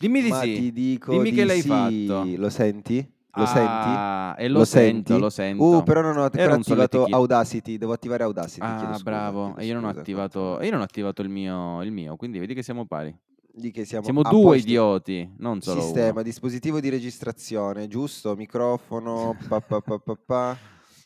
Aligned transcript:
Dimmi 0.00 0.22
di 0.22 0.28
Ma 0.30 0.40
sì. 0.40 0.54
ti 0.54 0.72
dico 0.72 1.12
Dimmi 1.12 1.30
di 1.30 1.36
che 1.36 1.44
l'hai 1.44 1.60
sì. 1.60 1.68
fatto. 1.68 2.24
Lo 2.36 2.48
senti? 2.48 3.12
Lo 3.34 3.44
senti? 3.46 3.60
Ah, 3.62 4.34
E 4.38 4.48
lo, 4.48 4.58
Lo 4.60 4.64
sento, 4.64 5.08
senti? 5.08 5.22
lo 5.22 5.30
sento. 5.30 5.62
Uh, 5.64 5.82
però 5.82 6.00
non 6.00 6.16
ho 6.16 6.22
ancora 6.22 6.42
Era 6.42 6.54
un 6.54 6.60
attivato 6.60 6.90
solletichino. 6.96 7.16
Audacity. 7.16 7.76
Devo 7.76 7.92
attivare 7.92 8.22
Audacity. 8.24 8.60
chiedo 8.66 8.82
Ah, 8.82 8.92
scusa, 8.94 9.02
bravo. 9.02 9.44
chiedo 9.44 9.58
E 9.60 9.66
io 9.66 9.74
non 9.74 9.84
ho 9.84 9.88
scusa, 9.88 10.00
attivato, 10.00 10.58
io 10.62 10.70
non 10.70 10.80
ho 10.80 10.82
attivato 10.84 11.22
il 11.22 11.28
mio, 11.28 11.82
il 11.82 11.92
mio, 11.92 12.16
quindi 12.16 12.38
vedi 12.38 12.54
che 12.54 12.62
siamo 12.62 12.86
pari. 12.86 13.14
Di 13.52 13.70
che 13.72 13.84
siamo, 13.84 14.04
Siamo 14.04 14.20
a 14.20 14.30
due 14.30 14.42
posto. 14.42 14.56
idioti, 14.58 15.34
non 15.38 15.60
solo 15.60 15.80
Sistema, 15.82 16.10
uno. 16.12 16.22
dispositivo 16.22 16.80
di 16.80 16.88
registrazione, 16.88 17.86
giusto? 17.88 18.34
Microfono, 18.36 19.36
pa 19.48 19.60
pa 19.60 19.80
pa 19.80 19.98
pa 19.98 20.18
pa. 20.24 20.56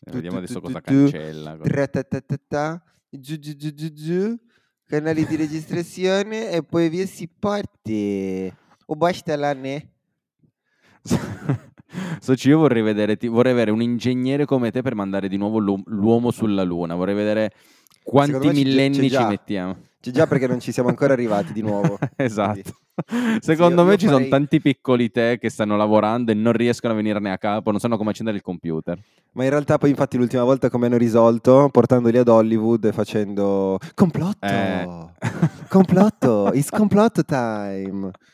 Eh, 0.05 0.11
Vediamo 0.13 0.39
adesso 0.39 0.61
cosa 0.61 0.81
cancella. 0.81 1.57
Tra-ta-ta-ta-ta, 1.61 2.83
giù 3.11 3.39
giù 3.39 3.57
giù 3.57 3.73
giù 3.75 3.93
giù, 3.93 4.37
canali 4.87 5.27
di 5.27 5.37
registrazione 5.37 6.51
e 6.51 6.63
poi 6.63 6.89
via 6.91 7.07
si 7.07 7.29
parte. 7.29 8.55
O 8.87 8.95
basta 8.97 9.37
là 9.37 9.53
ne? 9.55 9.89
Soci, 12.21 12.49
io 12.49 12.59
vorrei 12.59 12.83
vedere, 12.83 13.17
ti- 13.17 13.29
vorrei 13.29 13.53
avere 13.53 13.71
un 13.71 13.83
ingegnere 13.83 14.47
come 14.47 14.71
te 14.71 14.83
per 14.83 14.95
mandare 14.95 15.29
di 15.29 15.37
nuovo 15.37 15.59
l'u- 15.59 15.83
l'uomo 15.87 16.31
sulla 16.31 16.63
Luna. 16.65 16.95
Vorrei 16.95 17.15
vedere 17.15 17.53
quanti 18.03 18.33
ci- 18.33 18.39
c'è 18.41 18.53
millenni 18.53 19.11
ci 19.11 19.25
mettiamo. 19.25 19.77
C'è 20.01 20.11
già 20.11 20.27
perché 20.27 20.47
non 20.47 20.61
ci 20.61 20.73
siamo 20.73 20.89
ancora 20.89 21.13
arrivati 21.13 21.53
di 21.53 21.63
nuovo. 21.63 21.99
esatto. 22.17 22.61
Secondo 23.41 23.83
io- 23.83 23.89
me 23.89 23.97
ci 23.97 24.05
sono 24.07 24.17
farei- 24.19 24.31
tanti 24.31 24.61
piccoli 24.61 25.11
te 25.11 25.39
che 25.41 25.51
stanno 25.51 25.77
lavorando 25.77 26.31
e 26.31 26.35
non 26.35 26.53
riescono 26.53 26.93
a 26.93 26.97
venirne 26.97 27.31
a 27.33 27.39
capo, 27.39 27.71
non 27.71 27.81
sanno 27.81 27.97
come 27.97 28.11
accendere 28.11 28.37
il 28.37 28.43
computer. 28.43 28.99
Ma 29.33 29.45
in 29.45 29.51
realtà 29.51 29.79
poi 29.79 29.91
infatti 29.91 30.17
l'ultima 30.17 30.45
volta 30.45 30.71
come 30.71 30.87
hanno 30.87 30.97
risolto? 30.97 31.69
Portandoli 31.71 32.19
ad 32.19 32.29
Hollywood 32.29 32.85
e 32.85 32.93
facendo 32.93 33.79
complotto. 33.95 34.47
Eh. 34.47 34.89
Complotto, 35.69 36.51
it's 36.55 36.71
complotto 36.71 37.23
time. 37.25 38.11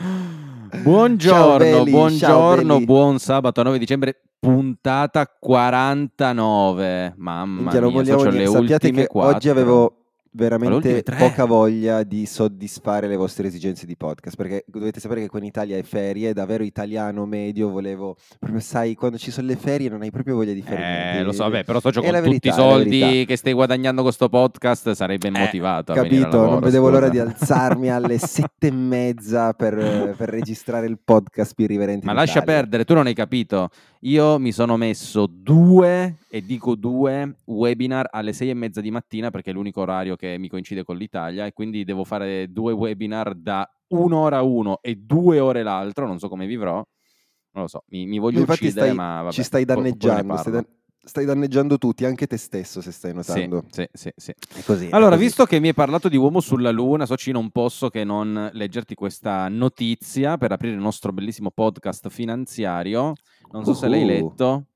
Buongiorno, 0.82 1.58
belli, 1.58 1.90
buongiorno, 1.90 2.80
buon 2.80 3.18
sabato 3.18 3.62
9 3.62 3.78
dicembre, 3.78 4.22
puntata 4.38 5.26
49. 5.26 7.14
Mamma 7.18 7.60
Minchia, 7.60 7.80
mia, 7.82 7.90
vogliamo 7.90 8.22
le 8.30 8.46
ultime 8.46 9.06
quattro. 9.06 9.36
oggi 9.36 9.48
avevo 9.50 9.99
veramente 10.32 11.02
poca 11.02 11.44
voglia 11.44 12.02
di 12.02 12.24
soddisfare 12.26 13.06
le 13.08 13.16
vostre 13.16 13.48
esigenze 13.48 13.86
di 13.86 13.96
podcast, 13.96 14.36
perché 14.36 14.64
dovete 14.66 15.00
sapere 15.00 15.22
che 15.22 15.28
qua 15.28 15.38
in 15.40 15.46
Italia 15.46 15.76
è 15.76 15.82
ferie, 15.82 16.32
davvero 16.32 16.62
italiano 16.62 17.26
medio, 17.26 17.68
volevo 17.68 18.16
proprio 18.38 18.60
sai, 18.60 18.94
quando 18.94 19.18
ci 19.18 19.30
sono 19.30 19.46
le 19.48 19.56
ferie 19.56 19.88
non 19.88 20.02
hai 20.02 20.10
proprio 20.10 20.36
voglia 20.36 20.52
di 20.52 20.62
fare 20.62 20.76
niente. 20.76 21.18
Eh, 21.18 21.22
lo 21.22 21.32
so, 21.32 21.42
vabbè, 21.44 21.64
però 21.64 21.80
con 21.80 22.12
la 22.12 22.18
tutti 22.22 22.28
verità, 22.28 22.48
i 22.48 22.52
soldi 22.52 23.24
che 23.26 23.36
stai 23.36 23.52
guadagnando 23.52 24.02
con 24.02 24.12
sto 24.12 24.28
podcast 24.28 24.92
sarai 24.92 25.18
ben 25.18 25.34
Eh, 25.34 25.40
motivato 25.40 25.92
Capito, 25.92 26.28
lavoro, 26.28 26.50
non 26.50 26.60
vedevo 26.60 26.90
l'ora 26.90 27.08
scusa. 27.08 27.24
di 27.24 27.30
alzarmi 27.30 27.90
alle 27.90 28.18
sette 28.18 28.68
e 28.68 28.72
mezza 28.72 29.52
per, 29.54 30.14
per 30.16 30.28
registrare 30.28 30.86
il 30.86 30.98
podcast 31.02 31.54
più 31.54 31.64
irriverente 31.64 32.06
Ma 32.06 32.12
lascia 32.12 32.38
Italia. 32.38 32.54
perdere, 32.60 32.84
tu 32.84 32.94
non 32.94 33.06
hai 33.06 33.14
capito. 33.14 33.68
Io 34.04 34.38
mi 34.38 34.50
sono 34.50 34.78
messo 34.78 35.26
due, 35.26 36.20
e 36.30 36.42
dico 36.42 36.74
due, 36.74 37.36
webinar 37.44 38.08
alle 38.10 38.32
sei 38.32 38.48
e 38.48 38.54
mezza 38.54 38.80
di 38.80 38.90
mattina 38.90 39.30
perché 39.30 39.50
è 39.50 39.52
l'unico 39.52 39.82
orario 39.82 40.16
che 40.16 40.38
mi 40.38 40.48
coincide 40.48 40.84
con 40.84 40.96
l'Italia 40.96 41.44
e 41.44 41.52
quindi 41.52 41.84
devo 41.84 42.04
fare 42.04 42.50
due 42.50 42.72
webinar 42.72 43.34
da 43.34 43.68
un'ora 43.88 44.40
uno 44.40 44.78
e 44.80 44.94
due 44.96 45.38
ore 45.38 45.62
l'altro, 45.62 46.06
non 46.06 46.18
so 46.18 46.28
come 46.30 46.46
vivrò. 46.46 46.76
Non 47.52 47.64
lo 47.64 47.68
so, 47.68 47.82
mi, 47.88 48.06
mi 48.06 48.18
voglio 48.18 48.40
Infatti 48.40 48.64
uccidere, 48.64 48.86
stai- 48.86 48.96
ma 48.96 49.22
vabbè, 49.22 49.34
ci 49.34 49.42
stai 49.42 49.64
danneggiando, 49.66 50.36
stai, 50.38 50.52
parlo. 50.52 50.68
Stai 51.02 51.24
danneggiando 51.24 51.78
tutti, 51.78 52.04
anche 52.04 52.26
te 52.26 52.36
stesso 52.36 52.80
se 52.80 52.92
stai 52.92 53.10
Sì, 53.10 53.16
notando. 53.16 53.64
sì, 53.70 53.88
sì, 53.92 54.12
sì. 54.16 54.30
È 54.54 54.62
così. 54.64 54.86
è 54.88 54.94
Allora, 54.94 55.12
così. 55.16 55.22
visto 55.24 55.44
che 55.46 55.58
mi 55.60 55.68
hai 55.68 55.74
parlato 55.74 56.08
di 56.08 56.16
uomo 56.16 56.40
sulla 56.40 56.70
luna, 56.70 57.06
Soci, 57.06 57.30
non 57.32 57.50
posso 57.50 57.88
che 57.88 58.04
non 58.04 58.50
leggerti 58.52 58.94
questa 58.94 59.48
notizia 59.48 60.36
per 60.38 60.52
aprire 60.52 60.74
il 60.74 60.80
nostro 60.80 61.12
bellissimo 61.12 61.50
podcast 61.50 62.08
finanziario. 62.08 63.14
Non 63.52 63.64
so 63.64 63.74
se 63.74 63.88
l'hai 63.88 64.00
Uhu. 64.02 64.06
letto, 64.06 64.66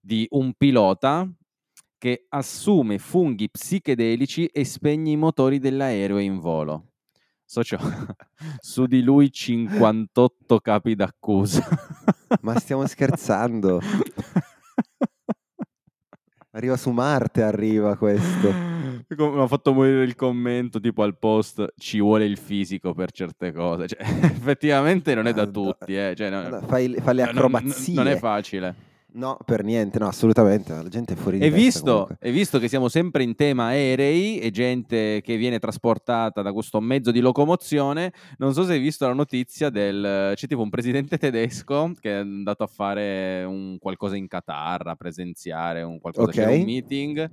di 0.00 0.26
un 0.30 0.52
pilota 0.54 1.28
che 1.98 2.26
assume 2.28 2.98
funghi 2.98 3.50
psichedelici 3.50 4.46
e 4.46 4.64
spegne 4.64 5.10
i 5.12 5.16
motori 5.16 5.58
dell'aereo 5.58 6.18
in 6.18 6.38
volo. 6.38 6.92
Socio, 7.44 7.78
su 8.60 8.86
di 8.86 9.02
lui 9.02 9.30
58 9.32 10.58
capi 10.60 10.94
d'accusa. 10.94 11.66
Ma 12.42 12.58
stiamo 12.58 12.86
scherzando. 12.86 13.80
Arriva 16.56 16.76
su 16.78 16.90
Marte, 16.90 17.42
arriva 17.42 17.96
questo. 17.96 18.50
Mi 19.08 19.40
ha 19.40 19.46
fatto 19.46 19.74
morire 19.74 20.04
il 20.04 20.14
commento 20.14 20.80
tipo 20.80 21.02
al 21.02 21.18
post 21.18 21.74
ci 21.76 22.00
vuole 22.00 22.24
il 22.24 22.38
fisico 22.38 22.94
per 22.94 23.10
certe 23.12 23.52
cose. 23.52 23.88
Cioè, 23.88 23.98
effettivamente 24.24 25.14
non 25.14 25.26
è 25.26 25.34
da 25.34 25.46
tutti, 25.46 25.94
eh. 25.94 26.14
Cioè, 26.16 26.30
no- 26.30 26.48
Guarda, 26.48 26.66
Fai, 26.66 26.88
le- 26.88 26.96
le 26.96 27.02
no- 27.04 27.12
non- 27.12 27.28
acrobazie. 27.28 27.94
Non, 27.94 28.08
è 28.08 28.16
facile. 28.16 28.74
No, 29.16 29.38
per 29.46 29.64
niente, 29.64 29.98
no, 29.98 30.08
assolutamente. 30.08 30.74
La 30.74 30.88
gente 30.88 31.14
è 31.14 31.16
fuori 31.16 31.38
di 31.38 31.44
E 31.46 31.50
testa 31.50 31.62
visto, 31.64 32.08
e 32.20 32.30
visto 32.30 32.58
che 32.58 32.68
siamo 32.68 32.88
sempre 32.90 33.22
in 33.22 33.34
tema 33.34 33.64
aerei 33.68 34.38
e 34.38 34.50
gente 34.50 35.22
che 35.22 35.36
viene 35.38 35.58
trasportata 35.58 36.42
da 36.42 36.52
questo 36.52 36.80
mezzo 36.80 37.10
di 37.10 37.20
locomozione, 37.20 38.12
non 38.36 38.52
so 38.52 38.64
se 38.64 38.72
hai 38.74 38.78
visto 38.78 39.06
la 39.06 39.14
notizia 39.14 39.70
del... 39.70 40.32
c'è 40.34 40.46
tipo 40.46 40.60
un 40.60 40.68
presidente 40.68 41.16
tedesco 41.16 41.92
che 41.98 42.10
è 42.10 42.16
andato 42.16 42.62
a 42.62 42.66
fare 42.66 43.42
un 43.44 43.78
qualcosa 43.78 44.16
in 44.16 44.28
Qatar, 44.28 44.86
a 44.88 44.96
presenziare 44.96 45.82
un 45.82 45.98
qualcosa, 45.98 46.30
c'era 46.30 46.50
Ok. 46.50 46.58
un 46.58 46.64
meeting, 46.64 47.30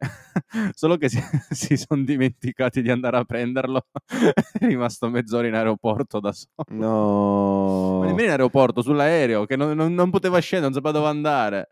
solo 0.74 0.96
che 0.96 1.08
si, 1.08 1.20
si 1.50 1.76
sono 1.76 2.02
dimenticati 2.04 2.82
di 2.82 2.90
andare 2.90 3.16
a 3.18 3.24
prenderlo, 3.24 3.86
è 4.58 4.66
rimasto 4.66 5.08
mezz'ora 5.08 5.46
in 5.46 5.54
aeroporto 5.54 6.20
da 6.20 6.32
solo. 6.32 6.64
No. 6.70 7.98
Ma 8.00 8.06
nemmeno 8.06 8.24
in 8.24 8.30
aeroporto, 8.30 8.82
sull'aereo, 8.82 9.44
che 9.46 9.56
non, 9.56 9.76
non- 9.76 9.94
non 9.94 10.10
poteva 10.10 10.38
scendere, 10.38 10.72
non 10.72 10.80
sapeva 10.82 10.98
dove 10.98 11.10
andare. 11.10 11.68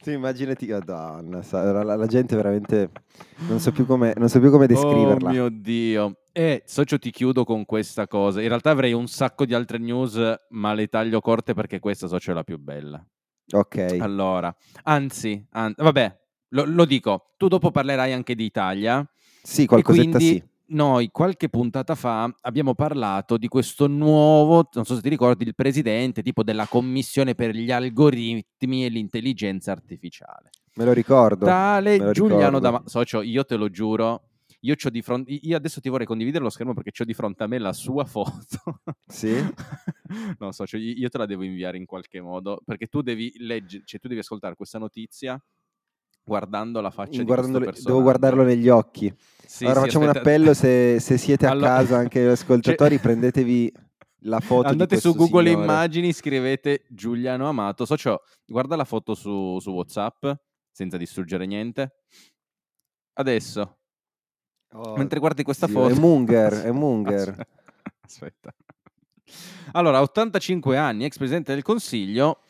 Sì, 0.00 0.12
immaginati, 0.12 0.66
madonna, 0.68 1.42
sa- 1.42 1.70
la, 1.70 1.82
la- 1.82 1.96
la 1.96 2.06
gente 2.06 2.34
veramente 2.36 2.90
non 3.48 3.60
so 3.60 3.70
più 3.70 3.84
come, 3.84 4.14
non 4.16 4.28
so 4.28 4.40
più 4.40 4.50
come 4.50 4.66
descriverla. 4.66 5.28
Oh 5.28 5.32
mio 5.32 5.48
Dio. 5.50 6.14
E 6.32 6.62
socio 6.64 6.98
ti 6.98 7.10
chiudo 7.10 7.44
con 7.44 7.64
questa 7.66 8.06
cosa. 8.06 8.40
In 8.40 8.48
realtà 8.48 8.70
avrei 8.70 8.92
un 8.94 9.08
sacco 9.08 9.44
di 9.44 9.52
altre 9.52 9.78
news, 9.78 10.18
ma 10.50 10.72
le 10.72 10.86
taglio 10.86 11.20
corte 11.20 11.52
perché 11.54 11.80
questa 11.80 12.06
socio 12.06 12.30
è 12.30 12.34
la 12.34 12.44
più 12.44 12.56
bella. 12.58 13.04
Ok, 13.52 13.96
Allora, 13.98 14.54
anzi, 14.84 15.44
an- 15.50 15.74
vabbè, 15.76 16.18
lo, 16.50 16.64
lo 16.64 16.84
dico, 16.84 17.32
tu 17.36 17.48
dopo 17.48 17.70
parlerai 17.70 18.12
anche 18.12 18.34
di 18.34 18.44
Italia. 18.44 19.06
sì, 19.42 19.66
qualcosetta 19.66 20.18
quindi 20.18 20.36
sì. 20.36 20.42
noi 20.66 21.10
qualche 21.10 21.48
puntata 21.48 21.94
fa 21.94 22.32
abbiamo 22.42 22.74
parlato 22.74 23.36
di 23.36 23.48
questo 23.48 23.86
nuovo, 23.86 24.68
non 24.72 24.84
so 24.84 24.94
se 24.94 25.00
ti 25.00 25.08
ricordi, 25.08 25.44
il 25.44 25.54
presidente 25.54 26.22
tipo 26.22 26.42
della 26.42 26.66
commissione 26.66 27.34
per 27.34 27.54
gli 27.54 27.70
algoritmi 27.70 28.84
e 28.84 28.88
l'intelligenza 28.88 29.72
artificiale. 29.72 30.50
Me 30.74 30.84
lo 30.84 30.92
ricordo. 30.92 31.46
Tale 31.46 31.98
lo 31.98 32.12
Giuliano 32.12 32.58
ricordo. 32.58 32.58
Dama- 32.58 32.82
Socio, 32.86 33.22
io 33.22 33.44
te 33.44 33.56
lo 33.56 33.68
giuro, 33.70 34.22
io 34.60 34.74
c'ho 34.74 34.90
di 34.90 35.02
fronte, 35.02 35.32
io 35.32 35.56
adesso 35.56 35.80
ti 35.80 35.88
vorrei 35.88 36.06
condividere 36.06 36.44
lo 36.44 36.50
schermo 36.50 36.74
perché 36.74 36.90
c'ho 36.90 37.04
di 37.04 37.14
fronte 37.14 37.44
a 37.44 37.46
me 37.46 37.58
la 37.58 37.72
sua 37.72 38.04
foto. 38.04 38.80
Sì? 39.06 39.36
no, 40.38 40.52
socio, 40.52 40.76
io 40.76 40.94
io 40.94 41.08
te 41.08 41.18
la 41.18 41.26
devo 41.26 41.42
inviare 41.42 41.76
in 41.76 41.86
qualche 41.86 42.20
modo 42.20 42.60
perché 42.64 42.86
tu 42.86 43.02
devi 43.02 43.32
leggere, 43.38 43.82
cioè 43.84 44.00
tu 44.00 44.08
devi 44.08 44.20
ascoltare 44.20 44.54
questa 44.54 44.78
notizia 44.78 45.40
guardando 46.24 46.80
la 46.80 46.90
faccia 46.90 47.22
Guardandolo- 47.22 47.64
di 47.66 47.70
questo 47.70 47.88
devo 47.88 48.02
guardarlo 48.02 48.42
negli 48.42 48.68
occhi. 48.68 49.12
Sì, 49.46 49.64
allora 49.64 49.80
sì, 49.80 49.86
facciamo 49.86 50.04
un 50.04 50.10
aspetta. 50.10 50.28
appello 50.30 50.54
se, 50.54 51.00
se 51.00 51.18
siete 51.18 51.46
a 51.46 51.50
Allora- 51.50 51.68
casa, 51.76 51.96
anche 51.98 52.22
gli 52.22 52.26
ascoltatori, 52.28 52.94
Cioè- 52.94 53.00
prendetevi 53.02 53.72
la 54.24 54.38
foto 54.40 54.68
Andate 54.68 55.00
su 55.00 55.14
Google 55.14 55.48
signore. 55.48 55.64
Immagini, 55.64 56.12
scrivete 56.12 56.84
Giuliano 56.88 57.48
Amato. 57.48 57.84
Socio, 57.84 58.22
guarda 58.46 58.76
la 58.76 58.84
foto 58.84 59.14
su, 59.14 59.58
su 59.60 59.70
WhatsApp 59.70 60.26
senza 60.70 60.96
distruggere 60.96 61.46
niente. 61.46 61.94
Adesso, 63.14 63.76
Oh, 64.72 64.96
mentre 64.96 65.18
guardi 65.18 65.42
questa 65.42 65.66
Dio, 65.66 65.80
foto. 65.80 65.94
È 65.94 65.98
Munger, 65.98 66.52
è 66.62 66.70
Munger. 66.70 67.46
Aspetta. 68.02 68.54
Allora, 69.72 69.98
a 69.98 70.02
85 70.02 70.76
anni, 70.76 71.04
ex 71.04 71.16
presidente 71.16 71.52
del 71.54 71.62
Consiglio, 71.62 72.42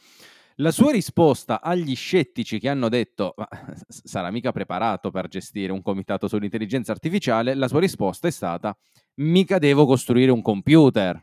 la 0.60 0.70
sua 0.70 0.92
risposta 0.92 1.60
agli 1.62 1.94
scettici 1.96 2.58
che 2.58 2.68
hanno 2.68 2.88
detto 2.88 3.34
"Ma, 3.36 3.48
sarà 3.88 4.30
mica 4.30 4.52
preparato 4.52 5.10
per 5.10 5.28
gestire 5.28 5.72
un 5.72 5.82
comitato 5.82 6.28
sull'intelligenza 6.28 6.92
artificiale, 6.92 7.54
la 7.54 7.68
sua 7.68 7.80
risposta 7.80 8.28
è 8.28 8.30
stata 8.30 8.76
mica 9.16 9.58
devo 9.58 9.86
costruire 9.86 10.30
un 10.30 10.42
computer. 10.42 11.22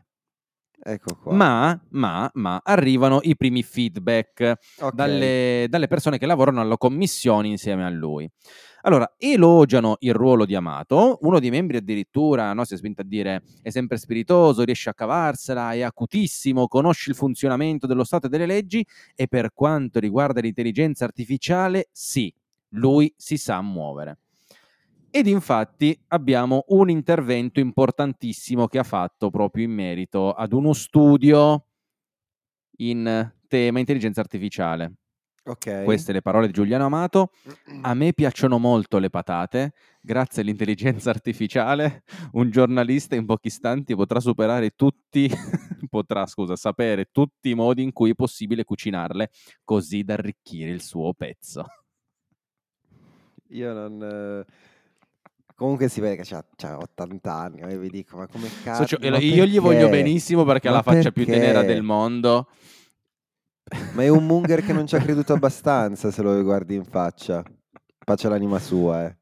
Ecco 0.80 1.16
qua. 1.16 1.34
Ma, 1.34 1.80
ma, 1.90 2.30
ma 2.34 2.60
arrivano 2.64 3.18
i 3.22 3.36
primi 3.36 3.62
feedback 3.62 4.54
Ok. 4.80 4.94
dalle, 4.94 5.66
dalle 5.68 5.86
persone 5.88 6.18
che 6.18 6.26
lavorano 6.26 6.60
alla 6.60 6.76
commissione 6.76 7.48
insieme 7.48 7.84
a 7.84 7.90
lui. 7.90 8.30
Allora, 8.82 9.14
elogiano 9.18 9.96
il 10.00 10.14
ruolo 10.14 10.46
di 10.46 10.54
Amato, 10.54 11.18
uno 11.22 11.40
dei 11.40 11.50
membri 11.50 11.78
addirittura 11.78 12.52
no, 12.52 12.64
si 12.64 12.74
è 12.74 12.76
spinto 12.76 13.00
a 13.02 13.04
dire 13.04 13.42
è 13.60 13.70
sempre 13.70 13.96
spiritoso, 13.96 14.62
riesce 14.62 14.88
a 14.90 14.94
cavarsela, 14.94 15.72
è 15.72 15.82
acutissimo, 15.82 16.68
conosce 16.68 17.10
il 17.10 17.16
funzionamento 17.16 17.86
dello 17.88 18.04
Stato 18.04 18.26
e 18.26 18.28
delle 18.28 18.46
leggi 18.46 18.84
e 19.16 19.26
per 19.26 19.52
quanto 19.52 19.98
riguarda 19.98 20.40
l'intelligenza 20.40 21.04
artificiale, 21.04 21.88
sì, 21.90 22.32
lui 22.70 23.12
si 23.16 23.36
sa 23.36 23.60
muovere. 23.60 24.18
Ed 25.10 25.26
infatti 25.26 25.98
abbiamo 26.08 26.64
un 26.68 26.90
intervento 26.90 27.60
importantissimo 27.60 28.68
che 28.68 28.78
ha 28.78 28.84
fatto 28.84 29.30
proprio 29.30 29.64
in 29.64 29.72
merito 29.72 30.32
ad 30.32 30.52
uno 30.52 30.72
studio 30.72 31.64
in 32.78 33.32
tema 33.48 33.78
intelligenza 33.78 34.20
artificiale. 34.20 34.97
Ok. 35.48 35.84
Queste 35.84 36.12
le 36.12 36.20
parole 36.20 36.46
di 36.46 36.52
Giuliano 36.52 36.84
Amato. 36.84 37.30
A 37.80 37.94
me 37.94 38.12
piacciono 38.12 38.58
molto 38.58 38.98
le 38.98 39.08
patate. 39.08 39.72
Grazie 40.00 40.42
all'intelligenza 40.42 41.10
artificiale, 41.10 42.02
un 42.32 42.50
giornalista 42.50 43.14
in 43.14 43.24
pochi 43.26 43.48
istanti 43.48 43.94
potrà 43.94 44.20
superare 44.20 44.70
tutti, 44.70 45.28
potrà, 45.88 46.26
scusa, 46.26 46.54
sapere 46.56 47.08
tutti 47.10 47.50
i 47.50 47.54
modi 47.54 47.82
in 47.82 47.92
cui 47.92 48.10
è 48.10 48.14
possibile 48.14 48.64
cucinarle, 48.64 49.30
così 49.64 50.04
da 50.04 50.14
arricchire 50.14 50.70
il 50.70 50.82
suo 50.82 51.12
pezzo. 51.14 51.64
Io 53.48 53.72
non... 53.72 54.02
eh, 54.02 54.66
Comunque 55.54 55.88
si 55.88 56.00
vede 56.00 56.22
che 56.22 56.22
c'ha, 56.22 56.78
80 56.78 57.32
anni, 57.32 57.60
e 57.62 57.76
vi 57.76 57.88
dico, 57.88 58.16
ma 58.16 58.28
come 58.28 58.48
cazzo... 58.62 58.86
Socio- 58.86 59.18
io 59.18 59.44
gli 59.44 59.58
voglio 59.58 59.88
benissimo 59.88 60.44
perché 60.44 60.68
ha 60.68 60.72
la 60.72 60.82
faccia 60.82 61.10
più 61.10 61.24
perché? 61.24 61.40
tenera 61.40 61.62
del 61.64 61.82
mondo. 61.82 62.48
Ma 63.92 64.02
è 64.02 64.08
un 64.08 64.26
Munger 64.26 64.64
che 64.64 64.72
non 64.72 64.86
ci 64.86 64.96
ha 64.96 65.00
creduto 65.00 65.32
abbastanza 65.32 66.10
se 66.10 66.22
lo 66.22 66.42
guardi 66.42 66.74
in 66.74 66.84
faccia. 66.84 67.42
Faccia 67.98 68.28
l'anima 68.28 68.58
sua, 68.58 69.06
eh. 69.06 69.16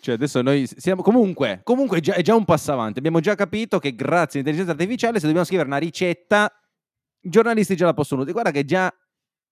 Cioè, 0.00 0.14
adesso 0.14 0.40
noi 0.40 0.66
siamo 0.66 1.02
comunque, 1.02 1.60
comunque 1.62 1.98
è 1.98 2.00
già, 2.00 2.14
è 2.14 2.22
già 2.22 2.34
un 2.34 2.44
passo 2.44 2.72
avanti. 2.72 2.98
Abbiamo 2.98 3.20
già 3.20 3.34
capito 3.34 3.78
che 3.78 3.94
grazie 3.94 4.40
all'intelligenza 4.40 4.72
artificiale, 4.72 5.18
se 5.18 5.26
dobbiamo 5.26 5.44
scrivere 5.44 5.68
una 5.68 5.78
ricetta, 5.78 6.50
i 7.20 7.28
giornalisti 7.28 7.76
già 7.76 7.84
la 7.84 7.94
possono. 7.94 8.24
Guarda 8.24 8.50
che 8.50 8.64
già 8.64 8.92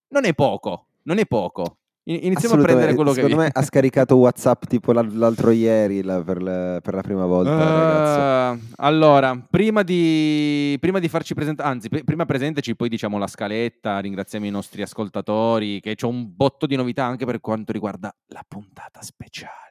non 0.09 0.25
è 0.25 0.35
poco, 0.35 0.87
non 1.03 1.19
è 1.19 1.27
poco. 1.27 1.79
Iniziamo 2.05 2.55
a 2.55 2.59
prendere 2.59 2.95
quello 2.95 3.11
che 3.11 3.17
Secondo 3.21 3.37
me 3.43 3.51
ha 3.53 3.63
scaricato 3.63 4.17
WhatsApp 4.17 4.65
tipo 4.65 4.93
l'al- 4.93 5.15
l'altro 5.15 5.51
ieri 5.51 6.03
la- 6.03 6.23
per, 6.23 6.41
la, 6.43 6.81
per 6.83 6.95
la 6.95 7.03
prima 7.03 7.27
volta. 7.27 8.53
Uh, 8.53 8.59
allora, 8.77 9.39
prima 9.51 9.83
di, 9.83 10.77
prima 10.81 11.01
di 11.01 11.09
farci 11.09 11.35
presentare, 11.35 11.69
anzi, 11.69 11.91
pr- 11.91 12.05
prima 12.05 12.25
presentaci, 12.25 12.75
poi 12.77 12.89
diciamo 12.89 13.19
la 13.19 13.27
scaletta, 13.27 13.99
ringraziamo 13.99 14.47
i 14.47 14.51
nostri 14.51 14.81
ascoltatori, 14.81 15.81
che 15.81 15.95
c'è 15.97 16.07
un 16.07 16.35
botto 16.35 16.65
di 16.65 16.77
novità 16.77 17.05
anche 17.05 17.27
per 17.27 17.41
quanto 17.41 17.73
riguarda 17.73 18.11
la 18.29 18.43
puntata 18.49 19.03
speciale. 19.03 19.67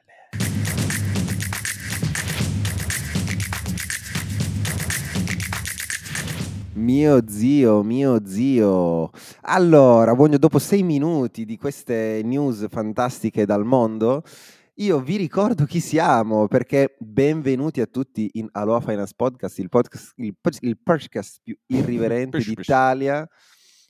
Mio 6.78 7.28
zio, 7.28 7.82
mio 7.82 8.24
zio. 8.24 9.10
Allora, 9.42 10.12
voglio, 10.12 10.38
dopo 10.38 10.60
sei 10.60 10.84
minuti 10.84 11.44
di 11.44 11.56
queste 11.56 12.22
news 12.24 12.68
fantastiche 12.70 13.44
dal 13.44 13.64
mondo, 13.64 14.22
io 14.74 15.00
vi 15.00 15.16
ricordo 15.16 15.64
chi 15.64 15.80
siamo, 15.80 16.46
perché 16.46 16.94
benvenuti 17.00 17.80
a 17.80 17.86
tutti 17.86 18.30
in 18.34 18.48
Aloha 18.52 18.80
Finance 18.80 19.12
Podcast, 19.16 19.58
il 19.58 19.68
podcast, 19.68 20.12
il, 20.18 20.36
il 20.60 20.78
podcast 20.80 21.40
più 21.42 21.58
irriverente 21.66 22.38
d'Italia, 22.38 23.28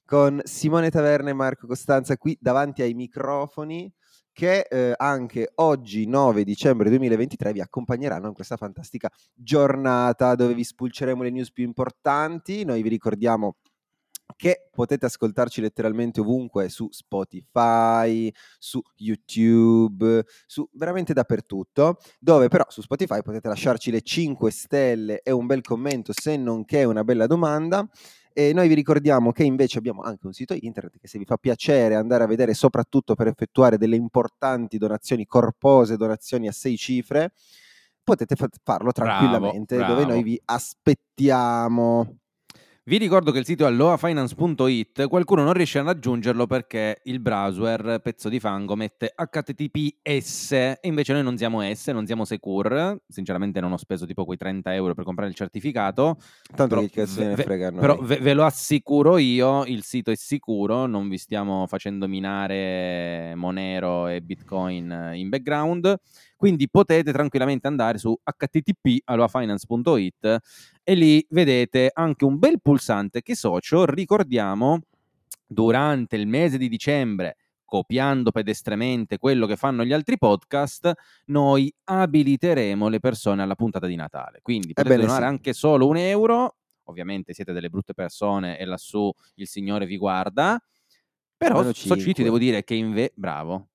con 0.06 0.40
Simone 0.44 0.88
Taverna 0.88 1.29
e 1.29 1.35
Marco 1.35 1.67
Costanza 1.67 2.17
qui 2.17 2.38
davanti 2.40 2.81
ai 2.81 2.94
microfoni 2.94 3.93
che 4.38 4.69
eh, 4.70 4.94
anche 4.96 5.50
oggi 5.56 6.06
9 6.06 6.44
dicembre 6.44 6.88
2023 6.90 7.52
vi 7.52 7.61
accompagneranno 7.61 8.29
in 8.29 8.35
questa 8.35 8.56
fantastica 8.56 9.11
giornata 9.35 10.37
dove 10.37 10.55
vi 10.55 10.62
spulceremo 10.62 11.25
le 11.25 11.31
news 11.31 11.50
più 11.50 11.64
importanti. 11.64 12.64
Noi 12.64 12.81
vi 12.82 12.88
ricordiamo 12.88 13.56
che 14.37 14.69
potete 14.70 15.06
ascoltarci 15.06 15.61
letteralmente 15.61 16.20
ovunque 16.20 16.69
su 16.69 16.87
Spotify, 16.93 18.32
su 18.61 18.81
YouTube, 18.99 20.25
su 20.46 20.69
veramente 20.75 21.12
dappertutto, 21.12 21.99
dove 22.20 22.46
però 22.46 22.64
su 22.69 22.81
Spotify 22.81 23.23
potete 23.23 23.49
lasciarci 23.49 23.90
le 23.90 24.02
5 24.02 24.52
stelle 24.52 25.20
e 25.23 25.32
un 25.32 25.46
bel 25.46 25.62
commento 25.62 26.12
se 26.14 26.37
non 26.37 26.64
che 26.64 26.85
una 26.85 27.02
bella 27.02 27.26
domanda. 27.26 27.85
E 28.38 28.52
noi 28.52 28.69
vi 28.69 28.75
ricordiamo 28.75 29.32
che 29.32 29.43
invece 29.43 29.79
abbiamo 29.79 30.00
anche 30.02 30.25
un 30.25 30.32
sito 30.32 30.55
internet 30.56 31.00
che 31.00 31.08
se 31.08 31.19
vi 31.19 31.25
fa 31.25 31.37
piacere 31.38 31.96
andare 31.96 32.23
a 32.23 32.29
vedere 32.29 32.55
soprattutto 32.55 33.17
per 33.17 33.26
effettuare 33.26 33.79
delle 33.79 33.96
importanti 33.96 34.79
donazioni 34.79 35.26
corpose, 35.26 35.96
donazioni 35.96 36.46
a 36.46 36.52
sei 36.52 36.76
cifre, 36.76 37.32
potete 38.00 38.37
fa- 38.37 38.46
farlo 38.62 38.93
tranquillamente 38.93 39.75
dove 39.75 40.05
bravo. 40.05 40.11
noi 40.12 40.23
vi 40.23 40.40
aspettiamo. 40.44 42.19
Vi 42.88 42.96
ricordo 42.96 43.32
che 43.32 43.40
il 43.40 43.44
sito 43.44 43.64
è 43.64 43.67
alloafinance.it, 43.67 45.08
qualcuno 45.08 45.44
non 45.44 45.52
riesce 45.52 45.79
a 45.79 45.82
raggiungerlo 45.82 46.46
perché 46.46 47.02
il 47.02 47.20
browser, 47.20 48.00
pezzo 48.02 48.31
di 48.31 48.40
fango, 48.40 48.76
mette 48.76 49.12
HTTPS 49.14 50.52
e 50.52 50.79
invece 50.85 51.12
noi 51.12 51.23
non 51.23 51.37
siamo 51.37 51.61
S, 51.61 51.88
non 51.88 52.06
siamo 52.06 52.25
Secure, 52.25 53.02
sinceramente 53.06 53.61
non 53.61 53.73
ho 53.73 53.76
speso 53.76 54.06
tipo 54.06 54.25
quei 54.25 54.38
30 54.38 54.73
euro 54.73 54.94
per 54.94 55.05
comprare 55.05 55.29
il 55.29 55.37
certificato, 55.37 56.17
Tanto 56.56 56.76
Però 56.76 56.81
che 56.81 56.88
cazzo 57.02 57.20
ve- 57.20 57.26
ne 57.26 57.37
frega 57.37 57.73
però 57.73 57.99
ve, 57.99 58.20
ve 58.20 58.32
lo 58.32 58.46
assicuro 58.46 59.19
io, 59.19 59.67
il 59.67 59.82
sito 59.82 60.11
è 60.11 60.17
sicuro, 60.17 60.87
non 60.87 61.11
vi 61.11 61.19
stiamo 61.19 61.67
facendo 61.67 62.08
minare 62.08 63.35
Monero 63.35 64.06
e 64.06 64.23
Bitcoin 64.23 65.11
in 65.12 65.29
background, 65.29 65.94
quindi 66.38 66.70
potete 66.70 67.11
tranquillamente 67.11 67.67
andare 67.67 67.99
su 67.99 68.17
http 68.23 69.00
aloafinance.it 69.05 70.38
e 70.85 70.94
lì 70.94 71.26
vedete 71.31 71.90
anche 71.93 72.25
un 72.25 72.38
bel 72.38 72.61
pulsante 72.62 73.23
che 73.23 73.35
socio, 73.35 73.85
ricordiamo, 73.85 74.82
durante 75.44 76.14
il 76.14 76.29
mese 76.29 76.56
di 76.56 76.69
dicembre, 76.69 77.38
copiando 77.64 78.31
pedestremente 78.31 79.19
quello 79.19 79.46
che 79.46 79.56
fanno 79.56 79.85
gli 79.85 79.93
altri 79.93 80.17
podcast, 80.17 80.93
noi 81.26 81.75
abiliteremo 81.82 82.88
le 82.88 83.00
persone 83.00 83.43
alla 83.43 83.56
puntata 83.56 83.88
di 83.88 83.96
Natale. 83.96 84.38
Quindi 84.40 84.75
potete 84.75 84.94
Ebbene 84.94 85.06
donare 85.08 85.25
sì. 85.25 85.29
anche 85.29 85.52
solo 85.52 85.88
un 85.88 85.96
euro, 85.96 86.55
ovviamente 86.85 87.35
siete 87.35 87.52
delle 87.52 87.69
brutte 87.69 87.94
persone 87.94 88.61
e 88.61 88.64
lassù 88.64 89.12
il 89.35 89.49
Signore 89.49 89.87
vi 89.87 89.96
guarda, 89.96 90.56
però 91.37 91.56
Almeno 91.56 91.73
Soci, 91.75 91.88
ti 91.88 92.05
cinque. 92.05 92.23
devo 92.23 92.38
dire 92.38 92.62
che 92.62 92.75
inve- 92.75 93.12
bravo, 93.17 93.70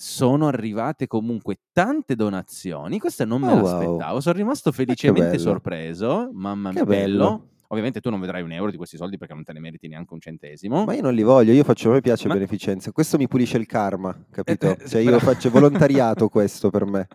sono 0.00 0.46
arrivate 0.46 1.08
comunque 1.08 1.56
tante 1.72 2.14
donazioni, 2.14 3.00
questa 3.00 3.24
non 3.24 3.40
me 3.40 3.50
Oh, 3.52 3.56
wow. 3.56 3.62
l'aspettavo, 3.64 4.20
sono 4.20 4.36
rimasto 4.38 4.70
che 4.70 4.76
felicemente 4.76 5.38
sorpreso, 5.38 6.30
mamma 6.32 6.70
mia, 6.70 6.80
Che 6.82 6.86
bello. 6.86 7.16
bello. 7.24 7.46
Ovviamente 7.70 8.00
tu 8.00 8.08
non 8.08 8.20
vedrai 8.20 8.42
un 8.42 8.52
euro 8.52 8.70
di 8.70 8.76
questi 8.76 8.96
soldi 8.96 9.18
perché 9.18 9.34
non 9.34 9.42
te 9.42 9.52
ne 9.52 9.58
meriti 9.60 9.88
neanche 9.88 10.14
un 10.14 10.20
centesimo. 10.20 10.84
Ma 10.84 10.94
io 10.94 11.02
non 11.02 11.12
li 11.14 11.22
voglio, 11.22 11.52
io 11.52 11.64
faccio, 11.64 11.90
a 11.90 11.94
me 11.94 12.00
piace 12.00 12.28
Ma- 12.28 12.34
beneficenza. 12.34 12.92
Questo 12.92 13.18
mi 13.18 13.26
pulisce 13.28 13.58
il 13.58 13.66
karma, 13.66 14.16
capito? 14.30 14.68
Eh, 14.68 14.78
eh, 14.84 14.88
Cioè 14.88 15.00
io 15.02 15.10
bravo. 15.10 15.24
faccio 15.24 15.50
volontariato 15.50 16.28
questo 16.30 16.70
per 16.70 16.86
me. 16.86 17.08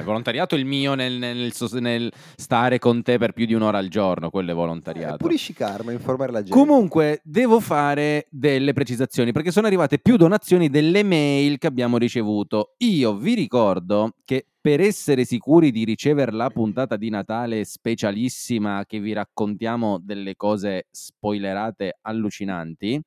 Il 0.00 0.04
volontariato 0.04 0.54
è 0.54 0.58
il 0.58 0.64
mio 0.64 0.94
nel, 0.94 1.14
nel 1.14 1.52
nel 1.80 2.12
stare 2.36 2.78
con 2.78 3.02
te 3.02 3.18
per 3.18 3.32
più 3.32 3.46
di 3.46 3.54
un'ora 3.54 3.78
al 3.78 3.88
giorno, 3.88 4.30
quello 4.30 4.48
è 4.48 4.52
Eh, 4.52 4.56
volontariato. 4.56 5.16
pulisci 5.16 5.52
karma, 5.52 5.92
informare 5.92 6.32
la 6.32 6.42
gente. 6.42 6.56
Comunque 6.56 7.20
devo 7.22 7.60
fare 7.60 8.26
delle 8.30 8.72
precisazioni 8.72 9.32
perché 9.32 9.50
sono 9.50 9.66
arrivate 9.66 9.98
più 9.98 10.16
donazioni 10.16 10.68
delle 10.68 11.02
mail 11.02 11.58
che 11.58 11.66
abbiamo 11.66 11.96
ricevuto. 11.96 12.74
Io 12.78 13.16
vi 13.16 13.34
ricordo 13.34 14.14
che 14.24 14.46
per 14.60 14.80
essere 14.80 15.24
sicuri 15.24 15.70
di 15.70 15.84
ricevere 15.84 16.32
la 16.32 16.48
puntata 16.48 16.96
di 16.96 17.10
Natale 17.10 17.64
specialissima 17.64 18.84
che 18.86 18.98
vi 18.98 19.12
raccontiamo 19.12 19.98
delle 20.02 20.36
cose 20.36 20.86
spoilerate 20.90 21.98
allucinanti, 22.00 23.00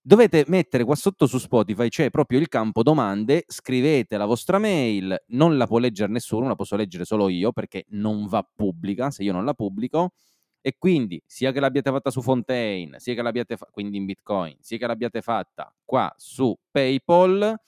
dovete 0.00 0.44
mettere 0.48 0.84
qua 0.84 0.94
sotto 0.94 1.26
su 1.26 1.38
Spotify 1.38 1.88
c'è 1.88 2.10
proprio 2.10 2.38
il 2.38 2.48
campo 2.48 2.82
domande, 2.82 3.44
scrivete 3.46 4.16
la 4.16 4.24
vostra 4.26 4.58
mail, 4.58 5.16
non 5.28 5.56
la 5.56 5.66
può 5.66 5.78
leggere 5.78 6.10
nessuno, 6.12 6.48
la 6.48 6.54
posso 6.54 6.76
leggere 6.76 7.04
solo 7.04 7.28
io 7.28 7.52
perché 7.52 7.84
non 7.90 8.26
va 8.26 8.46
pubblica 8.54 9.10
se 9.10 9.22
io 9.22 9.32
non 9.32 9.44
la 9.44 9.54
pubblico 9.54 10.12
e 10.60 10.76
quindi 10.78 11.22
sia 11.24 11.52
che 11.52 11.60
l'abbiate 11.60 11.90
fatta 11.90 12.10
su 12.10 12.20
Fontaine, 12.20 12.98
sia 12.98 13.14
che 13.14 13.22
l'abbiate 13.22 13.56
fa- 13.56 13.68
quindi 13.70 13.96
in 13.96 14.04
Bitcoin, 14.04 14.56
sia 14.60 14.76
che 14.78 14.86
l'abbiate 14.86 15.22
fatta 15.22 15.72
qua 15.84 16.12
su 16.16 16.56
PayPal, 16.70 17.58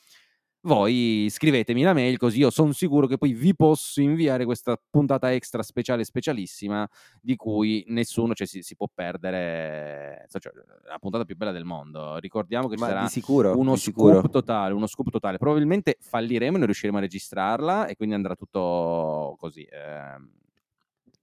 voi 0.62 1.26
scrivetemi 1.30 1.82
la 1.82 1.94
mail 1.94 2.18
così 2.18 2.38
io 2.40 2.50
sono 2.50 2.72
sicuro 2.72 3.06
che 3.06 3.16
poi 3.16 3.32
vi 3.32 3.54
posso 3.56 4.00
inviare 4.02 4.44
questa 4.44 4.78
puntata 4.90 5.32
extra 5.32 5.62
speciale 5.62 6.04
specialissima 6.04 6.86
di 7.20 7.34
cui 7.36 7.82
nessuno 7.88 8.34
cioè, 8.34 8.46
si, 8.46 8.60
si 8.62 8.76
può 8.76 8.86
perdere 8.92 10.26
cioè, 10.28 10.52
la 10.86 10.98
puntata 10.98 11.24
più 11.24 11.36
bella 11.36 11.52
del 11.52 11.64
mondo. 11.64 12.18
Ricordiamo 12.18 12.68
che 12.68 12.76
ci 12.76 12.82
sarà 12.82 13.06
sicuro, 13.06 13.56
uno 13.56 13.74
scoop 13.76 14.28
totale, 14.28 14.74
uno 14.74 14.86
scoop 14.86 15.08
totale. 15.10 15.38
Probabilmente 15.38 15.96
falliremo 16.00 16.54
e 16.56 16.58
non 16.58 16.66
riusciremo 16.66 16.98
a 16.98 17.00
registrarla 17.00 17.86
e 17.86 17.96
quindi 17.96 18.14
andrà 18.14 18.34
tutto 18.34 19.36
così. 19.38 19.66
ehm, 19.70 20.30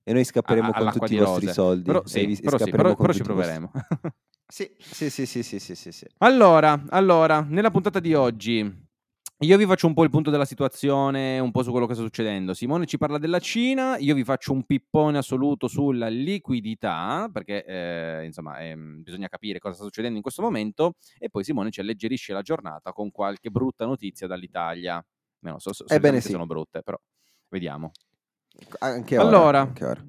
E 0.03 0.13
noi 0.13 0.23
scapperemo 0.23 0.69
a- 0.69 0.73
con 0.73 0.89
tutti 0.91 1.13
i 1.13 1.17
vostri 1.17 1.45
rose. 1.45 1.53
soldi. 1.53 1.83
Però, 1.83 2.01
sì, 2.05 2.25
vi- 2.25 2.39
però, 2.41 2.57
sì, 2.57 2.69
però- 2.71 2.95
però 2.95 3.11
ci 3.13 3.19
vostri- 3.19 3.23
proveremo. 3.23 3.71
Sì, 4.49 4.71
sì, 4.79 5.09
sì, 5.09 5.25
sì, 5.25 5.43
sì, 5.43 5.59
sì, 5.59 5.75
sì, 5.75 5.91
sì. 5.91 6.05
Allora, 6.19 6.81
allora, 6.91 7.41
nella 7.41 7.69
puntata 7.69 7.99
di 7.99 8.13
oggi 8.13 8.85
io 9.39 9.57
vi 9.57 9.65
faccio 9.67 9.85
un 9.85 9.93
po' 9.93 10.03
il 10.03 10.09
punto 10.09 10.31
della 10.31 10.45
situazione, 10.45 11.37
un 11.37 11.51
po' 11.51 11.61
su 11.61 11.69
quello 11.69 11.85
che 11.85 11.93
sta 11.93 12.01
succedendo. 12.01 12.55
Simone 12.55 12.87
ci 12.87 12.97
parla 12.97 13.19
della 13.19 13.37
Cina, 13.37 13.97
io 13.97 14.15
vi 14.15 14.23
faccio 14.23 14.51
un 14.51 14.63
pippone 14.63 15.19
assoluto 15.19 15.67
sulla 15.67 16.07
liquidità, 16.07 17.29
perché 17.31 17.63
eh, 17.63 18.25
insomma 18.25 18.57
ehm, 18.59 19.03
bisogna 19.03 19.27
capire 19.27 19.59
cosa 19.59 19.75
sta 19.75 19.83
succedendo 19.83 20.15
in 20.15 20.23
questo 20.23 20.41
momento, 20.41 20.93
e 21.19 21.29
poi 21.29 21.43
Simone 21.43 21.69
ci 21.69 21.81
alleggerisce 21.81 22.33
la 22.33 22.41
giornata 22.41 22.91
con 22.93 23.11
qualche 23.11 23.51
brutta 23.51 23.85
notizia 23.85 24.25
dall'Italia. 24.25 25.05
No, 25.39 25.59
so, 25.59 25.71
so, 25.71 25.85
Ebbene 25.87 26.19
sì. 26.19 26.31
sono 26.31 26.47
brutte, 26.47 26.81
però 26.81 26.99
vediamo. 27.49 27.91
Anche 28.79 29.17
ora. 29.19 29.27
Allora, 29.27 29.59
anche 29.59 29.85
ora. 29.85 30.03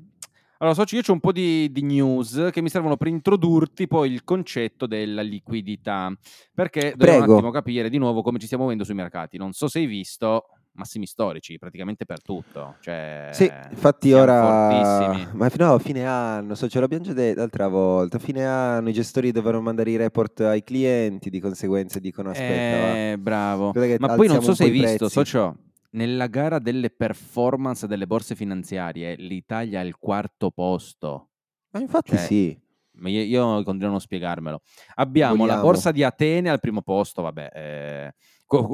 Allora 0.59 0.75
Soci, 0.75 0.97
io 0.97 1.03
ho 1.07 1.13
un 1.13 1.21
po' 1.21 1.33
di, 1.33 1.71
di 1.71 1.83
news 1.83 2.49
che 2.51 2.61
mi 2.61 2.69
servono 2.69 2.97
per 2.97 3.09
introdurti 3.09 3.87
poi 3.87 4.11
il 4.13 4.25
concetto 4.25 4.87
della 4.87 5.23
liquidità, 5.23 6.13
perché 6.53 6.91
dobbiamo 6.97 7.19
un 7.19 7.21
Prego. 7.21 7.37
attimo 7.37 7.51
capire 7.51 7.89
di 7.89 7.99
nuovo 7.99 8.23
come 8.23 8.39
ci 8.39 8.47
stiamo 8.47 8.65
muovendo 8.65 8.85
sui 8.85 8.95
mercati. 8.97 9.39
Non 9.39 9.53
so 9.53 9.69
se 9.69 9.79
hai 9.79 9.87
visto 9.87 10.47
massimi 10.79 11.07
storici 11.07 11.59
praticamente 11.59 12.05
per 12.05 12.23
tutto. 12.23 12.77
Cioè, 12.81 13.31
Sì, 13.33 13.51
infatti 13.71 14.13
ora... 14.13 14.71
fortissimi. 14.71 15.29
Ma 15.37 15.51
no, 15.59 15.75
a 15.75 15.79
fine 15.79 16.07
anno, 16.07 16.55
so, 16.55 16.69
ce 16.69 16.81
l'abbiamo 16.81 17.05
già 17.05 17.13
detto 17.13 17.41
l'altra 17.41 17.69
volta, 17.69 18.17
a 18.17 18.21
fine 18.21 18.45
anno 18.45 18.89
i 18.89 18.93
gestori 18.93 19.33
dovranno 19.33 19.61
mandare 19.61 19.91
i 19.91 19.97
report 19.97 20.41
ai 20.41 20.63
clienti, 20.63 21.31
di 21.31 21.41
conseguenza 21.41 21.99
dicono 21.99 22.31
aspetta. 22.31 22.97
Eh, 22.97 23.17
bravo. 23.19 23.73
Ma 23.99 24.15
poi 24.15 24.29
non 24.29 24.41
so 24.43 24.51
un 24.51 24.57
se 24.57 24.65
hai 24.65 24.71
visto, 24.71 25.09
socio, 25.09 25.57
nella 25.91 26.27
gara 26.27 26.59
delle 26.59 26.91
performance 26.91 27.87
delle 27.87 28.07
borse 28.07 28.35
finanziarie, 28.35 29.17
l'Italia 29.17 29.81
è 29.81 29.85
al 29.85 29.97
quarto 29.99 30.51
posto. 30.51 31.31
Ma 31.71 31.81
infatti 31.81 32.11
Cioè, 32.17 32.19
sì. 32.27 32.61
Io, 33.05 33.23
io 33.23 33.63
continuo 33.63 33.89
a 33.89 33.91
non 33.93 34.01
spiegarmelo. 34.01 34.61
Abbiamo 34.97 35.47
la 35.47 35.55
Vogliamo. 35.55 35.63
borsa 35.63 35.93
di 35.93 36.03
Atene 36.03 36.51
al 36.51 36.59
primo 36.59 36.83
posto, 36.83 37.23
vabbè, 37.23 37.51
eh, 37.55 38.13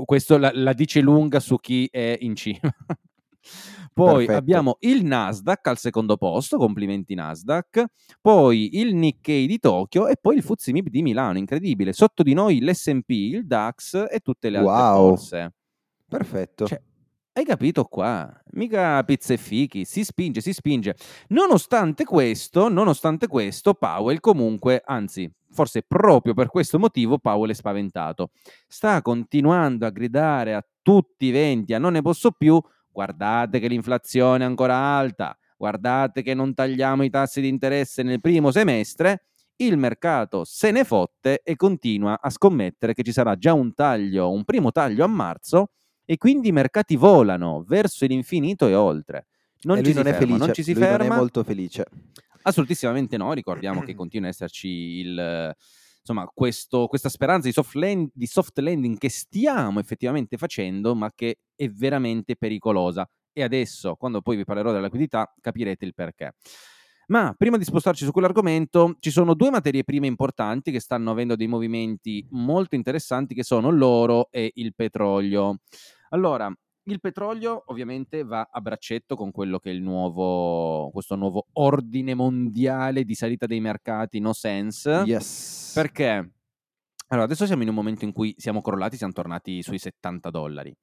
questo 0.04 0.38
la, 0.38 0.50
la 0.54 0.72
dice 0.72 1.00
lunga 1.00 1.40
su 1.40 1.56
chi 1.58 1.86
è 1.90 2.16
in 2.20 2.34
cima. 2.34 2.58
Poi 3.92 4.24
Perfetto. 4.26 4.38
abbiamo 4.38 4.76
il 4.80 5.04
Nasdaq 5.04 5.66
al 5.68 5.78
secondo 5.78 6.16
posto, 6.16 6.56
complimenti 6.56 7.14
Nasdaq, 7.14 7.84
poi 8.20 8.78
il 8.80 8.94
Nikkei 8.96 9.46
di 9.46 9.58
Tokyo 9.60 10.08
e 10.08 10.16
poi 10.20 10.36
il 10.36 10.42
FTSE 10.42 10.72
MIB 10.72 10.88
di 10.88 11.02
Milano, 11.02 11.38
incredibile. 11.38 11.92
Sotto 11.92 12.24
di 12.24 12.32
noi 12.34 12.60
l'S&P, 12.60 13.08
il 13.10 13.46
DAX 13.46 14.06
e 14.10 14.18
tutte 14.20 14.50
le 14.50 14.58
altre 14.58 14.72
Wow. 14.72 15.08
borse. 15.10 15.52
Perfetto. 16.08 16.66
Cioè, 16.66 16.82
hai 17.36 17.44
capito 17.44 17.84
qua? 17.84 18.32
Mica 18.52 19.02
pizze 19.02 19.34
e 19.34 19.36
fichi, 19.38 19.84
si 19.84 20.04
spinge, 20.04 20.40
si 20.40 20.52
spinge. 20.52 20.94
Nonostante 21.28 22.04
questo, 22.04 22.68
nonostante 22.68 23.26
questo, 23.26 23.74
Powell 23.74 24.20
comunque, 24.20 24.80
anzi, 24.84 25.28
forse 25.50 25.82
proprio 25.82 26.32
per 26.32 26.46
questo 26.46 26.78
motivo 26.78 27.18
Powell 27.18 27.50
è 27.50 27.54
spaventato. 27.54 28.30
Sta 28.68 29.02
continuando 29.02 29.84
a 29.84 29.90
gridare 29.90 30.54
a 30.54 30.64
tutti 30.80 31.26
i 31.26 31.30
venti, 31.32 31.74
a 31.74 31.78
non 31.78 31.94
ne 31.94 32.02
posso 32.02 32.30
più, 32.30 32.60
guardate 32.88 33.58
che 33.58 33.66
l'inflazione 33.66 34.44
è 34.44 34.46
ancora 34.46 34.76
alta, 34.76 35.36
guardate 35.56 36.22
che 36.22 36.34
non 36.34 36.54
tagliamo 36.54 37.02
i 37.02 37.10
tassi 37.10 37.40
di 37.40 37.48
interesse 37.48 38.04
nel 38.04 38.20
primo 38.20 38.52
semestre. 38.52 39.24
Il 39.56 39.76
mercato 39.76 40.44
se 40.44 40.70
ne 40.70 40.84
fotte 40.84 41.40
e 41.42 41.56
continua 41.56 42.20
a 42.20 42.30
scommettere 42.30 42.94
che 42.94 43.02
ci 43.02 43.12
sarà 43.12 43.36
già 43.36 43.54
un 43.54 43.74
taglio, 43.74 44.30
un 44.30 44.44
primo 44.44 44.70
taglio 44.70 45.04
a 45.04 45.08
marzo 45.08 45.70
e 46.04 46.16
quindi 46.16 46.48
i 46.48 46.52
mercati 46.52 46.96
volano 46.96 47.64
verso 47.66 48.04
l'infinito 48.06 48.66
e 48.68 48.74
oltre. 48.74 49.26
Non 49.62 49.78
e 49.78 49.82
ci 49.82 49.90
si 49.90 49.96
non 49.96 50.06
è 50.06 50.10
ferma, 50.10 50.26
felice, 50.26 50.38
non 50.46 50.54
ci 50.54 50.62
si 50.62 50.72
lui 50.74 50.82
non 50.82 50.90
ferma. 50.98 51.14
è 51.14 51.16
molto 51.18 51.42
felice. 51.44 51.84
Assolutissimamente 52.42 53.16
no, 53.16 53.32
ricordiamo 53.32 53.80
che 53.82 53.94
continua 53.96 54.28
ad 54.28 54.34
esserci 54.34 54.68
il, 54.68 55.54
insomma, 56.00 56.28
questo- 56.32 56.86
questa 56.86 57.08
speranza 57.08 57.46
di 57.48 57.54
soft, 57.54 57.74
land- 57.74 58.10
di 58.12 58.26
soft 58.26 58.58
landing 58.58 58.98
che 58.98 59.08
stiamo 59.08 59.80
effettivamente 59.80 60.36
facendo, 60.36 60.94
ma 60.94 61.10
che 61.14 61.38
è 61.54 61.68
veramente 61.68 62.36
pericolosa. 62.36 63.08
E 63.32 63.42
adesso, 63.42 63.94
quando 63.96 64.20
poi 64.20 64.36
vi 64.36 64.44
parlerò 64.44 64.70
della 64.70 64.84
liquidità, 64.84 65.32
capirete 65.40 65.84
il 65.84 65.94
perché. 65.94 66.34
Ma 67.08 67.34
prima 67.36 67.58
di 67.58 67.64
spostarci 67.64 68.04
su 68.04 68.12
quell'argomento, 68.12 68.96
ci 69.00 69.10
sono 69.10 69.34
due 69.34 69.50
materie 69.50 69.84
prime 69.84 70.06
importanti 70.06 70.70
che 70.70 70.80
stanno 70.80 71.10
avendo 71.10 71.36
dei 71.36 71.46
movimenti 71.46 72.26
molto 72.30 72.74
interessanti, 72.74 73.34
che 73.34 73.42
sono 73.42 73.70
l'oro 73.70 74.28
e 74.30 74.50
il 74.54 74.74
petrolio. 74.74 75.58
Allora, 76.10 76.52
il 76.86 77.00
petrolio 77.00 77.64
ovviamente 77.66 78.24
va 78.24 78.48
a 78.50 78.60
braccetto 78.60 79.16
con 79.16 79.30
quello 79.30 79.58
che 79.58 79.70
è 79.70 79.72
il 79.72 79.82
nuovo, 79.82 80.90
questo 80.90 81.16
nuovo 81.16 81.46
ordine 81.54 82.14
mondiale 82.14 83.04
di 83.04 83.14
salita 83.14 83.46
dei 83.46 83.60
mercati, 83.60 84.18
no 84.20 84.32
sense. 84.32 85.02
Yes. 85.06 85.72
Perché? 85.74 86.30
Allora, 87.08 87.26
adesso 87.26 87.46
siamo 87.46 87.62
in 87.62 87.68
un 87.68 87.74
momento 87.74 88.04
in 88.04 88.12
cui 88.12 88.34
siamo 88.38 88.60
crollati, 88.60 88.96
siamo 88.96 89.12
tornati 89.12 89.62
sui 89.62 89.78
70 89.78 90.30
dollari. 90.30 90.74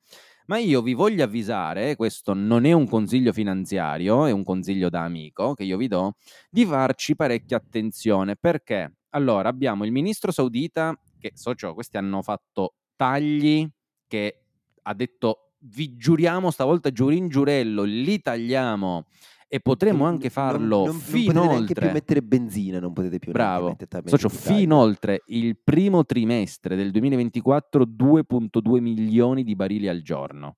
Ma 0.51 0.57
io 0.57 0.81
vi 0.81 0.93
voglio 0.93 1.23
avvisare, 1.23 1.95
questo 1.95 2.33
non 2.33 2.65
è 2.65 2.73
un 2.73 2.85
consiglio 2.85 3.31
finanziario, 3.31 4.25
è 4.25 4.31
un 4.31 4.43
consiglio 4.43 4.89
da 4.89 5.03
amico 5.03 5.53
che 5.53 5.63
io 5.63 5.77
vi 5.77 5.87
do, 5.87 6.15
di 6.49 6.65
farci 6.65 7.15
parecchia 7.15 7.55
attenzione. 7.55 8.35
Perché? 8.35 8.97
Allora, 9.11 9.47
abbiamo 9.47 9.85
il 9.85 9.93
ministro 9.93 10.29
saudita, 10.29 10.93
che 11.17 11.31
socio, 11.35 11.73
questi 11.73 11.95
hanno 11.95 12.21
fatto 12.21 12.73
tagli 12.97 13.65
che 14.07 14.43
ha 14.81 14.93
detto 14.93 15.53
vi 15.59 15.95
giuriamo 15.95 16.51
stavolta 16.51 16.91
giuro 16.91 17.13
in 17.13 17.29
giurello, 17.29 17.83
li 17.83 18.19
tagliamo 18.19 19.05
e 19.53 19.59
potremo 19.59 20.03
Non- 20.05 20.13
anche 20.13 20.31
non- 20.33 20.45
farlo 20.45 20.77
non, 20.77 20.85
non 20.85 20.99
fino 20.99 21.33
potete 21.33 21.47
neanche 21.47 21.73
più 21.73 21.81
oltre. 21.81 21.91
mettere 21.91 22.21
benzina, 22.21 22.79
non 22.79 22.93
potete 22.93 23.19
più 23.19 23.33
Bravo. 23.33 23.75
Socio, 24.05 24.29
fino 24.29 24.77
oltre 24.77 25.23
il 25.25 25.57
primo 25.61 26.05
trimestre 26.05 26.77
del 26.77 26.89
2024 26.91 27.83
2.2 27.85 28.79
milioni 28.79 29.43
di 29.43 29.53
barili 29.55 29.89
al 29.89 30.01
giorno. 30.01 30.55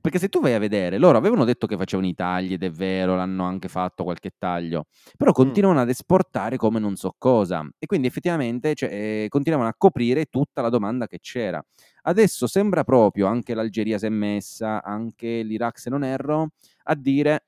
Perché 0.00 0.18
se 0.18 0.28
tu 0.28 0.40
vai 0.40 0.52
a 0.52 0.58
vedere, 0.58 0.98
loro 0.98 1.16
avevano 1.16 1.44
detto 1.44 1.66
che 1.66 1.78
facevano 1.78 2.06
i 2.06 2.14
tagli 2.14 2.52
ed 2.52 2.62
è 2.62 2.70
vero, 2.70 3.16
l'hanno 3.16 3.44
anche 3.44 3.68
fatto 3.68 4.04
qualche 4.04 4.32
taglio, 4.38 4.84
però 5.16 5.30
Mm. 5.30 5.34
continuano 5.34 5.80
ad 5.80 5.88
esportare 5.88 6.58
come 6.58 6.78
non 6.78 6.94
so 6.94 7.14
cosa 7.16 7.66
e 7.78 7.86
quindi 7.86 8.06
effettivamente 8.06 8.74
cioè, 8.74 8.90
eh, 8.92 9.26
continuavano 9.30 9.70
a 9.70 9.74
coprire 9.76 10.26
tutta 10.26 10.60
la 10.60 10.68
domanda 10.68 11.06
che 11.06 11.20
c'era. 11.20 11.64
Adesso 12.02 12.46
sembra 12.46 12.84
proprio, 12.84 13.26
anche 13.26 13.54
l'Algeria 13.54 13.96
si 13.96 14.04
è 14.04 14.10
messa, 14.10 14.82
anche 14.84 15.42
l'Iraq 15.42 15.78
se 15.78 15.88
non 15.88 16.04
erro, 16.04 16.50
a 16.82 16.94
dire 16.94 17.46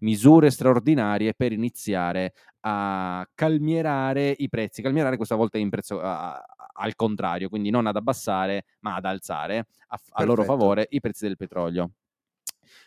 misure 0.00 0.50
straordinarie 0.50 1.34
per 1.34 1.52
iniziare 1.52 2.32
a 2.60 3.26
calmierare 3.34 4.34
i 4.38 4.48
prezzi, 4.48 4.82
calmierare 4.82 5.16
questa 5.16 5.34
volta 5.36 5.58
in 5.58 5.70
prezzo 5.70 6.00
a- 6.00 6.34
a- 6.36 6.44
al 6.74 6.94
contrario, 6.94 7.48
quindi 7.48 7.70
non 7.70 7.86
ad 7.86 7.96
abbassare 7.96 8.64
ma 8.80 8.94
ad 8.96 9.04
alzare 9.04 9.66
a, 9.88 10.00
a 10.12 10.24
loro 10.24 10.42
favore 10.44 10.86
i 10.90 11.00
prezzi 11.00 11.26
del 11.26 11.36
petrolio. 11.36 11.90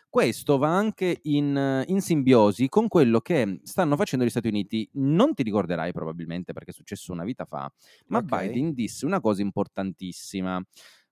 Questo 0.08 0.58
va 0.58 0.68
anche 0.68 1.18
in, 1.22 1.82
in 1.88 2.00
simbiosi 2.00 2.68
con 2.68 2.86
quello 2.88 3.20
che 3.20 3.60
stanno 3.64 3.96
facendo 3.96 4.24
gli 4.24 4.30
Stati 4.30 4.46
Uniti. 4.48 4.88
Non 4.94 5.34
ti 5.34 5.42
ricorderai 5.42 5.92
probabilmente 5.92 6.52
perché 6.52 6.70
è 6.70 6.74
successo 6.74 7.12
una 7.12 7.24
vita 7.24 7.44
fa, 7.44 7.70
ma 8.06 8.18
Ok. 8.18 8.24
Biden 8.24 8.72
disse 8.74 9.04
una 9.06 9.20
cosa 9.20 9.42
importantissima. 9.42 10.62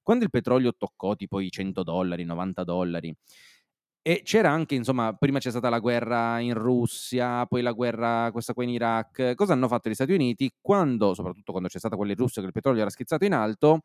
Quando 0.01 0.25
il 0.25 0.31
petrolio 0.31 0.75
toccò 0.77 1.15
tipo 1.17 1.41
i 1.41 1.51
100 1.51 1.83
dollari, 1.83 2.25
90 2.25 2.65
dollari, 2.65 3.15
e 4.03 4.23
c'era 4.25 4.51
anche, 4.51 4.75
insomma, 4.75 5.13
prima 5.15 5.39
c'è 5.39 5.51
stata 5.51 5.69
la 5.69 5.79
guerra 5.79 6.41
in 6.41 6.55
Russia, 6.55 7.47
poi 7.47 7.63
la 7.63 7.73
guerra 7.73 8.31
questa 8.33 8.53
qua 8.53 8.65
in 8.65 8.71
Iraq. 8.71 9.35
Cosa 9.35 9.53
hanno 9.53 9.69
fatto 9.69 9.89
gli 9.89 9.95
Stati 9.95 10.13
Uniti? 10.13 10.51
Quando, 10.61 11.15
soprattutto 11.15 11.53
quando 11.53 11.69
c'è 11.69 11.79
stata 11.79 11.97
quella 11.97 12.13
in 12.13 12.19
Russia 12.19 12.41
che 12.43 12.49
il 12.49 12.53
petrolio 12.53 12.81
era 12.81 12.91
schizzato 12.91 13.25
in 13.25 13.33
alto, 13.35 13.83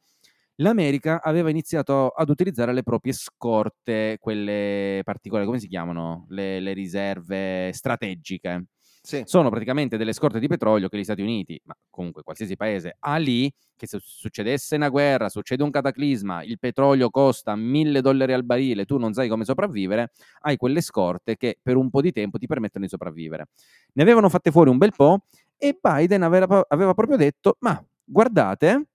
l'America 0.56 1.22
aveva 1.22 1.50
iniziato 1.50 2.10
ad 2.10 2.30
utilizzare 2.30 2.74
le 2.74 2.84
proprie 2.84 3.14
scorte, 3.14 4.18
quelle 4.20 5.02
particolari, 5.04 5.46
come 5.46 5.60
si 5.60 5.68
chiamano? 5.68 6.26
Le, 6.30 6.60
le 6.60 6.74
riserve 6.74 7.72
strategiche. 7.74 8.66
Sì. 9.08 9.22
Sono 9.26 9.50
praticamente 9.50 9.96
delle 9.96 10.12
scorte 10.12 10.38
di 10.38 10.48
petrolio 10.48 10.90
che 10.90 10.98
gli 10.98 11.04
Stati 11.06 11.22
Uniti, 11.22 11.58
ma 11.64 11.74
comunque 11.90 12.24
qualsiasi 12.24 12.58
paese, 12.58 12.98
ha 13.00 13.16
lì, 13.16 13.50
che 13.78 13.88
se 13.88 14.00
succedesse 14.02 14.76
una 14.76 14.90
guerra, 14.90 15.30
succede 15.30 15.64
un 15.64 15.72
cataclisma, 15.72 16.44
il 16.44 16.60
petrolio 16.60 17.10
costa 17.10 17.56
mille 17.56 18.02
dollari 18.02 18.34
al 18.34 18.44
barile, 18.44 18.84
tu 18.84 18.98
non 18.98 19.14
sai 19.14 19.30
come 19.30 19.46
sopravvivere, 19.46 20.12
hai 20.42 20.58
quelle 20.58 20.82
scorte 20.82 21.38
che 21.38 21.58
per 21.62 21.78
un 21.78 21.90
po' 21.90 22.02
di 22.02 22.12
tempo 22.12 22.38
ti 22.38 22.48
permettono 22.48 22.84
di 22.84 22.90
sopravvivere. 22.90 23.46
Ne 23.94 24.04
avevano 24.04 24.28
fatte 24.28 24.52
fuori 24.52 24.70
un 24.70 24.78
bel 24.78 24.92
po' 24.94 25.20
e 25.56 25.78
Biden 25.82 26.24
aveva, 26.24 26.66
aveva 26.68 26.94
proprio 26.94 27.16
detto, 27.16 27.56
ma 27.62 27.82
guardate, 28.04 28.88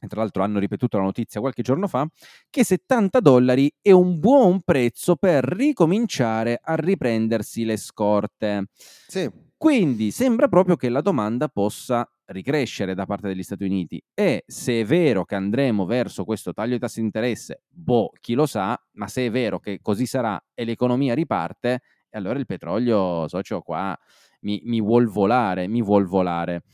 e 0.00 0.06
tra 0.08 0.20
l'altro 0.20 0.42
hanno 0.42 0.58
ripetuto 0.60 0.96
la 0.96 1.04
notizia 1.04 1.40
qualche 1.40 1.60
giorno 1.62 1.88
fa, 1.88 2.06
che 2.48 2.64
70 2.64 3.20
dollari 3.20 3.70
è 3.82 3.90
un 3.90 4.18
buon 4.18 4.62
prezzo 4.62 5.14
per 5.16 5.44
ricominciare 5.44 6.58
a 6.62 6.74
riprendersi 6.74 7.64
le 7.64 7.76
scorte. 7.76 8.68
Sì. 9.06 9.41
Quindi 9.62 10.10
sembra 10.10 10.48
proprio 10.48 10.74
che 10.74 10.88
la 10.88 11.00
domanda 11.02 11.46
possa 11.46 12.04
ricrescere 12.24 12.94
da 12.94 13.06
parte 13.06 13.28
degli 13.28 13.44
Stati 13.44 13.62
Uniti 13.62 14.02
e 14.12 14.42
se 14.44 14.80
è 14.80 14.84
vero 14.84 15.24
che 15.24 15.36
andremo 15.36 15.86
verso 15.86 16.24
questo 16.24 16.52
taglio 16.52 16.72
di 16.72 16.80
tassi 16.80 16.98
di 16.98 17.06
interesse, 17.06 17.62
boh, 17.68 18.10
chi 18.20 18.34
lo 18.34 18.44
sa, 18.46 18.76
ma 18.94 19.06
se 19.06 19.26
è 19.26 19.30
vero 19.30 19.60
che 19.60 19.78
così 19.80 20.04
sarà 20.04 20.44
e 20.52 20.64
l'economia 20.64 21.14
riparte, 21.14 21.82
allora 22.10 22.40
il 22.40 22.46
petrolio, 22.46 23.28
socio, 23.28 23.60
qua 23.60 23.96
mi, 24.40 24.60
mi 24.64 24.80
vuol 24.80 25.06
volare, 25.06 25.68
mi 25.68 25.80
vuol 25.80 26.06
volare. 26.06 26.64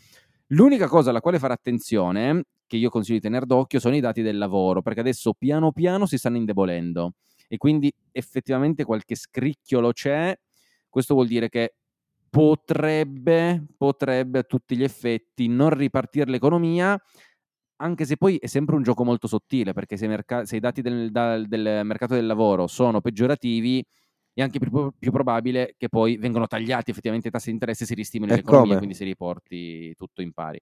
L'unica 0.46 0.88
cosa 0.88 1.10
alla 1.10 1.20
quale 1.20 1.38
fare 1.38 1.52
attenzione, 1.52 2.44
che 2.66 2.78
io 2.78 2.88
consiglio 2.88 3.18
di 3.18 3.24
tenere 3.24 3.44
d'occhio, 3.44 3.80
sono 3.80 3.96
i 3.96 4.00
dati 4.00 4.22
del 4.22 4.38
lavoro, 4.38 4.80
perché 4.80 5.00
adesso 5.00 5.34
piano 5.34 5.72
piano 5.72 6.06
si 6.06 6.16
stanno 6.16 6.38
indebolendo 6.38 7.16
e 7.48 7.58
quindi 7.58 7.92
effettivamente 8.12 8.84
qualche 8.84 9.14
scricchiolo 9.14 9.92
c'è. 9.92 10.34
Questo 10.88 11.12
vuol 11.12 11.26
dire 11.26 11.50
che 11.50 11.74
potrebbe, 12.30 13.64
potrebbe 13.76 14.40
a 14.40 14.42
tutti 14.42 14.76
gli 14.76 14.82
effetti 14.82 15.48
non 15.48 15.70
ripartire 15.70 16.30
l'economia, 16.30 17.00
anche 17.80 18.04
se 18.04 18.16
poi 18.16 18.36
è 18.36 18.46
sempre 18.46 18.74
un 18.74 18.82
gioco 18.82 19.04
molto 19.04 19.26
sottile, 19.26 19.72
perché 19.72 19.96
se, 19.96 20.06
merc- 20.08 20.42
se 20.42 20.56
i 20.56 20.60
dati 20.60 20.82
del, 20.82 21.10
da, 21.10 21.38
del, 21.44 21.84
mercato 21.84 22.14
del 22.14 22.26
lavoro 22.26 22.66
sono 22.66 23.00
peggiorativi, 23.00 23.84
è 24.32 24.42
anche 24.42 24.58
più, 24.58 24.92
più, 24.96 25.10
probabile 25.10 25.74
che 25.76 25.88
poi 25.88 26.16
vengano 26.16 26.46
tagliati 26.46 26.90
effettivamente 26.90 27.28
i 27.28 27.30
tassi 27.30 27.46
di 27.46 27.54
interesse 27.54 27.84
e 27.84 27.86
si 27.86 27.94
ristimoli 27.94 28.32
l'economia, 28.32 28.76
quindi 28.76 28.94
si 28.94 29.04
riporti 29.04 29.94
tutto 29.96 30.22
in 30.22 30.32
pari. 30.32 30.60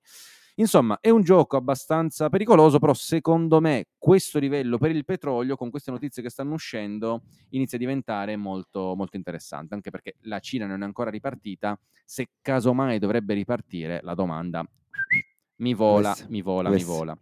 Insomma, 0.58 0.98
è 1.00 1.10
un 1.10 1.22
gioco 1.22 1.56
abbastanza 1.56 2.30
pericoloso, 2.30 2.78
però 2.78 2.94
secondo 2.94 3.60
me 3.60 3.88
questo 3.98 4.38
livello 4.38 4.78
per 4.78 4.90
il 4.90 5.04
petrolio, 5.04 5.54
con 5.56 5.68
queste 5.68 5.90
notizie 5.90 6.22
che 6.22 6.30
stanno 6.30 6.54
uscendo, 6.54 7.24
inizia 7.50 7.76
a 7.76 7.80
diventare 7.80 8.36
molto, 8.36 8.94
molto 8.96 9.16
interessante, 9.16 9.74
anche 9.74 9.90
perché 9.90 10.16
la 10.22 10.38
Cina 10.38 10.66
non 10.66 10.80
è 10.82 10.84
ancora 10.84 11.10
ripartita. 11.10 11.78
Se 12.04 12.28
casomai 12.40 12.98
dovrebbe 12.98 13.34
ripartire, 13.34 14.00
la 14.02 14.14
domanda 14.14 14.64
mi 15.56 15.74
vola, 15.74 16.10
dovessi, 16.10 16.26
mi 16.30 16.40
vola, 16.40 16.68
dovessi, 16.70 16.86
mi 16.86 16.96
vola. 16.96 17.18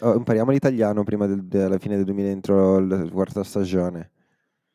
Oh, 0.00 0.16
impariamo 0.16 0.50
l'italiano 0.50 1.04
prima 1.04 1.26
del, 1.26 1.44
della 1.44 1.78
fine 1.78 1.96
del 1.96 2.04
2000 2.06 2.28
entro 2.28 2.78
la 2.80 3.08
quarta 3.10 3.44
stagione. 3.44 4.12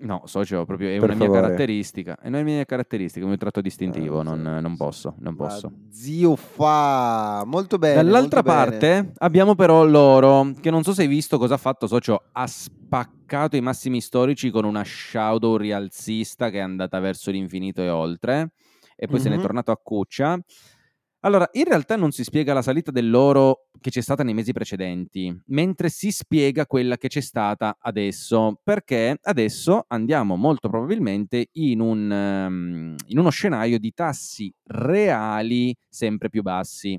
No, 0.06 0.22
socio, 0.26 0.66
proprio 0.66 0.90
è 0.90 1.00
per 1.00 1.10
una 1.10 1.14
favore. 1.18 1.32
mia 1.32 1.42
caratteristica. 1.42 2.18
È 2.22 2.28
una 2.28 2.44
mia 2.44 2.64
caratteristica, 2.64 3.26
un 3.26 3.32
mio 3.32 3.40
tratto 3.40 3.60
distintivo. 3.60 4.22
Eh, 4.22 4.24
non, 4.24 4.42
non, 4.62 4.78
posso, 4.78 5.16
non 5.18 5.36
posso. 5.36 5.72
zio 5.90 6.36
fa 6.36 7.44
molto 7.44 7.80
bene. 7.80 7.96
Dall'altra 7.96 8.44
molto 8.44 8.60
parte 8.60 8.78
bene. 8.78 9.12
abbiamo 9.18 9.56
però 9.56 9.84
loro, 9.84 10.52
che 10.62 10.70
non 10.70 10.84
so 10.84 10.94
se 10.94 11.02
hai 11.02 11.08
visto 11.08 11.40
cosa 11.40 11.56
ha 11.56 11.58
fatto, 11.58 11.88
socio. 11.88 12.26
Ha 12.34 12.46
spaccato 12.46 13.56
i 13.56 13.62
massimi 13.62 14.00
storici 14.00 14.52
con 14.52 14.64
una 14.64 14.84
shadow 14.86 15.58
rialzista 15.58 16.52
che 16.52 16.60
è 16.60 16.62
andata 16.62 17.00
verso 17.00 17.32
l'infinito 17.32 17.82
e 17.82 17.90
oltre. 17.90 18.52
E 18.96 19.08
poi 19.08 19.16
mm-hmm. 19.16 19.24
se 19.24 19.36
n'è 19.36 19.42
tornato 19.42 19.72
a 19.72 19.80
cuccia. 19.82 20.40
Allora, 21.26 21.50
in 21.54 21.64
realtà 21.64 21.96
non 21.96 22.12
si 22.12 22.24
spiega 22.24 22.54
la 22.54 22.62
salita 22.62 22.92
dell'oro 22.92 23.70
che 23.82 23.90
c'è 23.90 24.02
stata 24.02 24.22
nei 24.22 24.36
mesi 24.36 24.54
precedenti, 24.54 25.36
mentre 25.48 25.90
si 25.90 26.12
spiega 26.12 26.68
quella 26.68 26.98
che 26.98 27.08
c'è 27.08 27.20
stata 27.20 27.78
adesso, 27.80 28.60
perché 28.64 29.18
adesso 29.24 29.86
andiamo 29.88 30.36
molto 30.36 30.70
probabilmente 30.70 31.48
in, 31.54 31.80
un, 31.80 32.12
um, 32.12 32.96
in 33.08 33.18
uno 33.18 33.30
scenario 33.32 33.80
di 33.80 33.92
tassi 33.92 34.54
reali 34.66 35.76
sempre 35.90 36.30
più 36.30 36.44
bassi. 36.44 36.96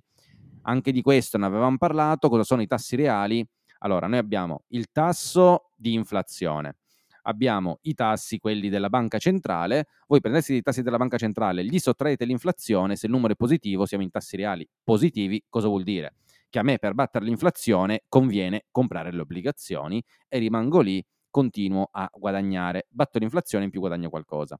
Anche 0.62 0.90
di 0.90 1.02
questo 1.02 1.38
ne 1.38 1.46
avevamo 1.46 1.76
parlato, 1.76 2.28
cosa 2.28 2.42
sono 2.42 2.62
i 2.62 2.66
tassi 2.66 2.96
reali? 2.96 3.46
Allora, 3.78 4.08
noi 4.08 4.18
abbiamo 4.18 4.64
il 4.70 4.86
tasso 4.90 5.70
di 5.76 5.92
inflazione, 5.92 6.78
abbiamo 7.26 7.78
i 7.82 7.94
tassi, 7.94 8.38
quelli 8.38 8.68
della 8.68 8.88
banca 8.88 9.18
centrale, 9.18 9.86
voi 10.06 10.20
prendete 10.20 10.54
i 10.54 10.62
tassi 10.62 10.82
della 10.82 10.96
banca 10.96 11.18
centrale, 11.18 11.64
gli 11.64 11.78
sottraete 11.78 12.24
l'inflazione, 12.24 12.96
se 12.96 13.06
il 13.06 13.12
numero 13.12 13.32
è 13.34 13.36
positivo 13.36 13.86
siamo 13.86 14.02
in 14.02 14.10
tassi 14.10 14.36
reali 14.36 14.68
positivi, 14.82 15.44
cosa 15.48 15.68
vuol 15.68 15.82
dire? 15.82 16.14
Che 16.48 16.58
a 16.58 16.62
me 16.62 16.78
per 16.78 16.94
battere 16.94 17.24
l'inflazione 17.24 18.04
conviene 18.08 18.66
comprare 18.70 19.12
le 19.12 19.20
obbligazioni 19.20 20.02
e 20.28 20.38
rimango 20.38 20.80
lì, 20.80 21.04
continuo 21.30 21.88
a 21.90 22.08
guadagnare, 22.12 22.86
batto 22.88 23.18
l'inflazione 23.18 23.64
in 23.64 23.70
più 23.70 23.80
guadagno 23.80 24.08
qualcosa. 24.08 24.58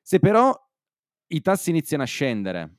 Se 0.00 0.18
però 0.18 0.54
i 1.28 1.40
tassi 1.40 1.70
iniziano 1.70 2.02
a 2.02 2.06
scendere, 2.06 2.76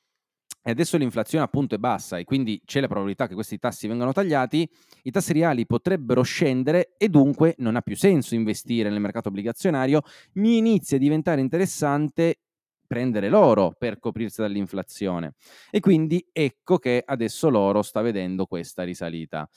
e 0.67 0.71
adesso 0.71 0.97
l'inflazione 0.97 1.43
appunto 1.43 1.75
è 1.75 1.77
bassa 1.77 2.17
e 2.17 2.23
quindi 2.23 2.59
c'è 2.65 2.79
la 2.79 2.87
probabilità 2.87 3.27
che 3.27 3.35
questi 3.35 3.59
tassi 3.59 3.87
vengano 3.87 4.13
tagliati, 4.13 4.67
i 5.03 5.11
tassi 5.11 5.31
reali 5.31 5.67
potrebbero 5.67 6.23
scendere 6.23 6.95
e 6.97 7.07
dunque 7.07 7.53
non 7.59 7.75
ha 7.75 7.81
più 7.81 7.95
senso 7.95 8.33
investire 8.33 8.89
nel 8.89 8.99
mercato 8.99 9.27
obbligazionario, 9.29 10.01
mi 10.33 10.57
inizia 10.57 10.97
a 10.97 10.99
diventare 10.99 11.39
interessante 11.39 12.39
prendere 12.87 13.29
l'oro 13.29 13.75
per 13.77 13.99
coprirsi 13.99 14.41
dall'inflazione. 14.41 15.35
E 15.69 15.79
quindi 15.79 16.27
ecco 16.31 16.79
che 16.79 17.03
adesso 17.05 17.49
l'oro 17.49 17.83
sta 17.83 18.01
vedendo 18.01 18.47
questa 18.47 18.81
risalita. 18.81 19.47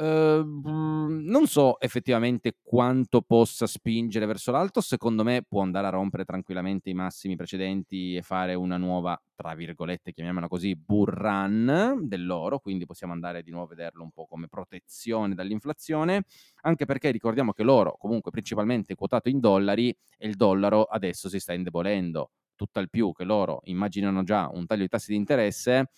Ehm, 0.00 1.22
non 1.24 1.48
so 1.48 1.80
effettivamente 1.80 2.56
quanto 2.62 3.20
possa 3.22 3.66
spingere 3.66 4.26
verso 4.26 4.52
l'alto, 4.52 4.80
secondo 4.80 5.24
me 5.24 5.42
può 5.46 5.60
andare 5.62 5.88
a 5.88 5.90
rompere 5.90 6.24
tranquillamente 6.24 6.88
i 6.90 6.94
massimi 6.94 7.34
precedenti 7.34 8.14
e 8.14 8.22
fare 8.22 8.54
una 8.54 8.76
nuova, 8.76 9.20
tra 9.34 9.54
virgolette, 9.56 10.12
chiamiamola 10.12 10.46
così, 10.46 10.76
bull 10.76 11.06
run 11.06 12.02
dell'oro, 12.06 12.60
quindi 12.60 12.86
possiamo 12.86 13.12
andare 13.12 13.42
di 13.42 13.50
nuovo 13.50 13.66
a 13.66 13.74
vederlo 13.74 14.04
un 14.04 14.12
po' 14.12 14.26
come 14.26 14.46
protezione 14.46 15.34
dall'inflazione, 15.34 16.22
anche 16.62 16.84
perché 16.84 17.10
ricordiamo 17.10 17.52
che 17.52 17.64
l'oro 17.64 17.96
comunque 17.98 18.30
principalmente 18.30 18.92
è 18.92 18.96
quotato 18.96 19.28
in 19.28 19.40
dollari 19.40 19.88
e 20.16 20.28
il 20.28 20.36
dollaro 20.36 20.84
adesso 20.84 21.28
si 21.28 21.40
sta 21.40 21.52
indebolendo, 21.54 22.30
tutt'al 22.54 22.88
più 22.88 23.12
che 23.12 23.24
loro 23.24 23.60
immaginano 23.64 24.22
già 24.22 24.48
un 24.52 24.64
taglio 24.66 24.82
di 24.82 24.88
tassi 24.88 25.10
di 25.10 25.16
interesse 25.16 25.88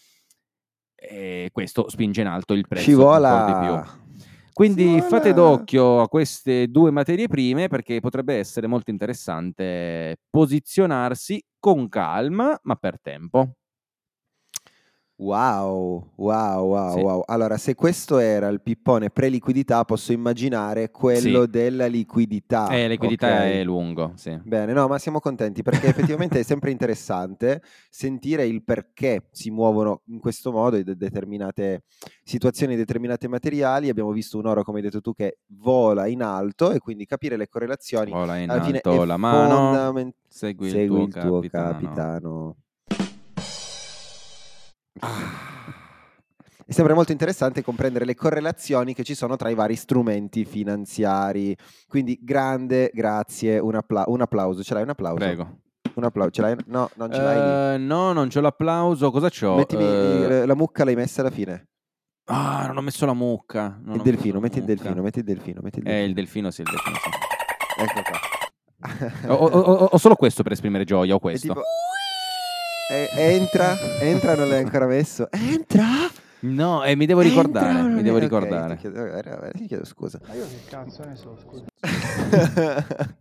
e 1.01 1.49
questo 1.53 1.89
spinge 1.89 2.21
in 2.21 2.27
alto 2.27 2.53
il 2.53 2.67
prezzo 2.69 2.85
Scivola. 2.85 3.47
di 3.47 3.67
più. 3.67 3.99
Quindi 4.53 4.85
Scivola. 4.85 5.09
fate 5.09 5.33
d'occhio 5.33 6.01
a 6.03 6.09
queste 6.09 6.69
due 6.69 6.91
materie 6.91 7.29
prime 7.29 7.69
perché 7.69 8.01
potrebbe 8.01 8.35
essere 8.35 8.67
molto 8.67 8.91
interessante 8.91 10.19
posizionarsi 10.29 11.43
con 11.59 11.89
calma 11.89 12.59
ma 12.65 12.75
per 12.77 13.01
tempo. 13.01 13.55
Wow, 15.21 16.13
wow, 16.15 16.67
wow, 16.67 16.97
sì. 16.97 17.01
wow. 17.03 17.23
Allora, 17.27 17.59
se 17.59 17.75
questo 17.75 18.17
era 18.17 18.49
il 18.49 18.63
pippone 18.63 19.11
pre-liquidità, 19.11 19.85
posso 19.85 20.13
immaginare 20.13 20.91
quello 20.91 21.43
sì. 21.43 21.51
della 21.51 21.87
liquidità. 21.89 22.69
Eh, 22.69 22.89
liquidità 22.89 23.27
okay. 23.27 23.61
è 23.61 23.65
lungo, 23.65 24.13
sì. 24.15 24.35
Bene, 24.43 24.73
no, 24.73 24.89
ma 24.89 24.99
siamo 24.99 25.21
contenti 25.21 25.63
perché 25.63 25.89
effettivamente 25.93 26.41
è 26.41 26.43
sempre 26.43 26.71
interessante 26.71 27.61
sentire 27.91 28.47
il 28.47 28.65
perché 28.65 29.29
si 29.31 29.51
muovono 29.51 30.01
in 30.07 30.21
questo 30.21 30.53
modo 30.53 30.77
in 30.77 30.95
determinate 30.97 31.83
situazioni, 32.25 32.75
determinate 32.75 33.29
materiali. 33.29 33.91
Abbiamo 33.91 34.13
visto 34.13 34.39
un 34.39 34.47
oro, 34.47 34.65
come 34.65 34.79
hai 34.79 34.85
detto 34.85 35.03
tu, 35.03 35.13
che 35.13 35.41
vola 35.49 36.07
in 36.07 36.23
alto 36.23 36.73
e 36.73 36.79
quindi 36.79 37.05
capire 37.05 37.37
le 37.37 37.47
correlazioni. 37.47 38.11
Vola 38.11 38.39
in 38.39 38.49
alto 38.49 39.05
la 39.05 39.19
mano, 39.19 39.55
fondament- 39.55 40.15
segui 40.27 40.69
il, 40.69 40.73
segui 40.73 40.97
tuo, 40.97 41.05
il 41.05 41.13
tuo 41.13 41.41
capitano. 41.41 41.73
capitano. 41.73 42.57
Ah. 45.01 45.49
È 46.71 46.73
sempre 46.73 46.95
molto 46.95 47.11
interessante 47.11 47.65
comprendere 47.65 48.05
le 48.05 48.15
correlazioni 48.15 48.95
che 48.95 49.03
ci 49.03 49.17
sono 49.17 49.35
tra 49.35 49.49
i 49.49 49.55
vari 49.55 49.75
strumenti 49.75 50.45
finanziari. 50.45 51.57
Quindi 51.89 52.17
grande 52.23 52.93
grazie, 52.95 53.59
un, 53.59 53.75
appla- 53.75 54.05
un 54.07 54.21
applauso. 54.21 54.63
Ce 54.63 54.73
l'hai 54.73 54.85
un 54.85 54.91
applauso? 54.91 55.17
Prego. 55.17 55.59
Un 55.95 56.05
applauso, 56.05 56.31
ce 56.31 56.43
l'hai? 56.43 56.57
No, 56.67 56.89
non 56.95 57.13
ce 57.13 57.21
l'hai. 57.21 57.75
Uh, 57.75 57.85
no, 57.85 58.13
non 58.13 58.29
c'ho 58.29 58.41
l'applauso. 58.41 59.11
Cosa 59.11 59.29
c'ho? 59.29 59.57
Mettimi 59.57 59.83
uh... 59.83 60.47
la 60.47 60.55
mucca, 60.55 60.85
l'hai 60.85 60.95
messa 60.95 61.23
alla 61.23 61.31
fine. 61.31 61.71
Ah, 62.27 62.67
non 62.69 62.77
ho 62.77 62.83
messo 62.83 63.05
la 63.05 63.15
mucca. 63.15 63.77
Non 63.83 63.97
il 63.97 64.03
delfino, 64.03 64.39
metti 64.39 64.59
il 64.59 64.65
delfino, 64.65 65.03
metti 65.03 65.19
il 65.19 65.25
delfino, 65.25 65.61
metti 65.63 65.79
il 65.79 65.85
delfino. 65.85 66.05
Eh, 66.05 66.07
il 66.07 66.15
delfino 66.15 66.51
sì, 66.53 66.61
il 66.61 66.69
delfino 66.71 66.97
sì. 66.97 67.11
Ecco 67.83 68.03
qua. 69.27 69.35
ho, 69.35 69.47
ho, 69.47 69.85
ho, 69.87 69.99
solo 69.99 70.15
questo 70.15 70.45
per 70.45 70.53
esprimere 70.53 70.85
gioia, 70.85 71.17
ho 71.17 71.19
questo. 71.19 71.49
Tipo... 71.49 71.63
Eh, 72.91 73.09
entra, 73.15 73.79
entra, 74.01 74.35
non 74.35 74.49
l'hai 74.49 74.65
ancora 74.65 74.87
messo. 74.87 75.31
Entra! 75.31 76.11
No, 76.41 76.83
eh, 76.83 76.97
mi 76.97 77.07
devo 77.07 77.21
ricordare, 77.21 77.69
entra, 77.69 77.85
mi 77.85 78.03
devo 78.03 78.17
okay, 78.17 78.29
ricordare. 78.29 78.75
Ti 78.75 78.81
chiedo, 78.81 79.15
eh, 79.15 79.51
ti 79.53 79.67
chiedo 79.67 79.85
scusa. 79.85 80.19
Ma 80.27 80.35
io 80.35 80.45
che 80.49 80.59
cazzo 80.69 81.05
ne 81.05 81.15
so, 81.15 81.37
scusa. 81.41 81.67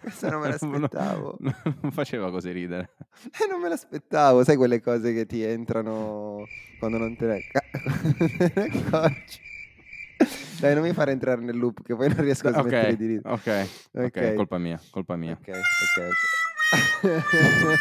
Questa 0.00 0.30
non 0.30 0.40
me 0.40 0.48
l'aspettavo. 0.56 1.36
Non, 1.40 1.54
non 1.82 1.90
faceva 1.90 2.30
così 2.30 2.50
ridere. 2.50 2.94
Eh, 3.24 3.46
non 3.50 3.60
me 3.60 3.68
l'aspettavo. 3.68 4.42
Sai 4.42 4.56
quelle 4.56 4.80
cose 4.80 5.12
che 5.12 5.26
ti 5.26 5.42
entrano 5.42 6.46
quando 6.78 6.96
non 6.96 7.14
te 7.14 7.26
ne 7.26 7.42
accorgi. 8.54 9.40
Dai, 10.60 10.74
non 10.74 10.82
mi 10.82 10.92
fare 10.92 11.12
entrare 11.12 11.40
nel 11.40 11.56
loop, 11.56 11.82
che 11.82 11.94
poi 11.94 12.08
non 12.08 12.22
riesco 12.22 12.48
a 12.48 12.52
smettere 12.52 12.78
okay, 12.78 12.96
di 12.96 13.06
ridere. 13.06 13.28
Ok, 13.28 13.68
ok, 13.92 14.04
okay. 14.04 14.34
colpa 14.34 14.58
mia, 14.58 14.80
colpa 14.90 15.16
mia. 15.16 15.32
Ok, 15.32 15.48
ok, 15.48 15.58
ok. 17.60 17.78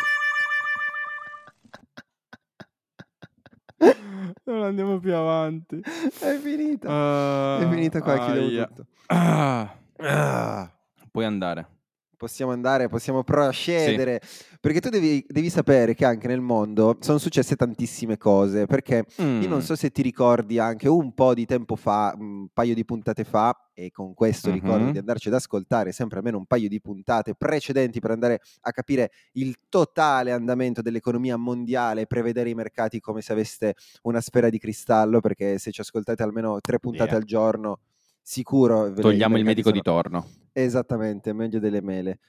non 4.46 4.64
andiamo 4.64 5.00
più 5.00 5.16
avanti. 5.16 5.80
È 5.80 6.38
finita. 6.42 6.90
Uh, 6.90 7.62
È 7.64 7.70
finita 7.70 8.02
qua, 8.02 8.18
chiudiamo 8.18 8.48
yeah. 8.48 8.66
tutto. 8.68 8.86
Ah. 9.08 9.76
Ah. 9.98 10.72
Puoi 11.12 11.26
andare 11.26 11.75
possiamo 12.16 12.52
andare, 12.52 12.88
possiamo 12.88 13.24
procedere. 13.24 14.20
Sì. 14.24 14.58
Perché 14.60 14.80
tu 14.80 14.90
devi, 14.90 15.26
devi, 15.28 15.50
sapere 15.50 15.94
che 15.94 16.06
anche 16.06 16.28
nel 16.28 16.42
mondo 16.42 16.98
sono 17.00 17.18
successe 17.18 17.56
tantissime 17.56 18.18
cose. 18.18 18.66
Perché 18.66 19.06
mm. 19.22 19.42
io 19.42 19.48
non 19.48 19.62
so 19.62 19.76
se 19.76 19.92
ti 19.92 20.02
ricordi 20.02 20.60
anche 20.60 20.88
un 20.90 21.14
po' 21.14 21.34
di 21.34 21.46
tempo 21.46 21.76
fa, 21.76 22.16
un 22.18 22.48
paio 22.54 22.74
di 22.74 22.84
puntate 22.84 23.24
fa, 23.24 23.56
e 23.78 23.92
con 23.92 24.14
questo 24.14 24.50
mm-hmm. 24.50 24.60
ricordo 24.60 24.92
di 24.92 24.98
andarci 24.98 25.28
ad 25.28 25.34
ascoltare 25.34 25.92
sempre 25.92 26.18
almeno 26.18 26.38
un 26.38 26.46
paio 26.46 26.70
di 26.70 26.80
puntate 26.80 27.36
precedenti 27.36 28.00
per 28.00 28.12
andare 28.12 28.40
a 28.62 28.72
capire 28.72 29.12
il 29.34 29.58
totale 29.68 30.32
andamento 30.32 30.82
dell'economia 30.82 31.36
mondiale 31.36 32.02
e 32.02 32.06
prevedere 32.08 32.50
i 32.50 32.56
mercati 32.56 33.02
come 33.02 33.22
se 33.22 33.34
aveste 33.34 33.76
una 34.04 34.22
sfera 34.22 34.50
di 34.50 34.58
cristallo. 34.58 35.20
Perché 35.20 35.60
se 35.60 35.72
ci 35.72 35.82
ascoltate 35.82 36.24
almeno 36.24 36.60
tre 36.62 36.80
puntate 36.80 37.10
yeah. 37.10 37.18
al 37.18 37.24
giorno 37.24 37.80
sicuro. 38.28 38.92
Togliamo 38.92 39.38
il 39.38 39.44
medico 39.46 39.70
sono... 39.70 39.80
di 39.80 39.84
torno. 39.84 40.28
Esattamente, 40.52 41.32
meglio 41.32 41.60
delle 41.60 41.82
mele. 41.82 42.20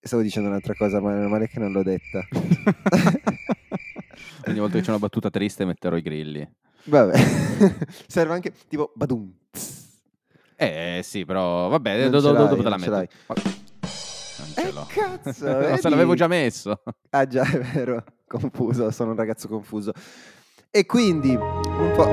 Stavo 0.00 0.22
dicendo 0.22 0.48
un'altra 0.48 0.74
cosa, 0.74 1.00
ma 1.00 1.14
male 1.28 1.46
che 1.48 1.58
non 1.60 1.70
l'ho 1.72 1.82
detta. 1.82 2.26
Ogni 4.48 4.58
volta 4.58 4.76
che 4.76 4.82
c'è 4.82 4.90
una 4.90 4.98
battuta 4.98 5.30
triste 5.30 5.64
metterò 5.64 5.96
i 5.96 6.02
grilli. 6.02 6.48
Vabbè, 6.84 7.18
serve 8.06 8.34
anche 8.34 8.52
tipo 8.68 8.92
badum. 8.94 9.32
tss. 9.50 9.84
Eh 10.56 11.00
sì, 11.02 11.24
però 11.24 11.68
vabbè, 11.68 12.08
do- 12.08 12.20
ce 12.20 12.26
do- 12.26 12.32
l'hai, 12.32 12.48
dopo 12.48 12.62
te 12.62 12.68
la 12.68 12.76
metto. 12.76 12.90
Non 12.90 13.06
ce 14.54 14.62
Eh, 14.68 14.72
l'ho. 14.72 14.86
cazzo, 14.88 15.46
No, 15.70 15.76
se 15.76 15.88
l'avevo 15.88 16.14
già 16.14 16.26
messo. 16.28 16.82
Ah 17.10 17.26
già, 17.26 17.42
è 17.44 17.58
vero, 17.58 18.04
confuso, 18.26 18.90
sono 18.90 19.10
un 19.10 19.16
ragazzo 19.16 19.48
confuso. 19.48 19.92
E 20.70 20.86
quindi, 20.86 21.34
un 21.34 21.92
po'... 21.96 22.08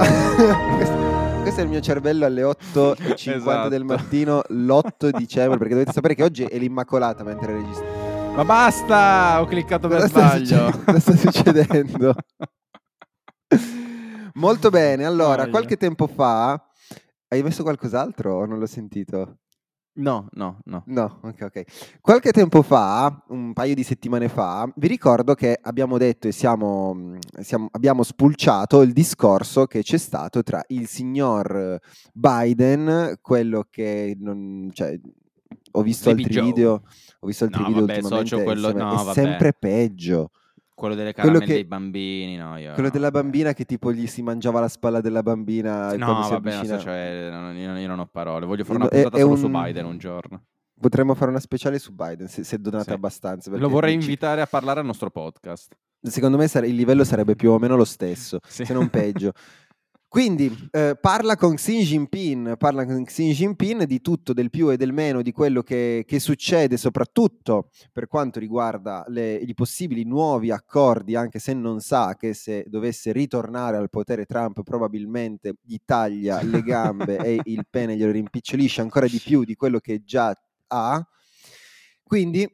questo, 1.44 1.62
è 1.62 1.64
il 1.64 1.70
mio 1.70 1.82
cervello 1.82 2.26
alle 2.26 2.42
8.50 2.42 3.68
del 3.70 3.84
Esatto. 3.84 3.84
mattino, 3.86 4.42
l'8 4.48 5.10
dicembre, 5.16 5.58
perché 5.60 5.74
dovete 5.74 5.92
sapere 5.92 6.16
che 6.16 6.24
oggi 6.24 6.44
è 6.44 6.58
l'Immacolata 6.58 7.24
mentre 7.24 7.54
registro. 7.54 7.86
Ma 8.36 8.44
basta, 8.46 9.40
ho 9.42 9.46
cliccato 9.46 9.88
per 9.88 10.02
Cosa 10.02 10.08
sta, 10.10 10.28
sbaglio. 10.38 10.72
succe- 10.72 10.84
cosa 10.86 11.00
sta 11.00 11.16
succedendo? 11.32 12.16
Molto 14.36 14.70
bene, 14.72 15.06
allora, 15.06 15.48
qualche 15.50 15.78
tempo 15.78 16.08
fa... 16.08 16.60
Hai 17.28 17.42
messo 17.44 17.64
qualcos'altro 17.64 18.34
o 18.36 18.46
non 18.46 18.60
l'ho 18.60 18.68
sentito? 18.68 19.40
No, 19.96 20.28
no, 20.34 20.60
no. 20.66 20.82
No, 20.88 21.20
ok, 21.22 21.42
ok. 21.42 21.64
Qualche 22.02 22.32
tempo 22.32 22.64
fa, 22.64 23.24
un 23.28 23.54
paio 23.54 23.76
di 23.76 23.84
settimane 23.84 24.28
fa, 24.28 24.68
vi 24.76 24.88
ricordo 24.88 25.36
che 25.36 25.60
abbiamo 25.62 26.00
detto 26.00 26.28
e 26.28 26.32
siamo, 26.32 26.96
mh, 26.96 27.20
siamo- 27.42 27.68
abbiamo 27.72 28.02
spulciato 28.02 28.82
il 28.82 28.92
discorso 28.92 29.68
che 29.68 29.84
c'è 29.84 29.98
stato 29.98 30.42
tra 30.42 30.64
il 30.70 30.88
signor 30.88 31.80
Biden, 32.12 33.18
quello 33.22 33.68
che 33.70 34.18
non, 34.20 34.72
cioè, 34.74 35.00
ho 35.76 35.82
visto 35.84 36.10
Sleepy 36.10 36.22
altri 36.24 36.34
Joe. 36.40 36.46
video, 36.46 36.82
ho 37.20 37.28
visto 37.28 37.44
altri 37.44 37.62
No, 37.62 37.68
video 37.68 37.82
vabbè, 37.86 37.96
ultimamente, 37.98 38.30
socio, 38.30 38.44
quello- 38.44 38.68
insomma, 38.70 38.84
no, 38.86 38.94
è 38.94 38.98
vabbè. 39.04 39.14
sempre 39.14 39.54
peggio. 39.54 40.32
Quello 40.76 40.96
delle 40.96 41.14
Quello 41.14 41.28
caramelle 41.30 41.46
che- 41.46 41.54
dei 41.54 41.66
bambini, 41.66 42.36
no, 42.36 42.58
io 42.58 42.74
Quello 42.74 42.88
no, 42.88 42.94
della 42.94 43.12
bambina 43.12 43.54
che 43.54 43.64
tipo 43.66 43.92
gli 43.94 44.08
si 44.08 44.22
mangiava 44.24 44.60
la 44.60 44.68
spalla 44.68 45.02
della 45.02 45.22
bambina 45.22 45.96
No, 45.96 46.14
vabbè, 46.28 46.50
no, 46.52 46.56
avvicina. 46.58 46.80
cioè, 46.80 47.30
non- 47.32 47.56
io, 47.56 47.78
io 47.78 47.88
non 47.88 48.00
ho 48.00 48.08
parole. 48.12 48.46
Voglio 48.46 48.64
fare 48.64 48.80
una 48.80 48.88
puntata 48.88 49.18
è 49.18 49.22
solo 49.22 49.36
su 49.36 49.46
un- 49.46 49.52
Biden 49.62 49.86
un 49.86 49.98
giorno. 49.98 50.44
Potremmo 50.80 51.14
fare 51.14 51.30
una 51.30 51.40
speciale 51.40 51.78
su 51.80 51.94
Biden 51.94 52.28
se, 52.28 52.44
se 52.44 52.60
donate 52.60 52.86
Sì. 52.86 52.92
abbastanza. 52.92 53.52
Lo 53.56 53.70
vorrei 53.70 53.92
ci- 53.94 54.00
invitare 54.00 54.42
a 54.42 54.48
parlare 54.48 54.80
al 54.80 54.86
nostro 54.86 55.10
podcast. 55.12 55.74
Secondo 56.06 56.36
me 56.36 56.50
il 56.68 56.76
livello 56.76 57.06
sarebbe 57.06 57.36
più 57.36 57.52
o 57.52 57.60
meno 57.60 57.78
lo 57.78 57.86
stesso, 57.86 58.40
Sì. 58.46 58.66
se 58.66 58.74
non 58.74 58.90
peggio. 58.90 59.32
Quindi 60.14 60.70
eh, 60.70 60.96
parla 61.02 61.36
con 61.36 61.56
Xi 61.56 61.80
Jinping, 61.80 62.56
parla 62.58 62.86
con 62.86 63.04
Xi 63.04 63.32
Jinping 63.32 63.86
di 63.86 64.00
tutto, 64.00 64.32
del 64.32 64.52
più 64.52 64.70
e 64.70 64.78
del 64.78 64.94
meno, 64.94 65.24
di 65.24 65.32
quello 65.32 65.64
che, 65.64 66.04
che 66.06 66.20
succede, 66.20 66.78
soprattutto 66.78 67.72
per 67.92 68.06
quanto 68.06 68.38
riguarda 68.38 69.04
le- 69.08 69.34
i 69.38 69.56
possibili 69.56 70.04
nuovi 70.04 70.52
accordi, 70.52 71.16
anche 71.16 71.40
se 71.40 71.56
non 71.56 71.80
sa 71.80 72.16
che 72.16 72.36
se 72.36 72.64
dovesse 72.68 73.12
ritornare 73.12 73.78
al 73.78 73.90
potere 73.90 74.26
Trump 74.26 74.62
probabilmente 74.62 75.56
gli 75.64 75.78
taglia 75.84 76.44
le 76.44 76.62
gambe 76.62 77.18
e 77.18 77.40
il 77.46 77.66
pene 77.68 77.98
glielo 77.98 78.12
rimpicciolisce 78.12 78.82
ancora 78.82 79.08
di 79.08 79.18
più 79.20 79.44
di 79.44 79.56
quello 79.56 79.80
che 79.80 80.04
già 80.04 80.32
ha. 80.68 81.04
Quindi 82.04 82.48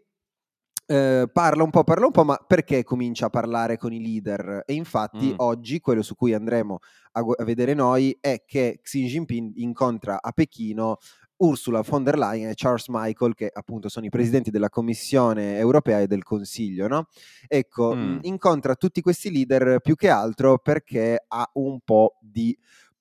eh, 0.92 1.30
parla 1.32 1.62
un 1.64 1.70
po', 1.70 1.84
parla 1.84 2.08
un 2.08 2.12
po', 2.12 2.24
ma 2.24 2.36
perché 2.48 2.84
comincia 2.84 3.28
a 3.28 3.30
parlare 3.30 3.78
con 3.78 3.94
i 3.94 4.02
leader? 4.02 4.64
E 4.66 4.74
infatti 4.74 5.28
Mm. 5.32 5.36
oggi 5.38 5.80
quello 5.80 6.02
su 6.02 6.16
cui 6.16 6.34
andremo 6.34 6.80
a, 7.12 7.22
gu- 7.22 7.40
a 7.40 7.44
vedere 7.44 7.76
noi 7.76 8.18
è 8.20 8.44
che 8.46 8.80
Xi 8.82 9.06
Jinping 9.06 9.52
incontra 9.58 10.20
a 10.20 10.32
Pechino 10.32 10.98
Ursula 11.38 11.82
von 11.88 12.04
der 12.04 12.18
Leyen 12.18 12.50
e 12.50 12.54
Charles 12.56 12.88
Michael, 12.90 13.34
che 13.36 13.50
appunto 13.54 13.88
sono 13.88 14.06
i 14.06 14.10
presidenti 14.10 14.50
della 14.52 14.68
Commissione 14.70 15.58
europea 15.58 16.00
e 16.02 16.08
del 16.08 16.24
Consiglio, 16.24 16.88
no? 16.88 17.08
Ecco, 17.48 17.94
Mm. 17.96 18.20
incontra 18.24 18.76
tutti 18.76 19.00
questi 19.02 19.32
leader 19.32 19.80
più 19.82 19.96
che 19.96 20.10
altro 20.10 20.58
perché 20.58 21.24
ha 21.28 21.50
un 21.54 21.80
po' 21.82 22.18
di 22.20 22.58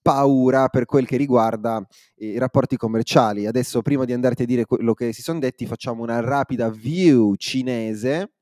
paura 0.09 0.69
per 0.69 0.87
quel 0.87 1.07
che 1.07 1.19
riguarda 1.19 1.87
i 2.17 2.39
rapporti 2.39 2.79
commerciali. 2.79 3.45
Adesso, 3.45 3.83
prima 3.83 4.07
di 4.07 4.15
andarti 4.15 4.45
a 4.45 4.47
dire 4.47 4.65
quello 4.65 4.95
che 4.95 5.13
si 5.13 5.21
sono 5.21 5.39
detti, 5.39 5.67
facciamo 5.67 6.03
una 6.03 6.21
rapida 6.21 6.71
view 6.71 7.35
cinese 7.35 8.33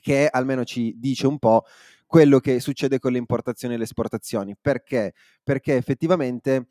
che 0.00 0.28
almeno 0.30 0.62
ci 0.64 0.94
dice 0.96 1.26
un 1.26 1.40
po' 1.40 1.64
quello 2.06 2.38
che 2.38 2.60
succede 2.60 3.00
con 3.00 3.10
le 3.10 3.18
importazioni 3.18 3.74
e 3.74 3.78
le 3.78 3.82
esportazioni. 3.82 4.54
Perché? 4.60 5.14
Perché 5.42 5.74
effettivamente 5.74 6.68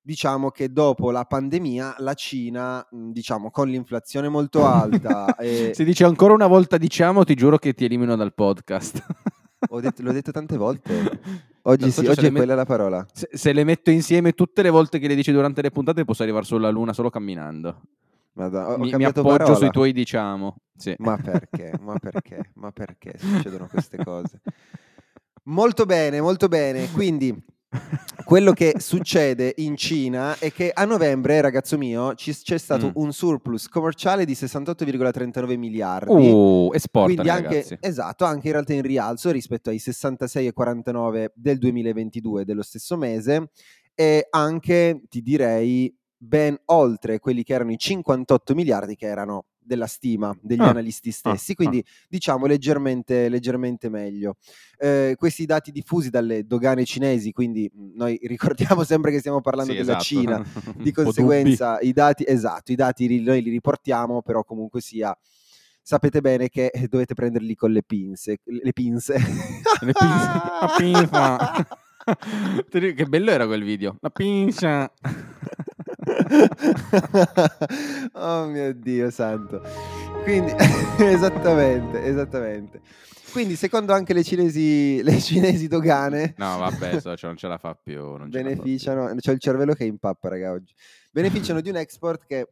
diciamo 0.00 0.52
che 0.52 0.70
dopo 0.70 1.10
la 1.10 1.24
pandemia 1.24 1.96
la 1.98 2.14
Cina, 2.14 2.86
diciamo, 2.88 3.50
con 3.50 3.68
l'inflazione 3.68 4.28
molto 4.28 4.64
alta, 4.64 5.34
e- 5.38 5.72
Se 5.74 5.82
dici 5.82 6.04
ancora 6.04 6.34
una 6.34 6.46
volta 6.46 6.76
diciamo, 6.76 7.24
ti 7.24 7.34
giuro 7.34 7.58
che 7.58 7.74
ti 7.74 7.84
elimino 7.84 8.14
dal 8.14 8.32
podcast. 8.32 9.04
detto- 9.80 10.02
l'ho 10.02 10.12
detto 10.12 10.30
tante 10.32 10.56
volte. 10.56 11.20
Oggi 11.66 11.90
sì, 11.90 12.06
oggi 12.06 12.20
è 12.20 12.30
met- 12.30 12.36
quella 12.36 12.54
la 12.54 12.64
parola. 12.64 13.04
Se, 13.12 13.28
se 13.32 13.52
le 13.52 13.64
metto 13.64 13.90
insieme 13.90 14.32
tutte 14.34 14.62
le 14.62 14.70
volte 14.70 15.00
che 15.00 15.08
le 15.08 15.16
dici 15.16 15.32
durante 15.32 15.62
le 15.62 15.72
puntate, 15.72 16.04
posso 16.04 16.22
arrivare 16.22 16.44
sulla 16.44 16.70
luna 16.70 16.92
solo 16.92 17.10
camminando. 17.10 17.80
Madonna, 18.34 18.74
ho, 18.74 18.78
Mi, 18.78 18.92
mi 18.94 19.04
appoggio 19.04 19.36
parola. 19.36 19.54
sui 19.56 19.70
tuoi 19.70 19.92
diciamo. 19.92 20.58
Sì. 20.76 20.94
Ma 20.98 21.16
perché? 21.16 21.72
Ma 21.80 21.98
perché? 21.98 22.50
Ma 22.54 22.70
perché 22.70 23.14
succedono 23.18 23.66
queste 23.66 23.96
cose? 24.04 24.40
Molto 25.44 25.86
bene, 25.86 26.20
molto 26.20 26.46
bene. 26.46 26.88
Quindi 26.92 27.34
quello 28.24 28.52
che 28.52 28.74
succede 28.78 29.52
in 29.58 29.76
Cina 29.76 30.36
è 30.38 30.52
che 30.52 30.70
a 30.72 30.84
novembre, 30.84 31.40
ragazzo 31.40 31.76
mio, 31.78 32.14
ci- 32.14 32.34
c'è 32.34 32.58
stato 32.58 32.88
Mm. 32.88 32.92
un 32.94 33.12
surplus 33.12 33.68
commerciale 33.68 34.24
di 34.24 34.34
68,39 34.34 35.56
miliardi. 35.56 36.12
Uh, 36.30 36.70
esportano 36.74 37.14
Quindi 37.22 37.30
anche, 37.30 37.54
ragazzi. 37.54 37.76
esatto, 37.80 38.24
anche 38.24 38.46
in 38.48 38.52
realtà 38.52 38.72
in 38.72 38.82
rialzo 38.82 39.30
rispetto 39.30 39.70
ai 39.70 39.78
66,49 39.78 41.32
del 41.34 41.58
2022 41.58 42.44
dello 42.44 42.62
stesso 42.62 42.96
mese 42.96 43.50
e 43.94 44.26
anche, 44.30 45.02
ti 45.08 45.22
direi, 45.22 45.94
ben 46.18 46.58
oltre 46.66 47.18
quelli 47.18 47.42
che 47.44 47.54
erano 47.54 47.72
i 47.72 47.78
58 47.78 48.54
miliardi 48.54 48.96
che 48.96 49.06
erano 49.06 49.44
della 49.66 49.86
stima 49.86 50.34
degli 50.40 50.60
Ah, 50.60 50.68
analisti 50.70 51.10
stessi, 51.10 51.52
ah, 51.52 51.54
quindi 51.56 51.84
diciamo 52.08 52.46
leggermente, 52.46 53.28
leggermente 53.28 53.88
meglio. 53.88 54.36
Eh, 54.78 55.14
questi 55.18 55.44
dati 55.44 55.72
diffusi 55.72 56.08
dalle 56.10 56.46
dogane 56.46 56.84
cinesi, 56.84 57.32
quindi 57.32 57.70
noi 57.94 58.18
ricordiamo 58.24 58.84
sempre 58.84 59.10
che 59.10 59.18
stiamo 59.18 59.40
parlando 59.40 59.72
Sì, 59.72 59.78
della 59.78 59.98
esatto. 59.98 60.04
Cina, 60.04 60.44
di 60.76 60.92
conseguenza 60.92 61.78
i 61.80 61.92
dati, 61.92 62.24
esatto, 62.26 62.72
i 62.72 62.76
dati 62.76 63.20
noi 63.20 63.42
li 63.42 63.50
riportiamo, 63.50 64.22
però 64.22 64.44
comunque 64.44 64.80
sia, 64.80 65.16
sapete 65.82 66.20
bene 66.20 66.48
che 66.48 66.66
eh, 66.66 66.86
dovete 66.88 67.14
prenderli 67.14 67.54
con 67.54 67.72
le 67.72 67.82
pinze. 67.82 68.38
Le 68.44 68.72
pinze. 68.72 69.14
Le 69.80 69.92
pinze. 69.92 70.30
La 70.60 70.74
pinza. 70.76 71.66
Che 72.68 73.06
bello 73.06 73.30
era 73.32 73.46
quel 73.46 73.64
video. 73.64 73.96
La 74.00 74.10
pinza. 74.10 74.92
oh 78.14 78.46
mio 78.46 78.72
Dio 78.74 79.10
santo. 79.10 79.62
Quindi, 80.22 80.52
esattamente, 80.98 82.02
esattamente. 82.04 82.80
Quindi, 83.32 83.54
secondo 83.56 83.92
anche 83.92 84.14
le 84.14 84.22
cinesi, 84.24 85.02
le 85.02 85.20
cinesi 85.20 85.68
dogane, 85.68 86.34
No, 86.38 86.56
vabbè, 86.58 87.00
socio, 87.00 87.26
non 87.28 87.36
ce 87.36 87.48
la 87.48 87.58
fa 87.58 87.74
più. 87.74 88.00
non 88.00 88.12
la 88.12 88.18
fa 88.18 88.28
più. 88.28 88.42
beneficiano, 88.42 89.14
c'ho 89.14 89.30
il 89.32 89.40
cervello 89.40 89.74
che 89.74 89.84
impappa, 89.84 90.28
raga, 90.30 90.52
oggi. 90.52 90.74
Beneficiano 91.10 91.60
di 91.60 91.68
un 91.68 91.76
export 91.76 92.24
che 92.26 92.48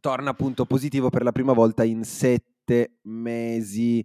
torna 0.00 0.30
appunto 0.30 0.66
positivo 0.66 1.08
per 1.08 1.22
la 1.22 1.32
prima 1.32 1.52
volta 1.52 1.84
in 1.84 2.04
sette 2.04 2.98
mesi. 3.02 4.04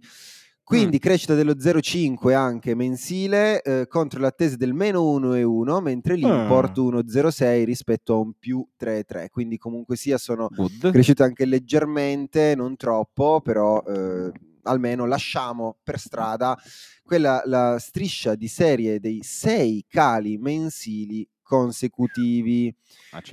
Quindi 0.70 0.96
Mm. 0.98 1.00
crescita 1.00 1.34
dello 1.34 1.58
0,5 1.58 2.32
anche 2.32 2.76
mensile 2.76 3.60
eh, 3.62 3.88
contro 3.88 4.20
l'attesa 4.20 4.54
del 4.54 4.72
meno 4.72 5.02
1,1, 5.02 5.80
mentre 5.80 6.14
l'import 6.14 6.78
Ah. 6.78 6.80
1,06 6.82 7.64
rispetto 7.64 8.14
a 8.14 8.18
un 8.18 8.34
più 8.38 8.64
3,3. 8.76 9.30
Quindi 9.30 9.58
comunque 9.58 9.96
sia 9.96 10.16
sono 10.16 10.46
Good. 10.48 10.92
cresciute 10.92 11.24
anche 11.24 11.44
leggermente, 11.44 12.54
non 12.54 12.76
troppo, 12.76 13.40
però 13.40 13.82
eh, 13.82 14.30
almeno 14.62 15.06
lasciamo 15.06 15.78
per 15.82 15.98
strada 15.98 16.56
quella 17.02 17.42
la 17.46 17.76
striscia 17.80 18.36
di 18.36 18.46
serie 18.46 19.00
dei 19.00 19.22
sei 19.24 19.84
cali 19.88 20.38
mensili 20.38 21.28
consecutivi. 21.42 22.72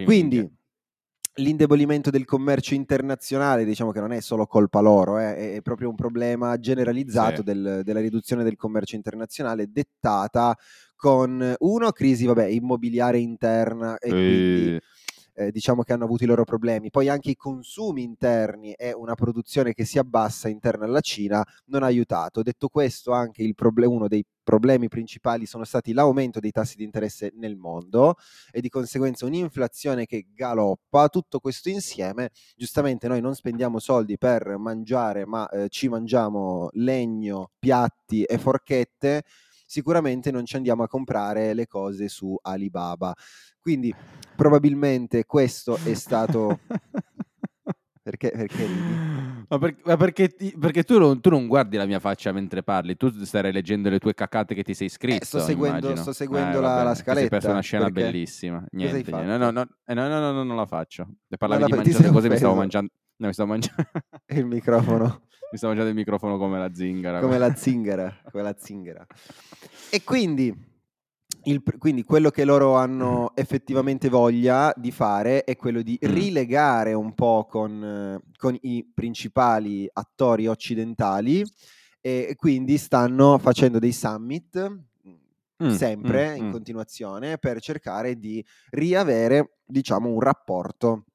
Quindi. 0.06 0.56
L'indebolimento 1.38 2.10
del 2.10 2.26
commercio 2.26 2.73
internazionale, 2.73 3.65
diciamo 3.65 3.91
che 3.91 4.00
non 4.00 4.12
è 4.12 4.19
solo 4.21 4.45
colpa 4.47 4.80
loro, 4.80 5.19
eh, 5.19 5.56
è, 5.56 5.62
proprio 5.62 5.89
un 5.89 5.95
problema 5.95 6.58
generalizzato 6.60 7.38
Sì. 7.38 7.43
del- 7.43 7.82
della 7.84 8.00
riduzione 8.00 8.43
del 8.43 8.56
commercio 8.56 8.95
internazionale 8.95 9.71
dettata 9.71 10.56
con 10.95 11.56
uno 11.60 11.91
crisi 11.91 12.26
vabbè, 12.26 12.45
immobiliare 12.45 13.19
interna 13.19 13.97
e 14.00 14.10
quindi 14.10 14.80
Eh, 15.39 15.52
diciamo 15.52 15.84
che 15.84 15.93
hanno 15.93 16.06
avuto 16.06 16.23
i 16.23 16.26
loro 16.28 16.43
problemi. 16.43 16.89
Poi 16.89 17.10
anche 17.10 17.30
i 17.30 17.36
consumi 17.36 18.02
interni 18.02 18.73
e 18.73 18.91
una 18.91 19.13
produzione 19.13 19.73
che 19.73 19.86
si 19.86 20.00
abbassa 20.00 20.50
interna 20.50 20.86
alla 20.86 21.00
Cina 21.00 21.45
non 21.65 21.84
ha 21.84 21.86
aiutato. 21.86 22.41
Detto 22.41 22.69
questo, 22.69 23.12
anche 23.12 23.47
proble- 23.54 23.86
uno 23.86 24.08
dei 24.08 24.26
problemi 24.41 24.88
principali 24.88 25.45
sono 25.45 25.63
stati 25.63 25.93
l'aumento 25.93 26.39
dei 26.39 26.50
tassi 26.50 26.78
di 26.78 26.84
interesse 26.84 27.34
nel 27.36 27.56
mondo 27.56 28.15
e 28.50 28.62
di 28.62 28.69
conseguenza 28.69 29.28
un'inflazione 29.28 30.08
che 30.08 30.26
galoppa. 30.34 31.08
Tutto 31.10 31.39
questo 31.39 31.69
insieme, 31.69 32.32
giustamente 32.56 33.08
noi 33.08 33.21
non 33.21 33.36
spendiamo 33.36 33.78
soldi 33.78 34.17
per 34.17 34.58
mangiare, 34.58 35.28
ma 35.28 35.47
eh, 35.50 35.69
ci 35.69 35.88
mangiamo 35.88 36.69
legno, 36.71 37.52
piatti 37.60 38.23
e 38.23 38.39
forchette 38.39 39.23
sicuramente 39.67 40.32
non 40.32 40.45
ci 40.45 40.56
andiamo 40.56 40.82
a 40.84 40.88
comprare 40.88 41.53
le 41.53 41.67
cose 41.67 42.08
su 42.08 42.36
Alibaba. 42.41 43.13
Quindi 43.60 43.93
probabilmente 44.36 45.25
questo 45.25 45.77
è 45.84 45.93
stato... 45.93 46.58
Perché, 48.08 48.32
perché 48.34 48.65
ridi? 48.65 49.45
Ma, 49.49 49.58
per- 49.58 49.75
ma 49.84 49.97
perché, 49.97 50.34
perché 50.58 50.84
tu, 50.84 50.97
non, 50.97 51.19
tu 51.19 51.30
non 51.30 51.45
guardi 51.45 51.75
la 51.75 51.86
mia 51.86 51.99
faccia 51.99 52.32
mentre 52.32 52.63
parli, 52.63 52.95
tu 52.95 53.10
stai 53.25 53.51
leggendo 53.51 53.89
le 53.89 53.99
tue 53.99 54.13
cacate 54.13 54.56
che 54.56 54.63
ti 54.63 54.73
sei 54.73 54.88
scritto. 54.88 55.23
Eh, 55.23 55.25
sto 55.25 55.39
seguendo- 55.41 55.93
sto 55.93 56.13
seguendo 56.13 56.60
Eh, 56.60 56.62
la- 56.62 56.67
vabbè, 56.69 56.84
la 56.86 56.93
ti 56.93 56.95
sei 57.03 57.03
perso 57.03 57.27
scaletta, 57.27 57.51
una 57.51 57.60
scena 57.60 57.84
perché? 57.91 58.12
bellissima. 58.12 58.58
hai 58.60 58.65
Niente, 58.71 59.12
niente. 59.12 59.12
No, 59.12 59.36
no, 59.38 59.51
no, 59.51 59.67
eh, 59.86 59.93
no, 59.93 60.08
no, 60.08 60.19
no, 60.21 60.32
no, 60.32 60.43
non 60.43 60.56
la 60.56 60.65
faccio. 60.65 61.06
Parlavi 61.38 61.62
la 61.63 61.67
di 61.67 61.73
mangiare 61.75 62.10
cose, 62.10 62.30
mi 62.30 62.38
stavo 62.38 62.56
mangiando. 62.56 62.91
No, 63.17 63.27
mi 63.27 63.34
stavo 63.34 63.49
mangiando. 63.49 63.84
Il 64.27 64.45
microfono 64.45 65.26
mi 65.51 65.57
stavo 65.57 65.73
mangiando 65.73 65.89
il 65.89 65.95
microfono 65.95 66.38
come 66.38 66.57
la 66.57 66.73
zingara. 66.73 67.19
come 67.19 67.38
la 67.38 67.53
zingara, 67.55 68.15
come 68.31 68.43
la 68.43 68.55
zingara. 68.57 69.05
E 69.89 70.03
quindi, 70.03 70.53
il 71.43 71.63
quindi 71.77 72.03
quello 72.03 72.29
che 72.29 72.43
loro 72.43 72.75
hanno 72.75 73.31
effettivamente 73.36 74.10
voglia 74.10 74.73
di 74.75 74.91
fare 74.91 75.43
è 75.43 75.55
quello 75.55 75.81
di 75.81 75.97
Mm. 76.05 76.13
rilegare 76.13 76.93
un 76.93 77.13
po' 77.13 77.47
con, 77.49 78.21
con 78.38 78.57
i 78.62 78.89
principali 78.93 79.89
attori 79.91 80.47
occidentali 80.47 81.43
e 81.99 82.36
quindi 82.38 82.77
stanno 82.77 83.38
facendo 83.38 83.79
dei 83.79 83.91
summit 83.91 84.86
Mm, 85.63 85.71
sempre 85.71 86.33
mm, 86.33 86.38
in 86.38 86.45
mm. 86.45 86.51
continuazione 86.51 87.38
per 87.39 87.60
cercare 87.60 88.19
di 88.19 88.45
riavere, 88.69 89.57
diciamo, 89.65 90.07
un 90.07 90.19
rapporto 90.19 91.05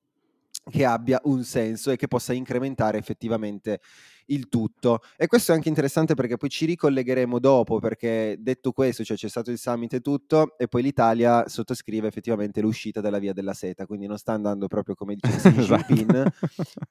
che 0.69 0.85
abbia 0.85 1.21
un 1.25 1.45
senso 1.45 1.93
e 1.93 1.97
che 1.97 2.09
possa 2.09 2.33
incrementare 2.33 2.99
effettivamente 2.99 3.81
il 4.27 4.49
tutto. 4.49 5.01
E 5.17 5.27
questo 5.27 5.53
è 5.53 5.55
anche 5.55 5.69
interessante 5.69 6.15
perché 6.15 6.37
poi 6.37 6.49
ci 6.49 6.65
ricollegheremo 6.67 7.39
dopo, 7.39 7.79
perché 7.79 8.37
detto 8.39 8.73
questo, 8.73 9.05
cioè 9.05 9.17
c'è 9.17 9.29
stato 9.29 9.51
il 9.51 9.59
summit 9.59 9.95
e 9.95 10.01
tutto, 10.01 10.57
e 10.59 10.69
poi 10.69 10.83
l'Italia 10.83 11.49
sottoscrive 11.49 12.07
effettivamente 12.09 12.61
l'uscita 12.61 13.01
dalla 13.01 13.19
via 13.19 13.33
della 13.33 13.55
seta, 13.55 13.87
quindi 13.87 14.07
non 14.07 14.19
sta 14.19 14.33
andando 14.33 14.67
proprio 14.69 14.95
come 14.95 15.17
dice 15.19 15.37
Xi 15.37 15.49
Esatto. 15.61 15.95
Jinping, 15.95 16.33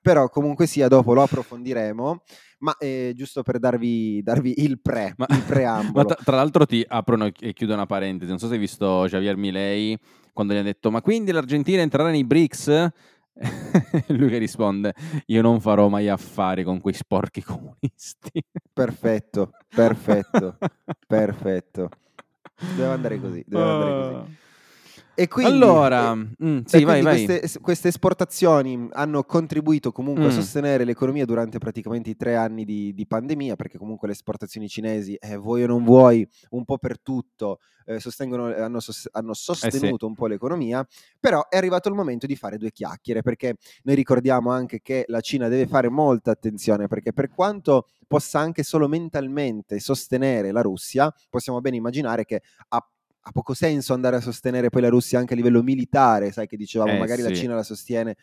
però 0.02 0.30
comunque 0.30 0.66
sia 0.68 0.88
dopo 0.88 1.14
lo 1.14 1.22
approfondiremo, 1.24 2.24
ma 2.60 2.76
eh, 2.78 3.14
giusto 3.16 3.42
per 3.44 3.60
darvi, 3.60 4.22
darvi 4.22 4.54
il 4.64 4.80
pre, 4.82 5.14
Ma- 5.18 5.28
il 5.30 5.44
preambolo. 5.48 6.08
Ma 6.08 6.14
tra, 6.16 6.24
tra 6.24 6.36
l'altro 6.36 6.66
ti 6.66 6.84
apro 6.88 7.16
una- 7.16 7.32
e 7.40 7.54
chiudo 7.54 7.74
una 7.74 7.86
parentesi, 7.86 8.30
non 8.30 8.40
so 8.40 8.48
se 8.48 8.54
hai 8.54 8.60
visto 8.60 9.08
Javier 9.08 9.36
Milei 9.38 9.98
quando 10.34 10.54
gli 10.54 10.58
ha 10.58 10.62
detto 10.64 10.90
ma 10.92 11.02
quindi 11.02 11.32
l'Argentina 11.32 11.82
entrerà 11.82 12.10
nei 12.10 12.24
BRICS? 12.24 12.88
Lui 14.08 14.30
che 14.30 14.38
risponde 14.38 14.94
io 15.28 15.42
non 15.42 15.62
farò 15.62 15.88
mai 15.88 16.10
affari 16.10 16.64
con 16.64 16.82
quei 16.82 16.94
sporchi 16.94 17.42
comunisti. 17.42 18.44
Perfetto, 18.74 19.52
perfetto, 19.74 20.58
perfetto. 21.08 21.90
Doveva 22.58 22.94
andare 22.94 23.20
così, 23.20 23.44
doveva 23.48 23.72
andare 23.72 23.94
così. 23.96 24.38
E 25.14 25.28
quindi, 25.28 25.52
allora, 25.52 26.14
eh, 26.14 26.46
mm, 26.46 26.58
e 26.58 26.62
sì, 26.66 26.84
vai, 26.84 27.02
vai. 27.02 27.26
Queste, 27.26 27.60
queste 27.60 27.88
esportazioni 27.90 28.88
hanno 28.92 29.24
contribuito 29.24 29.92
comunque 29.92 30.26
a 30.26 30.28
Mm. 30.28 30.32
sostenere 30.32 30.86
l'economia 30.86 31.26
durante 31.26 31.58
praticamente 31.58 32.10
i 32.10 32.16
tre 32.16 32.36
anni 32.36 32.64
di, 32.64 32.94
di 32.94 33.06
pandemia, 33.06 33.56
perché 33.56 33.78
comunque 33.78 34.08
le 34.08 34.14
esportazioni 34.14 34.68
cinesi, 34.70 35.14
eh, 35.16 35.36
vuoi 35.38 35.64
o 35.64 35.68
non 35.68 35.84
vuoi, 35.84 36.28
un 36.52 36.64
po' 36.64 36.78
per 36.78 37.00
tutto, 37.02 37.60
eh, 37.86 38.00
sostengono, 38.00 38.56
eh, 38.56 38.62
hanno, 38.62 38.80
sos- 38.80 39.10
hanno 39.12 39.34
sostenuto 39.34 40.08
un 40.08 40.16
po' 40.16 40.28
l'economia, 40.28 40.86
però 41.20 41.46
è 41.50 41.58
arrivato 41.58 41.90
il 41.90 41.96
momento 41.96 42.26
di 42.26 42.36
fare 42.38 42.58
due 42.58 42.72
chiacchiere, 42.72 43.22
perché 43.22 43.58
noi 43.84 43.96
ricordiamo 43.96 44.50
anche 44.52 44.82
che 44.82 45.04
la 45.08 45.20
Cina 45.20 45.50
deve 45.50 45.68
fare 45.68 45.90
molta 45.90 46.32
attenzione, 46.32 46.88
perché 46.88 47.12
per 47.12 47.30
quanto 47.30 47.88
possa 48.08 48.40
anche 48.40 48.64
solo 48.64 48.88
mentalmente 48.88 49.80
sostenere 49.80 50.52
la 50.52 50.62
Russia, 50.62 51.14
possiamo 51.30 51.60
bene 51.60 51.76
immaginare 51.78 52.24
che 52.24 52.42
ha 52.70 52.86
ha 53.24 53.32
poco 53.32 53.54
senso 53.54 53.94
andare 53.94 54.16
a 54.18 54.22
sostenere 54.22 54.70
poi 54.70 54.82
la 54.82 54.90
Russia 54.90 55.20
anche 55.20 55.34
a 55.34 55.36
livello 55.36 55.62
militare, 55.64 56.32
sai 56.32 56.48
che 56.48 56.58
dicevamo, 56.58 56.94
Eh, 56.94 56.98
magari 56.98 57.22
la 57.22 57.30
sì. 57.30 57.36
Cina 57.36 57.56
la 57.56 57.64
sostiene 57.64 58.16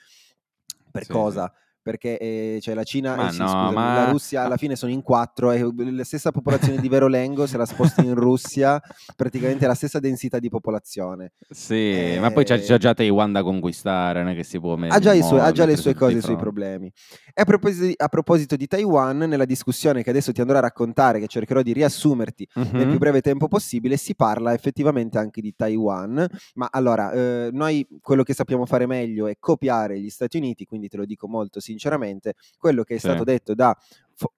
per 0.91 1.05
Sì, 1.05 1.11
cosa? 1.13 1.53
Perché 1.83 2.19
eh, 2.19 2.59
cioè 2.61 2.75
la 2.75 2.83
Cina, 2.83 3.15
Ma 3.15 3.29
eh, 3.29 3.31
sì, 3.33 3.39
no, 3.39 3.49
scusami, 3.49 3.73
ma- 3.75 3.95
la 3.95 4.11
Russia 4.11 4.43
alla 4.43 4.57
fine 4.57 4.77
sono 4.77 4.93
in 4.93 5.03
quattro, 5.03 5.51
è 5.51 5.61
la 5.63 6.05
stessa 6.05 6.31
popolazione 6.31 6.79
di 6.79 6.89
Verolengo, 6.89 7.47
se 7.47 7.57
la 7.57 7.65
sposti 7.65 8.05
in 8.05 8.15
Russia, 8.15 8.81
praticamente 9.17 9.67
la 9.67 9.75
stessa 9.75 9.99
densità 9.99 10.39
di 10.39 10.49
popolazione. 10.49 11.33
Sì, 11.49 12.17
ma 12.21 12.31
poi 12.31 12.45
c'è, 12.45 12.55
Eh, 12.57 12.61
c'è 12.61 12.79
già 12.79 12.93
Taiwan 12.95 13.33
da 13.33 13.43
conquistare, 13.43 14.23
non 14.23 14.33
è 14.33 14.35
che 14.37 14.45
si 14.45 14.59
può 14.61 14.77
me- 14.77 14.89
ha 14.89 14.99
già, 14.99 15.15
suoi- 15.23 15.41
ha 15.41 15.51
già 15.51 15.65
le 15.65 15.75
mettere 15.75 15.77
sue 15.83 15.93
su 15.93 15.99
cose, 15.99 16.19
i 16.19 16.21
suoi 16.21 16.37
problemi. 16.37 16.93
E 17.35 17.41
a 17.41 17.45
proposito, 17.45 17.87
di, 17.87 17.95
a 17.97 18.09
proposito 18.09 18.57
di 18.57 18.67
Taiwan, 18.67 19.19
nella 19.19 19.45
discussione 19.45 20.03
che 20.03 20.11
adesso 20.11 20.33
ti 20.33 20.41
andrò 20.41 20.59
a 20.59 20.61
raccontare, 20.61 21.21
che 21.21 21.27
cercherò 21.27 21.63
di 21.63 21.73
riassumerti 21.73 22.47
nel 22.55 22.67
Mhm. 22.85 22.89
più 22.91 22.99
breve 22.99 23.21
tempo 23.21 23.49
possibile, 23.49 23.97
si 23.97 24.15
parla 24.15 24.53
effettivamente 24.53 25.17
anche 25.19 25.41
di 25.41 25.55
Taiwan. 25.57 26.27
Ma 26.55 26.69
allora, 26.71 27.13
eh, 27.13 27.49
noi 27.53 27.87
quello 28.01 28.23
che 28.23 28.35
sappiamo 28.35 28.67
fare 28.67 28.87
meglio 28.87 29.27
è 29.27 29.37
copiare 29.39 29.99
gli 30.01 30.11
Stati 30.11 30.37
Uniti, 30.37 30.65
quindi 30.65 30.89
te 30.89 30.97
lo 30.97 31.05
dico 31.05 31.29
molto 31.29 31.61
sinceramente. 31.73 32.35
Quello 32.57 32.83
che 32.83 32.95
è 32.95 32.99
Sì. 32.99 33.07
stato 33.09 33.25
detto 33.25 33.55
da 33.55 33.77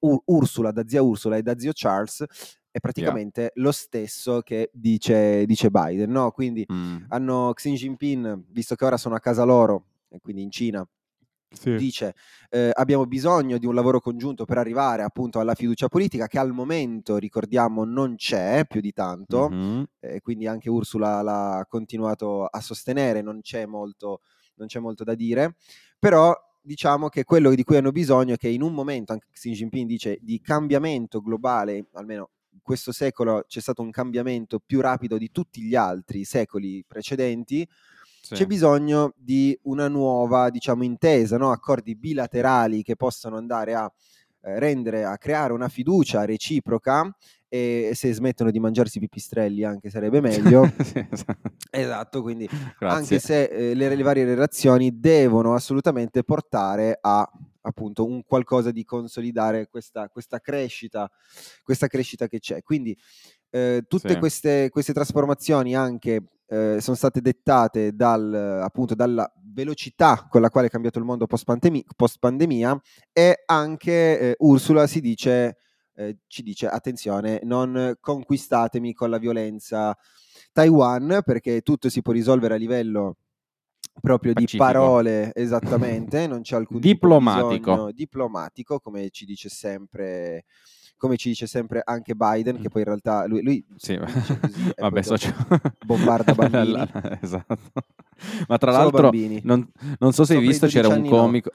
Ur- 0.00 0.22
Ursula, 0.26 0.72
da 0.72 0.82
zia 0.86 1.00
Ursula 1.02 1.36
e 1.36 1.42
da 1.42 1.58
zio 1.58 1.70
Charles 1.74 2.24
è 2.70 2.78
praticamente 2.80 3.50
lo 3.54 3.72
stesso 3.72 4.40
che 4.42 4.70
dice, 4.72 5.44
dice 5.46 5.70
Biden, 5.70 6.10
no? 6.10 6.30
Quindi 6.32 6.66
Mm. 6.70 7.04
hanno 7.08 7.52
Xi 7.54 7.72
Jinping, 7.74 8.44
visto 8.50 8.74
che 8.74 8.84
ora 8.84 8.96
sono 8.96 9.14
a 9.14 9.20
casa 9.20 9.42
loro, 9.44 9.84
e 10.10 10.18
quindi 10.20 10.42
in 10.42 10.50
Cina, 10.50 10.86
Sì. 11.52 11.74
dice 11.74 12.14
eh, 12.50 12.70
abbiamo 12.72 13.06
bisogno 13.06 13.58
di 13.58 13.66
un 13.66 13.74
lavoro 13.74 14.00
congiunto 14.00 14.44
per 14.44 14.56
arrivare 14.58 15.02
appunto 15.02 15.40
alla 15.40 15.54
fiducia 15.56 15.88
politica 15.88 16.28
che 16.28 16.38
al 16.38 16.52
momento 16.52 17.16
ricordiamo 17.16 17.82
non 17.84 18.14
c'è 18.14 18.64
più 18.68 18.80
di 18.80 18.92
tanto 18.92 19.48
Mhm. 19.50 19.84
eh, 19.98 20.20
quindi 20.20 20.46
anche 20.46 20.70
Ursula 20.70 21.22
l'ha 21.22 21.66
continuato 21.68 22.44
a 22.46 22.60
sostenere 22.60 23.20
non 23.20 23.40
c'è 23.40 23.66
molto, 23.66 24.20
non 24.56 24.68
c'è 24.68 24.78
molto 24.78 25.02
da 25.02 25.14
dire 25.16 25.56
però 25.98 26.32
diciamo 26.62 27.08
che 27.08 27.24
quello 27.24 27.54
di 27.54 27.64
cui 27.64 27.76
hanno 27.76 27.92
bisogno 27.92 28.34
è 28.34 28.36
che 28.36 28.48
in 28.48 28.62
un 28.62 28.72
momento 28.72 29.12
anche 29.12 29.26
Xi 29.32 29.52
Jinping 29.52 29.86
dice 29.86 30.18
di 30.20 30.40
cambiamento 30.40 31.20
globale 31.20 31.86
almeno 31.92 32.30
in 32.52 32.60
questo 32.62 32.92
secolo 32.92 33.44
c'è 33.46 33.60
stato 33.60 33.82
un 33.82 33.90
cambiamento 33.90 34.60
più 34.64 34.80
rapido 34.80 35.16
di 35.16 35.30
tutti 35.30 35.62
gli 35.62 35.74
altri 35.74 36.24
secoli 36.24 36.84
precedenti 36.86 37.66
Sì. 38.22 38.34
c'è 38.34 38.46
bisogno 38.46 39.14
di 39.16 39.58
una 39.62 39.88
nuova, 39.88 40.50
diciamo, 40.50 40.84
intesa, 40.84 41.38
no? 41.38 41.50
accordi 41.52 41.96
bilaterali 41.96 42.82
che 42.82 42.94
possano 42.94 43.36
andare 43.38 43.74
a 43.74 43.90
eh, 44.42 44.58
rendere, 44.58 45.04
a 45.04 45.16
creare 45.16 45.52
una 45.54 45.68
fiducia 45.68 46.24
reciproca 46.26 47.10
e 47.52 47.90
se 47.94 48.12
smettono 48.14 48.52
di 48.52 48.60
mangiarsi 48.60 48.98
i 48.98 49.00
pipistrelli 49.00 49.64
anche 49.64 49.90
sarebbe 49.90 50.20
meglio. 50.20 50.70
Sì, 50.82 51.04
esatto. 51.10 51.52
esatto, 51.70 52.22
quindi 52.22 52.48
Grazie. 52.78 52.96
anche 52.96 53.18
se 53.18 53.42
eh, 53.44 53.74
le, 53.74 53.94
le 53.94 54.02
varie 54.02 54.24
relazioni 54.24 54.98
devono 55.00 55.54
assolutamente 55.54 56.22
portare 56.22 56.96
a 57.00 57.28
appunto 57.62 58.06
un 58.06 58.22
qualcosa 58.24 58.70
di 58.70 58.84
consolidare 58.84 59.68
questa, 59.68 60.08
questa 60.08 60.38
crescita, 60.38 61.10
questa 61.62 61.88
crescita 61.88 62.26
che 62.28 62.38
c'è. 62.38 62.62
Quindi 62.62 62.96
eh, 63.50 63.82
tutte 63.88 64.12
Sì. 64.12 64.18
queste, 64.18 64.68
queste 64.70 64.92
trasformazioni 64.92 65.74
anche 65.74 66.22
eh, 66.46 66.78
sono 66.80 66.96
state 66.96 67.20
dettate 67.20 67.94
dal, 67.94 68.32
appunto 68.62 68.94
dalla 68.94 69.30
velocità 69.52 70.26
con 70.30 70.40
la 70.40 70.50
quale 70.50 70.68
è 70.68 70.70
cambiato 70.70 70.98
il 70.98 71.04
mondo 71.04 71.26
post 71.26 71.44
pandemia, 71.44 71.82
post 71.96 72.16
pandemia 72.20 72.80
e 73.12 73.42
anche 73.46 74.18
eh, 74.20 74.36
Ursula 74.38 74.86
si 74.86 75.00
dice, 75.00 75.56
eh, 76.00 76.16
ci 76.26 76.42
dice 76.42 76.66
attenzione, 76.66 77.40
non 77.44 77.96
conquistatemi 78.00 78.94
con 78.94 79.10
la 79.10 79.18
violenza 79.18 79.96
Taiwan 80.52 81.20
perché 81.24 81.60
tutto 81.60 81.88
si 81.90 82.00
può 82.02 82.12
risolvere 82.12 82.54
a 82.54 82.56
livello 82.56 83.16
proprio 84.00 84.32
di 84.32 84.44
Pacifico. 84.44 84.64
parole 84.64 85.32
esattamente, 85.36 86.26
non 86.26 86.40
c'è 86.42 86.56
alcun 86.56 86.80
di 86.80 86.88
Diplomatico. 86.92 87.90
diplomatico 87.92 88.80
come 88.80 89.10
ci 89.10 89.24
dice 89.26 89.48
sempre 89.48 90.44
come 90.96 91.16
ci 91.16 91.28
dice 91.30 91.46
sempre 91.46 91.80
anche 91.82 92.14
Biden 92.14 92.60
che 92.60 92.68
poi 92.68 92.82
in 92.82 92.86
realtà 92.88 93.24
lui, 93.26 93.42
lui 93.42 93.66
Sì, 93.76 93.96
così 94.40 94.72
vabbè, 94.76 95.02
socio- 95.02 95.34
bombarda 95.86 96.34
bambini. 96.34 96.72
La- 96.72 96.88
la- 96.92 97.18
esatto. 97.22 97.56
Ma 98.48 98.58
tra 98.58 98.70
Solo 98.72 98.90
l'altro, 98.90 99.10
non, 99.44 99.66
non 99.98 100.12
so 100.12 100.24
se 100.26 100.34
hai 100.34 100.40
visto, 100.40 100.66
12 100.66 100.74
c'era 100.76 100.88
un 100.88 100.94
anni 100.94 101.08
no. 101.08 101.16
comico. 101.16 101.50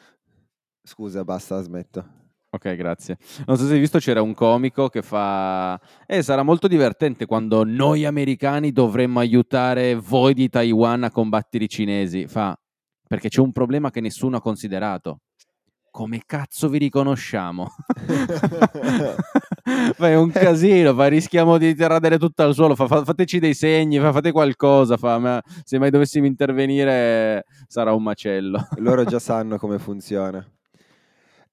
Scusa, 0.83 1.23
basta, 1.23 1.61
smetto. 1.61 2.23
Ok, 2.55 2.73
grazie. 2.75 3.17
Non 3.45 3.57
so 3.57 3.67
se 3.67 3.73
hai 3.73 3.79
visto, 3.79 3.99
c'era 3.99 4.21
un 4.21 4.33
comico 4.33 4.87
che 4.87 5.01
fa. 5.01 5.77
Eh, 6.05 6.21
sarà 6.23 6.41
molto 6.41 6.69
divertente 6.69 7.25
quando 7.25 7.65
noi 7.65 8.05
americani 8.05 8.71
dovremmo 8.71 9.19
aiutare 9.19 9.95
voi 9.95 10.33
di 10.33 10.47
Taiwan 10.47 11.03
a 11.03 11.11
combattere 11.11 11.65
i 11.65 11.69
cinesi. 11.69 12.27
Fa. 12.27 12.57
Perché 13.05 13.27
c'è 13.27 13.41
un 13.41 13.51
problema 13.51 13.91
che 13.91 13.99
nessuno 13.99 14.37
ha 14.37 14.41
considerato. 14.41 15.19
Come 15.91 16.21
cazzo 16.25 16.69
vi 16.69 16.77
riconosciamo? 16.77 17.67
Fa, 19.95 20.07
è 20.07 20.15
un 20.15 20.29
casino, 20.29 20.93
fa, 20.93 21.07
rischiamo 21.07 21.57
di 21.57 21.73
radere 21.77 22.17
tutto 22.19 22.43
al 22.43 22.53
suolo. 22.53 22.75
Fa, 22.75 22.87
fa- 22.87 23.03
fateci 23.03 23.39
dei 23.39 23.53
segni, 23.53 23.99
fa, 23.99 24.11
fate 24.11 24.31
qualcosa. 24.31 24.95
Fa, 24.95 25.17
ma 25.19 25.41
se 25.63 25.77
mai 25.79 25.89
dovessimo 25.89 26.25
intervenire 26.25 27.45
sarà 27.67 27.93
un 27.93 28.03
macello. 28.03 28.67
Loro 28.77 29.03
già 29.03 29.19
sanno 29.19 29.57
come 29.57 29.79
funziona. 29.79 30.45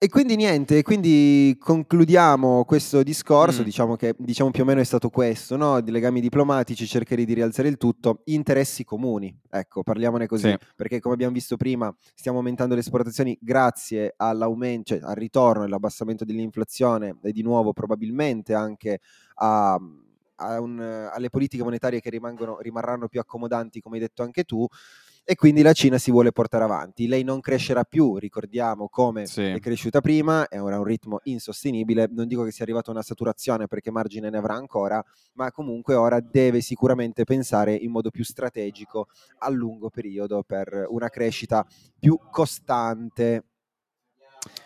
E 0.02 0.08
quindi 0.08 0.34
niente, 0.34 0.82
quindi 0.82 1.56
concludiamo 1.60 2.64
questo 2.64 3.04
discorso, 3.04 3.60
Mm. 3.60 3.64
diciamo 3.64 3.94
che 3.94 4.16
diciamo 4.18 4.50
più 4.50 4.64
o 4.64 4.66
meno 4.66 4.80
è 4.80 4.84
stato 4.84 5.10
questo, 5.10 5.56
no? 5.56 5.80
Di 5.80 5.92
legami 5.92 6.20
diplomatici, 6.20 6.88
cercare 6.88 7.24
di 7.24 7.32
rialzare 7.34 7.68
il 7.68 7.76
tutto, 7.76 8.22
interessi 8.24 8.82
comuni, 8.82 9.32
ecco, 9.48 9.84
parliamone 9.84 10.26
così, 10.26 10.48
Sì. 10.48 10.58
perché 10.74 10.98
come 10.98 11.14
abbiamo 11.14 11.32
visto 11.32 11.56
prima 11.56 11.94
stiamo 12.16 12.38
aumentando 12.38 12.74
le 12.74 12.80
esportazioni 12.80 13.38
grazie 13.40 14.14
all'aumento, 14.16 14.92
cioè 14.96 15.08
al 15.08 15.14
ritorno 15.14 15.62
e 15.62 15.66
all'abbassamento 15.66 16.24
dell'inflazione 16.24 17.18
e 17.22 17.30
di 17.30 17.42
nuovo 17.42 17.72
probabilmente 17.72 18.54
anche 18.54 18.98
a 19.36 19.78
un- 20.58 21.08
alle 21.12 21.30
politiche 21.30 21.62
monetarie 21.62 22.00
che 22.00 22.10
rimangono, 22.10 22.58
rimarranno 22.58 23.06
più 23.06 23.20
accomodanti, 23.20 23.80
come 23.80 23.94
hai 23.98 24.00
detto 24.02 24.24
anche 24.24 24.42
tu, 24.42 24.66
e 25.24 25.34
quindi 25.36 25.62
la 25.62 25.72
Cina 25.72 25.98
si 25.98 26.10
vuole 26.10 26.32
portare 26.32 26.64
avanti. 26.64 27.06
Lei 27.06 27.22
non 27.22 27.40
crescerà 27.40 27.84
più, 27.84 28.16
ricordiamo 28.16 28.88
come 28.88 29.26
Sì. 29.26 29.42
è 29.42 29.60
cresciuta 29.60 30.00
prima, 30.00 30.48
è 30.48 30.60
ora 30.60 30.78
un 30.78 30.84
ritmo 30.84 31.20
insostenibile. 31.24 32.08
Non 32.10 32.26
dico 32.26 32.42
che 32.42 32.50
sia 32.50 32.64
arrivata 32.64 32.90
a 32.90 32.94
una 32.94 33.02
saturazione 33.02 33.66
perché 33.68 33.90
margine 33.90 34.30
ne 34.30 34.38
avrà 34.38 34.54
ancora, 34.54 35.02
ma 35.34 35.50
comunque 35.52 35.94
ora 35.94 36.20
deve 36.20 36.60
sicuramente 36.60 37.24
pensare 37.24 37.74
in 37.74 37.90
modo 37.90 38.10
più 38.10 38.24
strategico 38.24 39.06
a 39.38 39.50
lungo 39.50 39.90
periodo 39.90 40.42
per 40.42 40.86
una 40.88 41.08
crescita 41.08 41.64
più 41.98 42.18
costante. 42.30 43.44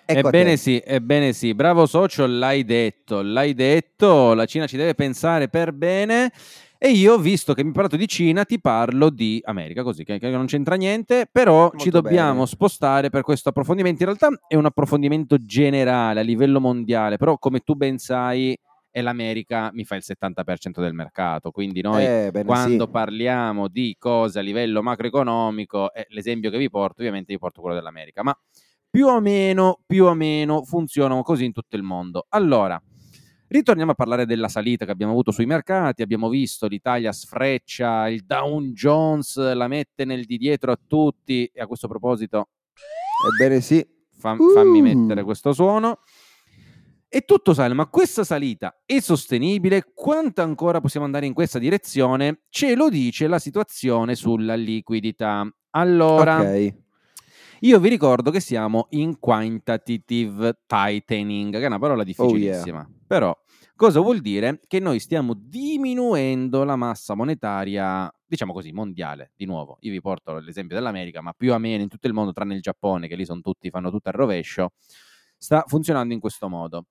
Ecco 0.07 0.29
ebbene 0.29 0.57
sì, 0.57 0.81
ebbene 0.83 1.35
sì, 1.35 1.53
bravo 1.55 1.85
socio, 1.85 2.25
l'hai 2.27 2.65
detto, 2.65 3.21
l'hai 3.21 3.53
detto, 3.53 4.33
la 4.33 4.47
Cina 4.47 4.67
ci 4.67 4.79
deve 4.79 4.95
pensare 4.95 5.49
per 5.49 5.73
bene 5.73 6.33
e 6.79 6.91
io, 6.91 7.19
visto 7.19 7.55
che 7.55 7.63
mi 7.63 7.69
hai 7.69 7.75
parlato 7.75 7.97
di 7.97 8.07
Cina, 8.07 8.45
ti 8.45 8.61
parlo 8.61 9.11
di 9.11 9.41
America, 9.45 9.83
così 9.83 10.05
che, 10.05 10.19
che 10.19 10.29
non 10.31 10.47
c'entra 10.47 10.75
niente, 10.77 11.27
però 11.31 11.71
ci 11.77 11.91
Molto 11.91 12.01
dobbiamo 12.03 12.35
bene. 12.35 12.47
spostare 12.47 13.11
per 13.11 13.23
questo 13.23 13.49
approfondimento. 13.49 14.03
In 14.03 14.15
realtà 14.15 14.29
è 14.47 14.55
un 14.57 14.67
approfondimento 14.67 15.39
generale 15.39 16.21
a 16.21 16.23
livello 16.23 16.61
mondiale, 16.61 17.17
però 17.17 17.39
come 17.39 17.61
tu 17.61 17.75
ben 17.75 17.99
sai, 17.99 18.59
è 18.91 19.03
l'America 19.03 19.71
mi 19.75 19.85
fa 19.85 19.95
il 19.97 20.03
70% 20.05 20.81
del 20.81 20.95
mercato, 20.95 21.51
quindi 21.51 21.83
noi 21.83 22.03
Eh, 22.05 22.31
bene, 22.33 22.45
quando 22.47 22.85
sì. 22.87 22.91
parliamo 22.91 23.69
di 23.69 23.95
cose 23.99 24.39
a 24.39 24.43
livello 24.43 24.83
macroeconomico, 24.83 25.93
eh, 25.93 26.07
l'esempio 26.11 26.51
che 26.51 26.59
vi 26.59 26.71
porto, 26.71 27.01
ovviamente 27.01 27.33
vi 27.33 27.39
porto 27.39 27.61
quello 27.61 27.77
dell'America, 27.77 28.23
ma 28.23 28.35
più 28.89 29.07
o 29.07 29.21
meno, 29.21 29.81
più 29.87 30.05
o 30.07 30.15
meno 30.15 30.63
funzionano 30.65 31.23
così 31.23 31.45
in 31.45 31.53
tutto 31.53 31.77
il 31.77 31.83
mondo. 31.83 32.25
Allora, 32.31 32.81
ritorniamo 33.49 33.93
a 33.93 33.95
parlare 33.95 34.27
della 34.27 34.49
salita 34.49 34.85
che 34.85 34.91
abbiamo 34.91 35.13
avuto 35.13 35.31
sui 35.31 35.47
mercati, 35.47 36.03
abbiamo 36.03 36.29
visto 36.29 36.67
l'Italia 36.67 37.13
sfreccia, 37.13 38.09
il 38.09 38.25
Dow 38.25 38.61
Jones 38.73 39.37
la 39.55 39.69
mette 39.69 40.05
nel 40.05 40.25
di 40.25 40.37
dietro 40.39 40.73
a 40.73 40.79
tutti 40.87 41.45
e 41.47 41.61
a 41.61 41.67
questo 41.67 41.89
proposito 41.89 42.49
Ebbene 43.33 43.61
sì. 43.61 43.87
fam- 44.19 44.39
fammi 44.53 44.81
Uh. 44.81 44.83
mettere 44.83 45.23
questo 45.23 45.53
suono. 45.53 46.01
E 47.09 47.21
tutto 47.21 47.55
sale, 47.55 47.73
ma 47.73 47.87
questa 47.87 48.25
salita 48.25 48.83
è 48.85 48.99
sostenibile? 49.01 49.85
Quanto 49.95 50.43
ancora 50.43 50.81
possiamo 50.81 51.07
andare 51.07 51.25
in 51.25 51.33
questa 51.33 51.59
direzione? 51.59 52.41
Ce 52.51 52.75
lo 52.75 52.89
dice 52.91 53.27
la 53.29 53.39
situazione 53.39 54.15
sulla 54.17 54.55
liquidità. 54.55 55.49
Allora, 55.71 56.41
Ok. 56.41 56.75
Io 57.61 57.79
vi 57.81 57.89
ricordo 57.89 58.31
che 58.31 58.41
siamo 58.41 58.87
in 58.91 59.19
quantitative 59.19 60.61
tightening, 60.67 61.55
che 61.57 61.63
è 61.63 61.67
una 61.67 61.79
parola 61.79 62.03
Oh, 62.03 62.05
difficilissima. 62.05 62.89
Però, 63.07 63.37
cosa 63.75 64.01
vuol 64.01 64.21
dire? 64.21 64.61
Che 64.67 64.79
noi 64.79 65.01
stiamo 65.01 65.35
diminuendo 65.35 66.65
la 66.65 66.77
massa 66.77 67.15
monetaria, 67.15 68.13
diciamo 68.27 68.53
così, 68.53 68.73
mondiale. 68.73 69.33
Di 69.35 69.45
nuovo, 69.47 69.79
io 69.81 69.93
vi 69.93 70.01
porto 70.01 70.39
l'esempio 70.39 70.77
dell'America, 70.77 71.21
ma 71.21 71.33
più 71.33 71.53
o 71.53 71.59
meno 71.59 71.83
in 71.83 71.89
tutto 71.89 72.07
il 72.07 72.13
mondo, 72.13 72.33
tranne 72.33 72.55
il 72.55 72.61
Giappone, 72.61 73.09
che 73.09 73.17
lì 73.17 73.25
sono 73.25 73.41
tutti, 73.41 73.71
fanno 73.71 73.91
tutto 73.91 74.09
al 74.09 74.15
rovescio, 74.15 74.73
sta 75.37 75.65
funzionando 75.67 76.13
in 76.15 76.21
questo 76.21 76.49
modo. 76.49 76.87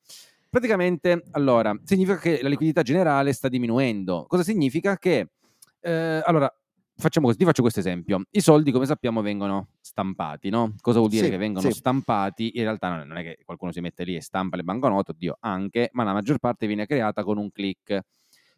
Praticamente, 0.49 1.23
allora, 1.32 1.78
significa 1.84 2.17
che 2.17 2.39
la 2.41 2.49
liquidità 2.49 2.82
generale 2.82 3.34
sta 3.34 3.49
diminuendo. 3.49 4.25
Cosa 4.28 4.43
significa? 4.43 4.97
Che, 4.97 5.30
eh, 5.82 6.21
allora, 6.25 6.51
facciamo 6.97 7.27
così, 7.27 7.38
ti 7.38 7.45
faccio 7.45 7.62
questo 7.62 7.79
esempio. 7.79 8.21
I 8.31 8.41
soldi, 8.41 8.71
come 8.71 8.86
sappiamo, 8.86 9.21
vengono 9.21 9.69
stampati, 9.81 10.49
no? 10.49 10.75
Cosa 10.81 10.99
vuol 10.99 11.10
dire 11.12 11.25
Sì, 11.25 11.31
che 11.31 11.38
vengono 11.38 11.69
sì. 11.69 11.75
stampati? 11.75 12.51
In 12.55 12.63
realtà 12.63 13.03
non 13.03 13.17
è- 13.17 13.23
che 13.23 13.38
qualcuno 13.45 13.71
si 13.71 13.81
mette 13.81 14.03
lì 14.03 14.15
e 14.15 14.21
stampa 14.21 14.55
le 14.58 14.63
banconote, 14.63 15.12
oddio, 15.12 15.38
anche, 15.41 15.89
ma 15.93 16.03
la 16.03 16.13
maggior 16.13 16.39
parte 16.39 16.67
viene 16.67 16.86
creata 16.86 17.23
con 17.23 17.38
un 17.38 17.51
click. 17.51 18.01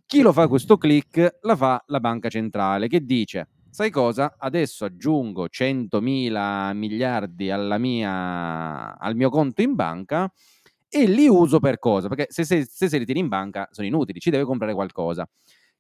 Chi 0.06 0.22
lo 0.22 0.32
fa 0.32 0.48
questo 0.48 0.78
click? 0.78 1.38
La 1.42 1.56
fa 1.56 1.84
la 1.88 2.00
banca 2.00 2.30
centrale 2.30 2.88
che 2.88 3.02
dice, 3.04 3.48
sai 3.70 3.90
cosa? 3.92 4.36
Adesso 4.38 4.86
aggiungo 4.86 5.50
100.000 5.50 6.72
miliardi 6.74 7.52
alla 7.52 7.78
mia, 7.78 8.98
al 8.98 9.16
mio 9.16 9.30
conto 9.30 9.62
in 9.62 9.76
banca 9.76 10.32
e 10.90 11.06
li 11.08 11.28
uso 11.28 11.60
per 11.60 11.78
cosa? 11.80 12.08
Perché 12.08 12.28
se, 12.30 12.46
se, 12.46 12.66
se 12.66 12.88
se 12.88 12.98
li 12.98 13.04
tieni 13.06 13.20
in 13.20 13.28
banca 13.28 13.68
sono 13.72 13.86
inutili, 13.86 14.20
ci 14.20 14.30
deve 14.30 14.46
comprare 14.46 14.74
qualcosa. 14.74 15.28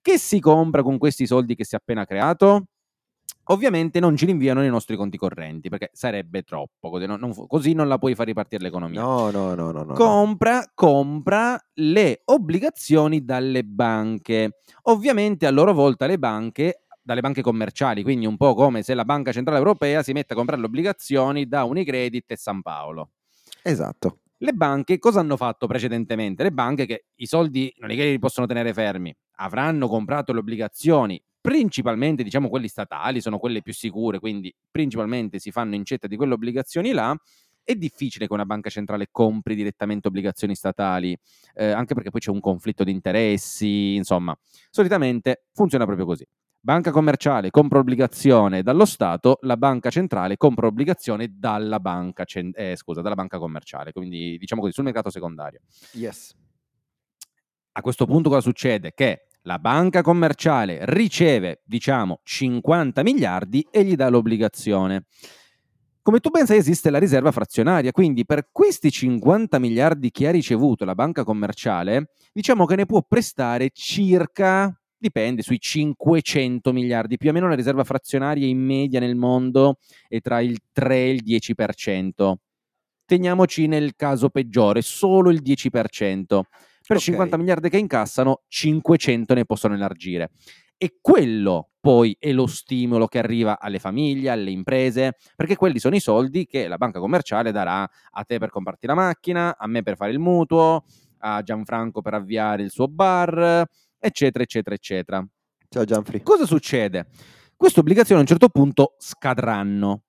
Che 0.02 0.18
si 0.18 0.40
compra 0.40 0.84
con 0.84 0.98
questi 0.98 1.28
soldi 1.28 1.56
che 1.56 1.66
si 1.66 1.76
è 1.76 1.78
appena 1.78 2.06
creato? 2.06 2.68
Ovviamente 3.50 4.02
non 4.02 4.18
ci 4.18 4.26
rinviano 4.26 4.60
nei 4.60 4.70
nostri 4.70 4.98
conti 4.98 5.18
correnti, 5.18 5.70
perché 5.70 5.90
sarebbe 5.94 6.44
troppo, 6.44 6.90
così 6.90 7.06
non, 7.06 7.18
non 7.20 7.34
così 7.48 7.74
non 7.74 7.88
la 7.88 7.98
puoi 7.98 8.14
far 8.14 8.26
ripartire 8.26 8.62
l'economia. 8.62 9.02
No, 9.02 9.30
no, 9.32 9.54
no, 9.56 9.72
no, 9.72 9.84
no. 9.84 9.84
no. 9.84 9.94
Compra, 9.94 10.70
compra 10.74 11.58
le 11.76 12.22
obbligazioni 12.26 13.24
dalle 13.24 13.64
banche. 13.64 14.60
Ovviamente 14.84 15.46
a 15.46 15.52
loro 15.52 15.74
volta 15.74 16.08
le 16.08 16.20
banche, 16.20 16.84
dalle 17.02 17.22
banche 17.22 17.42
commerciali, 17.42 18.04
quindi 18.04 18.26
un 18.26 18.36
po' 18.36 18.54
come 18.54 18.84
se 18.84 18.94
la 18.94 19.06
Banca 19.06 19.32
Centrale 19.32 19.60
Europea 19.60 20.04
si 20.04 20.12
mette 20.12 20.34
a 20.34 20.36
comprare 20.36 20.60
le 20.60 20.68
obbligazioni 20.68 21.48
da 21.48 21.64
Unicredit 21.64 22.32
e 22.32 22.36
San 22.36 22.62
Paolo. 22.62 23.12
Esatto. 23.64 24.20
Le 24.40 24.54
banche 24.54 25.00
cosa 25.00 25.20
hanno 25.20 25.36
fatto 25.36 25.66
precedentemente? 25.66 26.44
Le 26.44 26.52
banche 26.52 26.86
che 26.86 27.06
i 27.16 27.26
soldi 27.26 27.74
non 27.80 27.90
è 27.90 27.96
che 27.96 28.12
li 28.12 28.20
possono 28.20 28.46
tenere 28.46 28.72
fermi, 28.74 29.14
avranno 29.38 29.88
comprato 29.88 30.32
le 30.32 30.40
obbligazioni, 30.40 31.20
principalmente 31.42 32.22
diciamo 32.24 32.48
quelli 32.50 32.68
statali, 32.68 33.20
sono 33.20 33.40
quelle 33.40 33.62
più 33.64 33.74
sicure, 33.74 34.20
quindi 34.20 34.54
principalmente 34.70 35.40
si 35.40 35.50
fanno 35.52 35.74
incetta 35.76 36.06
di 36.08 36.16
quelle 36.16 36.34
obbligazioni 36.34 36.92
là. 36.92 37.16
È 37.64 37.74
difficile 37.76 38.28
che 38.28 38.34
una 38.34 38.46
banca 38.46 38.70
centrale 38.70 39.08
compri 39.12 39.56
direttamente 39.56 40.08
obbligazioni 40.08 40.56
statali, 40.56 41.18
eh, 41.56 41.72
anche 41.72 41.94
perché 41.96 42.12
poi 42.12 42.22
c'è 42.22 42.30
un 42.30 42.40
conflitto 42.40 42.84
di 42.86 42.92
interessi, 42.92 43.96
insomma, 43.96 44.38
solitamente 44.70 45.46
funziona 45.52 45.84
proprio 45.86 46.06
così. 46.06 46.26
Banca 46.60 46.92
commerciale 46.92 47.50
compra 47.50 47.80
obbligazione 47.80 48.62
dallo 48.64 48.86
Stato, 48.86 49.38
la 49.42 49.58
banca 49.58 49.90
centrale 49.90 50.38
compra 50.38 50.68
obbligazione 50.68 51.34
dalla 51.38 51.80
banca, 51.80 52.26
cen- 52.26 52.52
eh, 52.56 52.76
scusa, 52.76 53.02
dalla 53.02 53.16
banca 53.16 53.38
commerciale, 53.38 53.92
quindi 53.92 54.38
diciamo 54.38 54.62
così 54.62 54.74
sul 54.74 54.84
mercato 54.84 55.10
secondario. 55.10 55.62
Yes. 55.94 56.36
A 57.74 57.82
questo 57.82 58.06
punto 58.06 58.30
cosa 58.30 58.42
succede? 58.42 58.92
Che 58.94 59.28
la 59.44 59.60
banca 59.60 60.02
commerciale 60.02 60.80
riceve, 60.82 61.62
diciamo, 61.64 62.20
50 62.24 63.02
miliardi 63.02 63.66
e 63.72 63.86
gli 63.86 63.96
dà 63.96 64.10
l'obbligazione. 64.10 65.06
Come 66.02 66.20
tu 66.20 66.30
ben 66.30 66.46
sai 66.46 66.58
esiste 66.58 66.90
la 66.90 67.00
riserva 67.00 67.32
frazionaria, 67.32 67.92
quindi 67.92 68.26
per 68.26 68.50
questi 68.52 68.92
50 68.92 69.60
miliardi 69.60 70.12
che 70.12 70.28
ha 70.28 70.32
ricevuto 70.32 70.86
la 70.86 70.96
banca 70.96 71.24
commerciale, 71.24 72.12
diciamo 72.34 72.66
che 72.66 72.76
ne 72.76 72.86
può 72.86 73.04
prestare 73.04 73.70
circa, 73.72 74.74
dipende, 74.98 75.42
sui 75.42 75.60
500 75.60 76.74
miliardi, 76.74 77.18
più 77.18 77.30
o 77.30 77.34
meno 77.34 77.48
la 77.48 77.56
riserva 77.56 77.84
frazionaria 77.84 78.48
in 78.48 78.60
media 78.60 79.00
nel 79.00 79.16
mondo 79.16 79.78
è 80.08 80.20
tra 80.22 80.40
il 80.42 80.58
3 80.72 80.96
e 80.96 81.10
il 81.12 81.24
10%. 81.24 82.36
Teniamoci 83.06 83.68
nel 83.68 83.96
caso 83.96 84.30
peggiore, 84.30 84.82
solo 84.82 85.30
il 85.30 85.42
10%. 85.42 86.42
Per 86.86 86.98
Ok. 86.98 87.04
50 87.04 87.38
miliardi 87.38 87.70
che 87.70 87.78
incassano, 87.78 88.44
500 88.48 89.34
ne 89.34 89.46
possono 89.46 89.76
elargire. 89.76 90.32
E 90.78 90.98
quello 91.02 91.70
poi 91.80 92.16
è 92.20 92.32
lo 92.32 92.48
stimolo 92.48 93.08
che 93.08 93.18
arriva 93.18 93.60
alle 93.60 93.80
famiglie, 93.80 94.30
alle 94.30 94.52
imprese, 94.52 95.14
perché 95.36 95.56
quelli 95.56 95.80
sono 95.80 95.96
i 95.96 96.00
soldi 96.00 96.46
che 96.46 96.68
la 96.68 96.78
banca 96.78 97.00
commerciale 97.00 97.52
darà 97.52 97.82
a 98.12 98.24
te 98.24 98.38
per 98.40 98.50
comprarti 98.50 98.88
la 98.88 98.94
macchina, 98.94 99.58
a 99.58 99.68
me 99.68 99.84
per 99.84 99.96
fare 99.96 100.12
il 100.12 100.20
mutuo, 100.20 100.84
a 101.20 101.42
Gianfranco 101.42 102.02
per 102.02 102.14
avviare 102.14 102.62
il 102.64 102.70
suo 102.70 102.88
bar, 102.88 103.66
eccetera, 104.00 104.44
eccetera, 104.44 104.76
eccetera. 104.76 105.28
Ciao 105.70 105.84
Gianfri. 105.84 106.22
Cosa 106.22 106.46
succede? 106.46 107.08
Queste 107.56 107.80
obbligazioni 107.80 108.20
a 108.20 108.24
un 108.24 108.28
certo 108.28 108.50
punto 108.50 108.96
scadranno. 109.00 110.04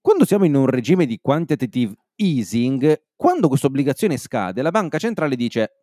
Quando 0.00 0.24
siamo 0.24 0.44
in 0.44 0.54
un 0.54 0.66
regime 0.66 1.06
di 1.06 1.18
quantitative 1.20 1.94
easing, 2.16 3.02
quando 3.16 3.48
questa 3.48 3.66
obbligazione 3.66 4.16
scade, 4.16 4.62
la 4.62 4.70
banca 4.70 4.98
centrale 4.98 5.36
dice 5.36 5.82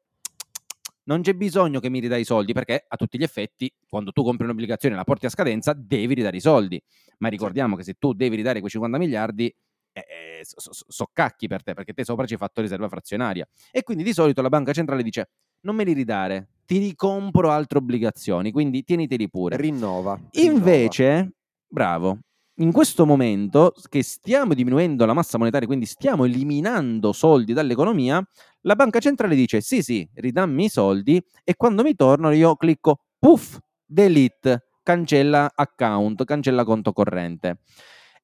non 1.09 1.21
c'è 1.21 1.33
bisogno 1.33 1.79
che 1.79 1.89
mi 1.89 1.99
ridai 1.99 2.21
i 2.21 2.25
soldi 2.25 2.53
perché 2.53 2.85
a 2.87 2.95
tutti 2.95 3.17
gli 3.17 3.23
effetti 3.23 3.73
quando 3.87 4.11
tu 4.11 4.23
compri 4.23 4.43
un'obbligazione 4.43 4.93
e 4.93 4.97
la 4.97 5.03
porti 5.03 5.25
a 5.25 5.29
scadenza 5.29 5.73
devi 5.73 6.13
ridare 6.13 6.37
i 6.37 6.41
soldi. 6.41 6.81
Ma 7.17 7.29
ricordiamo 7.29 7.75
che 7.75 7.83
se 7.83 7.95
tu 7.97 8.13
devi 8.13 8.35
ridare 8.35 8.59
quei 8.59 8.69
50 8.69 8.97
miliardi 8.99 9.53
eh, 9.91 10.05
eh, 10.39 10.45
so, 10.45 10.71
so- 10.71 11.09
per 11.13 11.63
te 11.63 11.73
perché 11.73 11.93
te 11.93 12.03
sopra 12.03 12.25
ci 12.27 12.33
hai 12.33 12.39
fatto 12.39 12.61
riserva 12.61 12.87
frazionaria. 12.87 13.47
E 13.71 13.81
quindi 13.81 14.03
di 14.03 14.13
solito 14.13 14.41
la 14.41 14.49
banca 14.49 14.71
centrale 14.71 15.01
dice 15.01 15.29
non 15.61 15.75
me 15.75 15.83
li 15.83 15.93
ridare, 15.93 16.49
ti 16.65 16.77
ricompro 16.77 17.49
altre 17.49 17.79
obbligazioni, 17.79 18.51
quindi 18.51 18.83
tieniteli 18.83 19.29
pure. 19.29 19.57
Rinnova. 19.57 20.19
rinnova. 20.31 20.53
Invece, 20.55 21.31
bravo, 21.67 22.19
in 22.59 22.71
questo 22.71 23.05
momento 23.05 23.73
che 23.89 24.03
stiamo 24.03 24.53
diminuendo 24.53 25.05
la 25.05 25.13
massa 25.13 25.37
monetaria, 25.37 25.67
quindi 25.67 25.85
stiamo 25.85 26.25
eliminando 26.25 27.11
soldi 27.13 27.53
dall'economia, 27.53 28.21
la 28.61 28.75
banca 28.75 28.99
centrale 28.99 29.35
dice 29.35 29.61
sì 29.61 29.81
sì, 29.81 30.07
ridammi 30.13 30.65
i 30.65 30.69
soldi 30.69 31.21
e 31.43 31.55
quando 31.55 31.83
mi 31.83 31.95
tornano 31.95 32.33
io 32.33 32.55
clicco 32.55 32.99
puff, 33.17 33.57
delete, 33.85 34.65
cancella 34.83 35.51
account, 35.55 36.25
cancella 36.25 36.63
conto 36.63 36.91
corrente. 36.91 37.59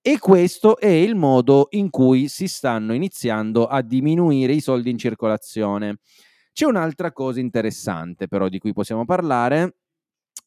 E 0.02 0.20
questo 0.20 0.78
è 0.78 0.88
il 0.88 1.16
modo 1.16 1.68
in 1.72 1.90
cui 1.90 2.28
si 2.28 2.48
stanno 2.48 2.94
iniziando 2.94 3.66
a 3.66 3.82
diminuire 3.82 4.54
i 4.54 4.62
soldi 4.62 4.92
in 4.92 5.00
circolazione. 5.00 5.98
C'è 6.56 6.66
un'altra 6.66 7.12
cosa 7.12 7.42
interessante 7.42 8.30
però 8.30 8.48
di 8.48 8.60
cui 8.60 8.72
possiamo 8.72 9.04
parlare, 9.04 9.76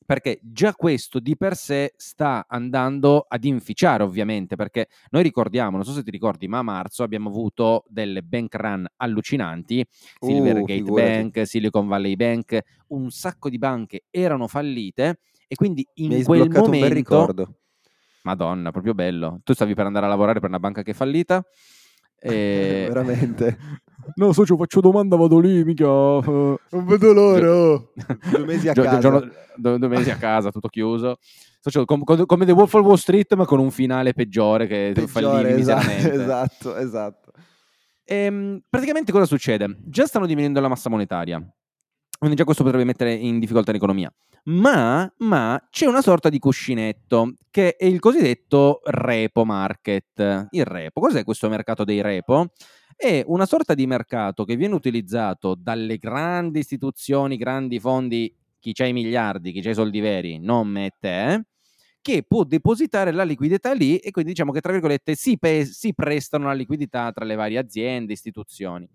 perché 0.06 0.40
già 0.42 0.72
questo 0.72 1.20
di 1.20 1.36
per 1.36 1.54
sé 1.54 1.92
sta 1.98 2.46
andando 2.48 3.26
ad 3.28 3.44
inficiare 3.44 4.04
ovviamente, 4.04 4.56
perché 4.56 4.88
noi 5.10 5.22
ricordiamo, 5.22 5.76
non 5.76 5.84
so 5.84 5.92
se 5.92 6.02
ti 6.02 6.10
ricordi, 6.10 6.48
ma 6.48 6.60
a 6.60 6.62
marzo 6.62 7.02
abbiamo 7.02 7.28
avuto 7.28 7.84
delle 7.88 8.22
bank 8.22 8.54
run 8.54 8.86
allucinanti, 8.96 9.86
Silvergate 10.18 10.80
Uh, 10.80 10.94
Bank, 10.94 11.46
Silicon 11.46 11.86
Valley 11.86 12.16
Bank, 12.16 12.58
un 12.86 13.10
sacco 13.10 13.50
di 13.50 13.58
banche 13.58 14.04
erano 14.08 14.46
fallite 14.46 15.18
e 15.46 15.56
quindi 15.56 15.86
in 15.96 16.08
Mi 16.08 16.22
quel 16.22 16.40
sbloccato 16.40 16.64
un 16.64 16.70
bel 16.70 16.80
momento... 16.80 16.98
ricordo. 16.98 17.54
Madonna, 18.22 18.70
proprio 18.70 18.94
bello. 18.94 19.40
Tu 19.44 19.52
stavi 19.52 19.74
per 19.74 19.84
andare 19.84 20.06
a 20.06 20.08
lavorare 20.08 20.40
per 20.40 20.48
una 20.48 20.58
banca 20.58 20.80
che 20.80 20.92
è 20.92 20.94
fallita? 20.94 21.44
E... 22.20 22.86
Veramente. 22.88 23.58
No, 24.14 24.32
socio, 24.32 24.56
faccio 24.56 24.80
domanda, 24.80 25.16
vado 25.16 25.38
lì, 25.38 25.62
mica... 25.64 25.84
Non 25.86 26.58
vedo 26.70 27.12
l'ora. 27.12 27.80
Due 28.30 28.44
mesi 28.44 28.68
a 28.68 28.72
Gio- 28.72 28.82
casa. 28.82 28.98
giorno- 28.98 29.30
due, 29.56 29.78
due 29.78 29.88
mesi 29.88 30.10
a 30.10 30.16
casa, 30.16 30.50
tutto 30.50 30.68
chiuso. 30.68 31.16
Socio, 31.60 31.84
com- 31.84 32.04
com- 32.04 32.24
come 32.26 32.44
The 32.44 32.52
Wolf 32.52 32.72
of 32.74 32.84
Wall 32.84 32.94
Street, 32.96 33.34
ma 33.34 33.44
con 33.44 33.58
un 33.58 33.70
finale 33.70 34.12
peggiore 34.12 34.66
che 34.66 34.92
Peggiore, 34.94 35.06
fallivi 35.08 35.60
esatto, 35.60 35.86
miseramente. 35.86 36.12
esatto, 36.22 36.76
esatto. 36.76 37.32
Ehm, 38.04 38.60
praticamente 38.68 39.12
cosa 39.12 39.26
succede? 39.26 39.76
Già 39.84 40.06
stanno 40.06 40.26
diminuendo 40.26 40.60
la 40.60 40.68
massa 40.68 40.88
monetaria, 40.88 41.42
quindi 42.18 42.36
già 42.36 42.44
questo 42.44 42.62
potrebbe 42.62 42.84
mettere 42.84 43.12
in 43.12 43.38
difficoltà 43.38 43.72
l'economia. 43.72 44.10
Ma, 44.44 45.12
ma 45.18 45.60
c'è 45.70 45.84
una 45.86 46.00
sorta 46.00 46.30
di 46.30 46.38
cuscinetto 46.38 47.34
che 47.50 47.76
è 47.76 47.84
il 47.84 47.98
cosiddetto 47.98 48.80
repo 48.84 49.44
market. 49.44 50.46
Il 50.50 50.64
repo, 50.64 51.00
cos'è 51.00 51.22
questo 51.24 51.48
mercato 51.50 51.84
dei 51.84 52.00
repo? 52.00 52.46
È 53.00 53.22
una 53.24 53.46
sorta 53.46 53.74
di 53.74 53.86
mercato 53.86 54.44
che 54.44 54.56
viene 54.56 54.74
utilizzato 54.74 55.54
dalle 55.54 55.98
grandi 55.98 56.58
istituzioni, 56.58 57.36
grandi 57.36 57.78
fondi, 57.78 58.34
chi 58.58 58.72
c'ha 58.72 58.86
i 58.86 58.92
miliardi, 58.92 59.52
chi 59.52 59.60
c'ha 59.60 59.70
i 59.70 59.74
soldi 59.74 60.00
veri, 60.00 60.40
non 60.40 60.66
me 60.66 60.86
e 60.86 60.92
te, 60.98 61.44
che 62.02 62.24
può 62.24 62.42
depositare 62.42 63.12
la 63.12 63.22
liquidità 63.22 63.72
lì 63.72 63.98
e 63.98 64.10
quindi 64.10 64.32
diciamo 64.32 64.50
che 64.50 64.60
tra 64.60 64.72
virgolette 64.72 65.14
si, 65.14 65.38
pe- 65.38 65.64
si 65.64 65.94
prestano 65.94 66.46
la 66.46 66.54
liquidità 66.54 67.12
tra 67.12 67.24
le 67.24 67.36
varie 67.36 67.58
aziende, 67.58 68.14
istituzioni. 68.14 68.88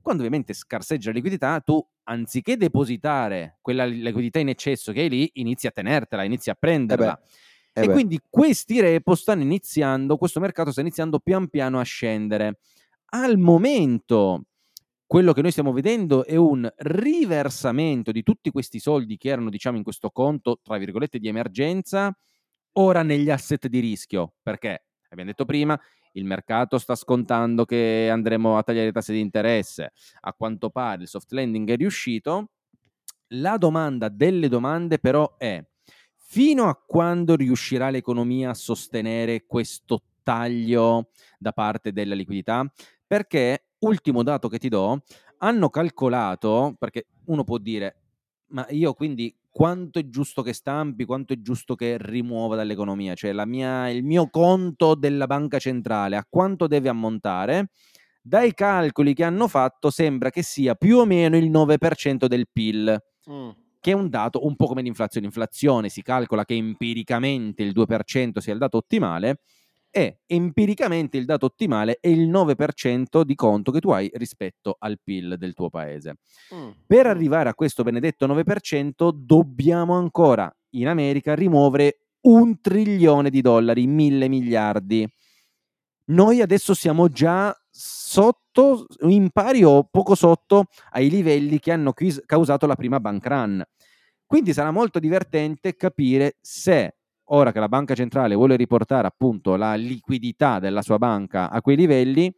Quando 0.00 0.22
ovviamente 0.22 0.52
scarseggia 0.52 1.08
la 1.08 1.16
liquidità, 1.16 1.58
tu 1.58 1.84
anziché 2.04 2.56
depositare 2.56 3.58
quella 3.60 3.84
li- 3.84 4.00
liquidità 4.00 4.38
in 4.38 4.50
eccesso 4.50 4.92
che 4.92 5.00
hai 5.00 5.08
lì, 5.08 5.28
inizi 5.34 5.66
a 5.66 5.72
tenertela, 5.72 6.22
inizi 6.22 6.50
a 6.50 6.54
prenderla. 6.54 7.20
Eh 7.72 7.82
e 7.82 7.86
beh. 7.86 7.92
quindi 7.92 8.20
questi 8.28 8.80
repo 8.80 9.16
stanno 9.16 9.42
iniziando, 9.42 10.16
questo 10.16 10.38
mercato 10.38 10.70
sta 10.70 10.82
iniziando 10.82 11.18
pian 11.18 11.48
piano 11.48 11.80
a 11.80 11.82
scendere. 11.82 12.58
Al 13.12 13.38
momento, 13.38 14.44
quello 15.04 15.32
che 15.32 15.42
noi 15.42 15.50
stiamo 15.50 15.72
vedendo 15.72 16.24
è 16.24 16.36
un 16.36 16.70
riversamento 16.76 18.12
di 18.12 18.22
tutti 18.22 18.50
questi 18.50 18.78
soldi 18.78 19.16
che 19.16 19.30
erano, 19.30 19.50
diciamo, 19.50 19.76
in 19.76 19.82
questo 19.82 20.10
conto, 20.10 20.60
tra 20.62 20.78
virgolette, 20.78 21.18
di 21.18 21.26
emergenza, 21.26 22.16
ora 22.74 23.02
negli 23.02 23.28
asset 23.28 23.66
di 23.66 23.80
rischio. 23.80 24.34
Perché, 24.40 24.84
abbiamo 25.08 25.30
detto 25.30 25.44
prima, 25.44 25.78
il 26.12 26.24
mercato 26.24 26.78
sta 26.78 26.94
scontando 26.94 27.64
che 27.64 28.08
andremo 28.10 28.56
a 28.56 28.62
tagliare 28.62 28.86
le 28.86 28.92
tasse 28.92 29.12
di 29.12 29.20
interesse. 29.20 29.90
A 30.20 30.32
quanto 30.32 30.70
pare 30.70 31.02
il 31.02 31.08
soft 31.08 31.32
landing 31.32 31.68
è 31.68 31.76
riuscito. 31.76 32.50
La 33.34 33.56
domanda 33.56 34.08
delle 34.08 34.48
domande 34.48 35.00
però 35.00 35.36
è 35.36 35.64
fino 36.14 36.68
a 36.68 36.76
quando 36.76 37.34
riuscirà 37.34 37.90
l'economia 37.90 38.50
a 38.50 38.54
sostenere 38.54 39.46
questo 39.46 40.02
taglio 40.22 41.10
da 41.38 41.52
parte 41.52 41.92
della 41.92 42.14
liquidità? 42.14 42.64
Perché, 43.10 43.64
ultimo 43.80 44.22
dato 44.22 44.46
che 44.48 44.58
ti 44.58 44.68
do, 44.68 45.02
hanno 45.38 45.68
calcolato, 45.68 46.76
perché 46.78 47.06
uno 47.24 47.42
può 47.42 47.58
dire, 47.58 47.96
ma 48.52 48.64
io 48.70 48.94
quindi 48.94 49.34
quanto 49.50 49.98
è 49.98 50.08
giusto 50.08 50.42
che 50.42 50.52
stampi, 50.52 51.04
quanto 51.04 51.32
è 51.32 51.40
giusto 51.40 51.74
che 51.74 51.96
rimuova 51.98 52.54
dall'economia, 52.54 53.14
cioè 53.14 53.32
la 53.32 53.46
mia, 53.46 53.88
il 53.88 54.04
mio 54.04 54.28
conto 54.30 54.94
della 54.94 55.26
banca 55.26 55.58
centrale, 55.58 56.14
a 56.14 56.24
quanto 56.28 56.68
deve 56.68 56.88
ammontare? 56.88 57.70
Dai 58.22 58.54
calcoli 58.54 59.12
che 59.14 59.24
hanno 59.24 59.48
fatto 59.48 59.90
sembra 59.90 60.30
che 60.30 60.42
sia 60.42 60.74
più 60.76 60.98
o 60.98 61.04
meno 61.04 61.36
il 61.36 61.50
9% 61.50 62.28
del 62.28 62.46
PIL 62.52 62.96
Mm. 63.28 63.50
che 63.80 63.92
è 63.92 63.94
un 63.94 64.08
dato 64.10 64.44
un 64.44 64.56
po' 64.56 64.66
come 64.66 64.82
l'inflazione. 64.82 65.26
Inflazione 65.26 65.88
si 65.88 66.02
calcola 66.02 66.44
che 66.44 66.54
empiricamente 66.54 67.62
il 67.62 67.72
2% 67.72 68.40
sia 68.40 68.52
il 68.52 68.58
dato 68.58 68.76
ottimale 68.78 69.40
e 69.90 70.20
empiricamente 70.26 71.16
il 71.16 71.24
dato 71.24 71.46
ottimale 71.46 71.98
è 72.00 72.08
il 72.08 72.30
9% 72.30 73.22
di 73.22 73.34
conto 73.34 73.72
che 73.72 73.80
tu 73.80 73.90
hai 73.90 74.10
rispetto 74.14 74.76
al 74.78 75.00
PIL 75.02 75.36
del 75.36 75.54
tuo 75.54 75.68
paese. 75.68 76.18
Mm. 76.54 76.70
Per 76.86 77.06
arrivare 77.06 77.48
a 77.48 77.54
questo 77.54 77.82
benedetto 77.82 78.26
9% 78.26 79.10
dobbiamo 79.12 79.94
ancora 79.94 80.52
in 80.70 80.86
America 80.86 81.34
rimuovere 81.34 82.06
un 82.22 82.60
trilione 82.60 83.30
di 83.30 83.40
dollari, 83.40 83.86
mille 83.86 84.28
miliardi. 84.28 85.08
Noi 86.06 86.40
adesso 86.40 86.74
siamo 86.74 87.08
già 87.08 87.54
sotto, 87.68 88.86
in 89.02 89.30
pari 89.30 89.62
o 89.64 89.84
poco 89.84 90.14
sotto 90.14 90.66
ai 90.90 91.08
livelli 91.08 91.58
che 91.58 91.72
hanno 91.72 91.92
causato 92.26 92.66
la 92.66 92.74
prima 92.74 93.00
bank 93.00 93.26
run. 93.26 93.64
Quindi 94.26 94.52
sarà 94.52 94.70
molto 94.70 94.98
divertente 94.98 95.74
capire 95.74 96.36
se 96.40 96.99
ora 97.32 97.52
che 97.52 97.60
la 97.60 97.68
banca 97.68 97.94
centrale 97.94 98.34
vuole 98.34 98.56
riportare 98.56 99.06
appunto 99.06 99.56
la 99.56 99.74
liquidità 99.74 100.58
della 100.58 100.82
sua 100.82 100.98
banca 100.98 101.50
a 101.50 101.60
quei 101.60 101.76
livelli, 101.76 102.32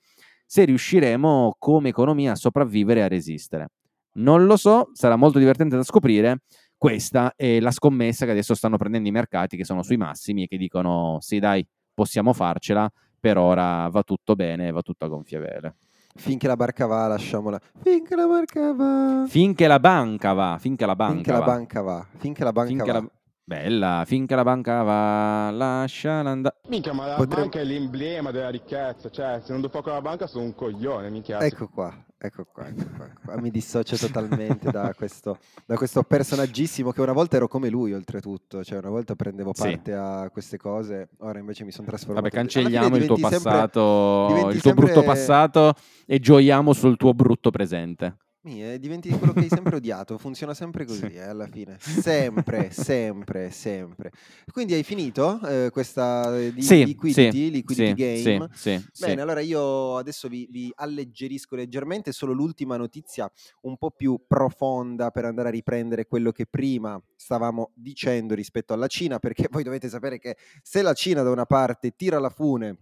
se 0.46 0.64
riusciremo 0.64 1.56
come 1.58 1.90
economia 1.90 2.32
a 2.32 2.36
sopravvivere 2.36 3.00
e 3.00 3.02
a 3.04 3.08
resistere. 3.08 3.68
Non 4.14 4.44
lo 4.44 4.56
so, 4.56 4.90
sarà 4.92 5.16
molto 5.16 5.38
divertente 5.38 5.76
da 5.76 5.82
scoprire. 5.82 6.42
Questa 6.76 7.32
è 7.36 7.60
la 7.60 7.70
scommessa 7.70 8.24
che 8.24 8.32
adesso 8.32 8.54
stanno 8.54 8.76
prendendo 8.76 9.08
i 9.08 9.12
mercati 9.12 9.56
che 9.56 9.64
sono 9.64 9.82
sui 9.82 9.96
massimi 9.96 10.42
e 10.42 10.46
che 10.48 10.58
dicono 10.58 11.16
sì 11.20 11.38
dai, 11.38 11.66
possiamo 11.94 12.32
farcela, 12.32 12.90
per 13.18 13.38
ora 13.38 13.88
va 13.88 14.02
tutto 14.02 14.34
bene, 14.34 14.70
va 14.72 14.82
tutto 14.82 15.04
a 15.04 15.08
gonfie 15.08 15.38
vele. 15.38 15.76
Finché 16.14 16.46
la 16.46 16.56
barca 16.56 16.84
va, 16.86 17.06
lasciamola. 17.06 17.58
Finché 17.80 18.14
la 18.14 18.26
barca 18.26 18.72
va. 18.74 19.24
Finché 19.26 19.66
la 19.66 19.80
banca 19.80 20.32
va, 20.34 20.58
finché 20.60 20.84
la 20.84 20.96
banca 20.96 21.14
Finché 21.14 21.32
va. 21.32 21.38
la 21.38 21.44
banca 21.44 21.80
va. 21.80 22.06
Finché 22.18 22.44
la 22.44 22.52
banca 22.52 22.68
finché 22.68 22.92
va. 22.92 22.98
la... 22.98 23.10
Bella, 23.56 24.04
finché 24.06 24.34
la 24.34 24.42
banca 24.44 24.82
va, 24.82 25.50
lasciala 25.50 26.30
andare. 26.30 26.56
Minchia, 26.68 26.92
ma 26.94 27.06
la 27.06 27.14
Potremmo- 27.16 27.42
banca 27.42 27.60
è 27.60 27.64
l'emblema 27.64 28.30
della 28.30 28.48
ricchezza, 28.48 29.10
cioè 29.10 29.40
se 29.42 29.52
non 29.52 29.60
do 29.60 29.68
fuoco 29.68 29.90
alla 29.90 30.00
banca 30.00 30.26
sono 30.26 30.44
un 30.44 30.54
coglione, 30.54 31.10
minchia. 31.10 31.38
Ecco 31.40 31.68
qua, 31.68 31.92
ecco 32.16 32.46
qua, 32.50 32.66
ecco 32.68 32.84
qua, 32.96 33.04
ecco 33.06 33.20
qua. 33.24 33.40
Mi 33.40 33.50
dissocio 33.50 33.96
totalmente 33.96 34.70
da 34.70 34.92
questo, 34.96 35.38
da 35.66 35.76
questo 35.76 36.02
personaggissimo 36.02 36.92
che 36.92 37.02
una 37.02 37.12
volta 37.12 37.36
ero 37.36 37.46
come 37.48 37.68
lui 37.68 37.92
oltretutto, 37.92 38.64
cioè 38.64 38.78
una 38.78 38.88
volta 38.90 39.14
prendevo 39.14 39.52
Sì. 39.54 39.62
parte 39.62 39.92
a 39.92 40.30
queste 40.32 40.56
cose, 40.56 41.10
ora 41.18 41.38
invece 41.38 41.64
mi 41.64 41.72
sono 41.72 41.86
trasformato. 41.88 42.22
Vabbè, 42.22 42.34
cancelliamo 42.34 42.96
il 42.96 43.04
tuo 43.06 43.16
sempre- 43.16 43.38
passato, 43.38 44.48
il 44.50 44.60
tuo 44.62 44.72
brutto 44.72 44.92
sempre- 44.94 45.12
passato 45.12 45.74
e 46.06 46.18
gioiamo 46.18 46.72
sul 46.72 46.96
tuo 46.96 47.12
brutto 47.12 47.50
presente. 47.50 48.16
Mi, 48.44 48.60
eh, 48.64 48.80
diventi 48.80 49.08
quello 49.10 49.32
che 49.32 49.40
hai 49.40 49.48
sempre 49.48 49.76
odiato, 49.76 50.18
funziona 50.18 50.52
sempre 50.52 50.84
così 50.84 51.06
Sì. 51.06 51.14
eh, 51.14 51.22
alla 51.22 51.46
fine, 51.46 51.76
sempre, 51.78 52.72
sempre, 52.72 53.52
sempre. 53.52 54.10
Quindi 54.50 54.74
hai 54.74 54.82
finito 54.82 55.40
eh, 55.46 55.70
questa 55.70 56.36
eh, 56.36 56.52
di 56.52 56.60
sì, 56.60 56.84
liquidity, 56.84 57.30
sì, 57.30 57.50
liquidity 57.52 58.16
sì, 58.16 58.22
game? 58.24 58.48
Sì, 58.52 58.76
sì, 58.76 58.88
sì. 58.90 59.04
Bene, 59.06 59.20
allora 59.20 59.38
io 59.38 59.96
adesso 59.96 60.26
vi, 60.26 60.48
vi 60.50 60.72
alleggerisco 60.74 61.54
leggermente, 61.54 62.10
solo 62.10 62.32
l'ultima 62.32 62.76
notizia 62.76 63.30
un 63.60 63.76
po' 63.76 63.92
più 63.92 64.20
profonda 64.26 65.12
per 65.12 65.24
andare 65.24 65.46
a 65.46 65.52
riprendere 65.52 66.06
quello 66.06 66.32
che 66.32 66.46
prima 66.46 67.00
stavamo 67.14 67.70
dicendo 67.74 68.34
rispetto 68.34 68.72
alla 68.72 68.88
Cina, 68.88 69.20
perché 69.20 69.46
voi 69.52 69.62
dovete 69.62 69.88
sapere 69.88 70.18
che 70.18 70.36
se 70.62 70.82
la 70.82 70.94
Cina 70.94 71.22
da 71.22 71.30
una 71.30 71.46
parte 71.46 71.94
tira 71.94 72.18
la 72.18 72.28
fune 72.30 72.76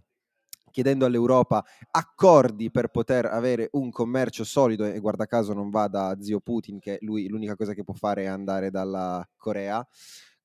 chiedendo 0.71 1.05
all'Europa 1.05 1.63
accordi 1.91 2.71
per 2.71 2.87
poter 2.87 3.25
avere 3.25 3.69
un 3.73 3.91
commercio 3.91 4.43
solido 4.43 4.85
e 4.85 4.99
guarda 4.99 5.25
caso 5.25 5.53
non 5.53 5.69
va 5.69 5.87
da 5.87 6.17
zio 6.19 6.39
Putin 6.39 6.79
che 6.79 6.97
lui 7.01 7.27
l'unica 7.27 7.55
cosa 7.55 7.73
che 7.73 7.83
può 7.83 7.93
fare 7.93 8.23
è 8.23 8.27
andare 8.27 8.71
dalla 8.71 9.27
Corea 9.37 9.85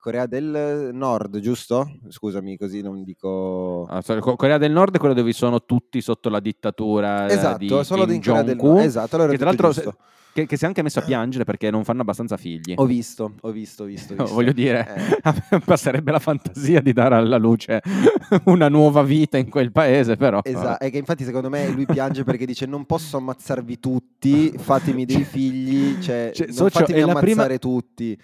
Corea 0.07 0.27
del 0.27 0.91
Nord, 0.93 1.41
giusto? 1.41 1.99
Scusami, 2.09 2.57
così 2.57 2.81
non 2.81 3.03
dico 3.03 3.87
Ah, 3.89 4.01
sorry, 4.03 4.21
Corea 4.21 4.57
del 4.57 4.71
Nord 4.71 4.95
è 4.95 4.99
quello 4.99 5.15
dove 5.15 5.33
sono 5.33 5.65
tutti 5.65 6.01
sotto 6.01 6.29
la 6.29 6.39
dittatura 6.39 7.27
eh, 7.27 7.33
Esatto, 7.33 7.57
di 7.59 7.69
solo 7.83 8.05
Kim 8.05 8.15
in 8.15 8.23
Corea 8.23 8.43
del 8.45 8.57
Nord. 8.57 8.85
Esatto, 8.85 9.17
allora 9.17 9.33
che 9.33 9.37
tra 9.37 9.47
l'altro 9.47 9.73
se-. 9.73 9.97
Che, 10.37 10.47
che 10.47 10.57
si 10.59 10.65
è 10.65 10.67
anche 10.67 10.83
messo 10.83 10.99
a 10.99 11.03
piangere 11.03 11.45
perché 11.45 11.71
non 11.71 11.83
fanno 11.85 12.03
abbastanza 12.03 12.37
figli. 12.37 12.75
Ho 12.77 12.85
visto, 12.85 13.33
ho 13.41 13.51
visto, 13.51 13.85
ho 13.85 13.87
visto. 13.87 14.13
ho 14.13 14.17
visto. 14.21 14.35
Voglio 14.35 14.53
dire, 14.53 15.19
Eh, 15.51 15.61
passerebbe 15.65 16.11
la 16.13 16.19
fantasia 16.19 16.81
di 16.83 16.93
dare 16.93 17.15
alla 17.15 17.39
luce 17.39 17.81
una 18.45 18.69
nuova 18.69 19.03
vita 19.03 19.39
in 19.39 19.49
quel 19.49 19.73
paese, 19.73 20.17
però. 20.17 20.41
Esatto, 20.43 20.85
è 20.85 20.91
che 20.91 20.99
infatti 20.99 21.25
secondo 21.25 21.49
me 21.49 21.69
lui 21.71 21.87
piange 21.87 22.23
perché 22.23 22.45
dice 22.45 22.67
non 22.67 22.85
posso 22.85 23.17
ammazzarvi 23.17 23.81
tutti, 23.81 24.53
fatemi 24.59 25.07
dei 25.07 25.25
figli, 25.25 25.99
cioè, 26.01 26.31
Cioè, 26.35 26.47
non 26.49 26.55
socio, 26.57 26.81
fatemi 26.81 27.01
ammazzare 27.01 27.23
prima- 27.25 27.59
tutti. 27.59 28.19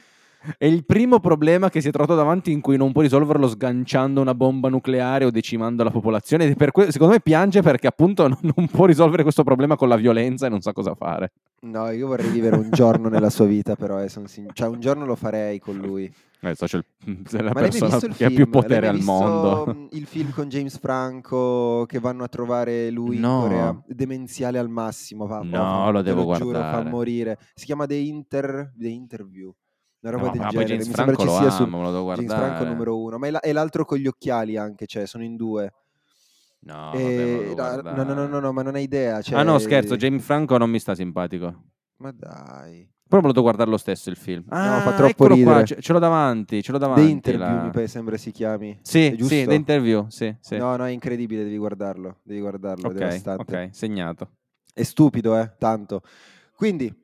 È 0.59 0.65
il 0.65 0.85
primo 0.85 1.21
problema 1.21 1.71
che 1.71 1.81
si 1.81 1.87
è 1.87 1.93
trovato 1.93 2.17
davanti 2.17 2.51
in 2.51 2.61
cui 2.61 2.77
non 2.77 2.91
può 2.91 3.01
risolverlo 3.03 3.47
sganciando 3.47 4.21
una 4.21 4.35
bomba 4.35 4.69
nucleare 4.69 5.25
o 5.25 5.31
decimando 5.31 5.85
la 5.85 5.91
popolazione. 5.93 6.53
Que- 6.57 6.91
secondo 6.91 7.13
me 7.15 7.21
piange 7.21 7.63
perché 7.63 7.87
appunto 7.87 8.27
non, 8.27 8.39
non 8.57 8.67
può 8.67 8.87
risolvere 8.87 9.23
questo 9.23 9.45
problema 9.45 9.77
con 9.77 9.89
la 9.89 9.95
violenza 9.95 10.47
e 10.47 10.49
non 10.49 10.61
sa 10.61 10.73
cosa 10.73 10.97
fare. 10.97 11.31
No, 11.65 11.91
io 11.91 12.09
vorrei 12.09 12.29
vivere 12.29 12.57
un 12.57 12.71
giorno 12.71 13.09
nella 13.09 13.31
sua 13.31 13.45
vita 13.47 13.77
però, 13.77 14.01
eh, 14.03 14.09
son 14.09 14.27
sin- 14.27 14.49
cioè 14.53 14.67
un 14.69 14.81
giorno 14.81 15.05
lo 15.07 15.15
farei 15.15 15.61
con 15.61 15.77
lui. 15.77 16.13
Eh, 16.41 16.57
so, 16.57 16.67
c'è 16.67 16.77
il- 16.79 16.85
c'è 17.23 17.41
la 17.41 17.53
Ma 17.55 17.61
persona 17.61 17.87
visto 17.91 18.07
il 18.07 18.17
che 18.17 18.25
ha 18.25 18.29
film? 18.29 18.43
più 18.43 18.51
L'hai 18.53 18.63
potere 18.63 18.89
al 18.89 18.99
mondo. 19.01 19.67
mh, 19.73 19.87
Il 19.93 20.07
film 20.07 20.33
con 20.33 20.49
James 20.49 20.77
Franco 20.79 21.85
che 21.87 22.01
vanno 22.01 22.25
a 22.25 22.29
trovare 22.29 22.91
lui 22.91 23.19
No. 23.21 23.35
in 23.35 23.41
Corea, 23.43 23.83
demenziale 23.87 24.59
al 24.59 24.69
massimo. 24.69 25.27
Va, 25.29 25.41
No, 25.43 25.93
lo 25.93 26.03
devo 26.03 26.33
giuro, 26.35 26.47
guardare. 26.51 26.83
fa 26.83 26.89
morire. 26.91 27.39
Si 27.55 27.65
chiama 27.65 27.87
The, 27.87 27.95
Inter- 27.95 28.73
The 28.77 28.89
Interview, 28.89 29.55
una 30.01 30.13
roba 30.13 30.27
No, 30.27 30.33
del 30.33 30.41
ma 30.41 30.49
genere. 30.49 30.67
James 30.69 30.87
Mi 30.89 30.95
sembra 30.95 31.15
Franco 31.15 31.33
ci 31.33 31.39
lo 31.39 31.49
sia 31.49 31.57
su 31.57 31.63
amo, 31.63 31.83
lo 31.83 31.93
devo 31.93 32.13
James. 32.15 32.33
Franco 32.35 32.65
numero 32.65 33.01
uno, 33.01 33.19
ma 33.19 33.27
è, 33.29 33.31
la- 33.31 33.41
è 33.41 33.53
l'altro 33.53 33.85
con 33.85 33.99
gli 33.99 34.09
occhiali 34.09 34.57
anche, 34.57 34.87
cioè 34.87 35.07
sono 35.07 35.23
in 35.23 35.37
due. 35.37 35.73
No, 36.65 36.91
vabbè, 36.93 37.15
devo 37.17 37.55
no, 37.55 37.83
no, 37.83 38.05
no, 38.05 38.15
no, 38.15 38.27
no, 38.27 38.41
no, 38.41 38.53
ma 38.53 38.63
non 38.63 38.75
hai 38.77 38.85
idea. 38.85 39.17
ah 39.17 39.23
cioè- 39.23 39.43
no, 39.45 39.59
scherzo, 39.59 39.97
James 39.97 40.23
Franco 40.23 40.57
non 40.59 40.71
mi 40.71 40.79
sta 40.79 40.95
simpatico. 40.95 41.63
Ma 41.97 42.13
dai. 42.13 42.89
Però 43.09 43.21
lo 43.21 43.29
devo 43.33 43.43
guardare 43.43 43.69
lo 43.69 43.77
stesso 43.77 44.09
il 44.11 44.17
film. 44.17 44.45
Ah, 44.49 44.81
fa 44.81 44.93
troppo 44.95 45.25
eccolo 45.25 45.35
ridere. 45.35 45.55
Qua, 45.57 45.65
ce, 45.65 45.81
ce 45.83 45.93
l'ho 45.93 45.99
davanti, 45.99 46.63
ce 46.63 46.73
l'ho 46.73 46.79
davanti. 46.79 47.03
The 47.05 47.11
Interview 47.11 47.71
la- 47.73 47.73
mi 47.75 47.89
sembra 47.89 48.17
si 48.17 48.31
chiami. 48.31 48.79
Sì, 48.83 49.15
sì? 49.19 49.45
The 49.45 49.55
Interview, 49.55 50.07
sì, 50.09 50.35
sì. 50.41 50.57
No, 50.57 50.77
no, 50.77 50.87
è 50.87 50.91
incredibile, 50.91 51.43
devi 51.43 51.59
guardarlo. 51.59 52.21
Devi 52.23 52.41
guardarlo, 52.41 52.85
è 52.87 52.91
ok, 52.91 52.95
devastante. 52.99 53.63
ok, 53.65 53.69
segnato. 53.75 54.31
È 54.73 54.83
stupido, 54.83 55.37
eh, 55.39 55.53
tanto. 55.59 56.01
Quindi 56.57 56.95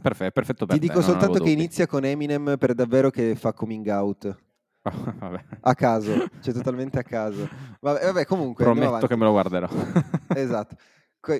Perfetto, 0.00 0.32
perfetto 0.32 0.64
per 0.66 0.78
ti 0.78 0.86
te, 0.86 0.92
dico 0.92 1.02
soltanto 1.02 1.34
che 1.34 1.38
dubbi. 1.40 1.52
inizia 1.52 1.86
con 1.86 2.04
Eminem 2.04 2.56
per 2.58 2.74
davvero 2.74 3.10
che 3.10 3.34
fa 3.36 3.52
coming 3.52 3.86
out. 3.88 4.36
A 5.60 5.74
caso, 5.74 6.26
cioè 6.40 6.52
totalmente 6.52 6.98
a 6.98 7.02
caso. 7.02 7.48
Vabbè, 7.80 8.04
vabbè, 8.06 8.24
comunque 8.26 8.64
Prometto 8.64 9.06
che 9.06 9.16
me 9.16 9.24
lo 9.24 9.30
guarderò. 9.30 9.68
Esatto. 10.34 10.76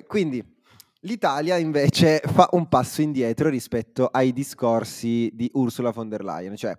Quindi 0.07 0.41
l'Italia 1.01 1.57
invece 1.57 2.21
fa 2.23 2.47
un 2.51 2.67
passo 2.69 3.01
indietro 3.01 3.49
rispetto 3.49 4.07
ai 4.07 4.31
discorsi 4.31 5.29
di 5.33 5.49
Ursula 5.53 5.91
von 5.91 6.07
der 6.07 6.23
Leyen, 6.23 6.55
cioè 6.55 6.77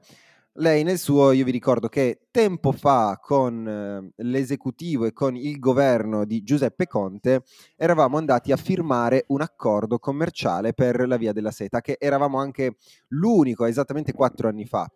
lei 0.58 0.84
nel 0.84 0.98
suo, 0.98 1.32
io 1.32 1.44
vi 1.44 1.50
ricordo 1.50 1.88
che 1.88 2.26
tempo 2.30 2.70
fa 2.70 3.18
con 3.20 3.66
eh, 3.66 4.22
l'esecutivo 4.22 5.04
e 5.04 5.12
con 5.12 5.34
il 5.34 5.58
governo 5.58 6.24
di 6.24 6.44
Giuseppe 6.44 6.86
Conte 6.86 7.42
eravamo 7.76 8.18
andati 8.18 8.52
a 8.52 8.56
firmare 8.56 9.24
un 9.28 9.40
accordo 9.40 9.98
commerciale 9.98 10.72
per 10.72 11.08
la 11.08 11.16
via 11.16 11.32
della 11.32 11.50
seta, 11.50 11.80
che 11.80 11.96
eravamo 11.98 12.38
anche 12.38 12.76
l'unico, 13.08 13.64
esattamente 13.64 14.12
quattro 14.12 14.48
anni 14.48 14.64
fa, 14.64 14.88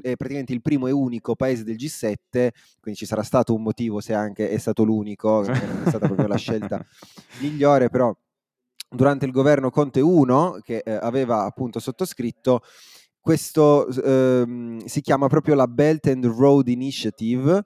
eh, 0.00 0.16
praticamente 0.16 0.54
il 0.54 0.62
primo 0.62 0.86
e 0.86 0.92
unico 0.92 1.34
paese 1.34 1.64
del 1.64 1.76
G7, 1.76 2.48
quindi 2.80 2.98
ci 3.00 3.06
sarà 3.06 3.22
stato 3.22 3.54
un 3.54 3.62
motivo 3.62 4.00
se 4.00 4.14
anche 4.14 4.48
è 4.48 4.58
stato 4.58 4.82
l'unico, 4.82 5.42
non 5.44 5.82
è 5.84 5.88
stata 5.88 6.06
proprio 6.06 6.26
la 6.26 6.36
scelta 6.36 6.82
migliore, 7.40 7.90
però 7.90 8.14
durante 8.88 9.26
il 9.26 9.32
governo 9.32 9.70
Conte 9.70 10.00
1, 10.00 10.60
che 10.62 10.78
eh, 10.78 10.92
aveva 10.92 11.44
appunto 11.44 11.80
sottoscritto, 11.80 12.62
questo 13.22 13.86
ehm, 13.88 14.84
si 14.84 15.00
chiama 15.00 15.28
proprio 15.28 15.54
la 15.54 15.68
Belt 15.68 16.08
and 16.08 16.26
Road 16.26 16.66
Initiative 16.68 17.62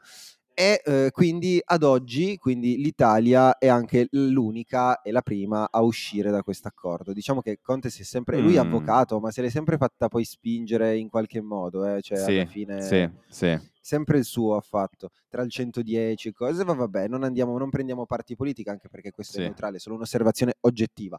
e 0.59 0.81
eh, 0.85 1.11
quindi 1.13 1.61
ad 1.65 1.83
oggi 1.83 2.37
quindi 2.39 2.77
l'Italia 2.77 3.59
è 3.59 3.67
anche 3.69 4.07
l'unica 4.11 5.01
e 5.03 5.13
la 5.13 5.21
prima 5.23 5.69
a 5.71 5.83
uscire 5.83 6.31
da 6.31 6.43
questo 6.43 6.69
accordo. 6.69 7.13
Diciamo 7.13 7.41
che 7.41 7.59
Conte 7.63 7.91
si 7.91 8.03
è 8.03 8.05
sempre, 8.05 8.39
lui 8.41 8.57
è 8.57 8.63
Mm. 8.63 8.67
avvocato, 8.67 9.19
ma 9.19 9.31
se 9.31 9.43
l'è 9.43 9.51
sempre 9.51 9.77
fatta 9.79 10.09
poi 10.09 10.25
spingere 10.25 10.97
in 10.97 11.09
qualche 11.09 11.41
modo, 11.41 11.87
eh, 11.87 12.01
cioè 12.03 12.19
sì, 12.19 12.33
alla 12.33 12.47
fine 12.47 12.81
sì, 12.83 13.09
sì. 13.29 13.59
sempre 13.81 14.19
il 14.19 14.25
suo 14.25 14.57
ha 14.57 14.61
fatto 14.63 15.11
tra 15.29 15.43
il 15.43 15.51
110 15.51 16.29
e 16.29 16.33
cose, 16.33 16.65
ma 16.65 16.73
vabbè, 16.75 17.09
non, 17.09 17.23
andiamo, 17.23 17.57
non 17.59 17.69
prendiamo 17.71 18.07
parti 18.07 18.35
politiche 18.35 18.71
anche 18.71 18.89
perché 18.89 19.11
questo 19.11 19.39
è 19.39 19.41
neutrale, 19.43 19.77
è 19.77 19.81
solo 19.81 19.97
un'osservazione 19.97 20.55
oggettiva. 20.61 21.19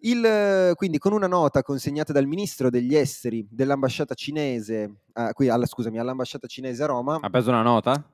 Il, 0.00 0.24
eh, 0.24 0.72
quindi 0.76 0.98
con 0.98 1.12
una 1.12 1.26
nota 1.26 1.62
consegnata 1.62 2.12
dal 2.12 2.26
ministro 2.26 2.70
degli 2.70 2.94
esteri 2.94 3.46
dell'ambasciata 3.50 4.14
cinese, 4.14 5.00
ah, 5.14 5.32
qui 5.32 5.48
alla, 5.48 5.66
scusami, 5.66 5.98
all'ambasciata 5.98 6.46
cinese 6.46 6.84
a 6.84 6.86
Roma, 6.86 7.18
Ha 7.20 7.30
preso 7.30 7.50
una 7.50 7.62
nota? 7.62 8.08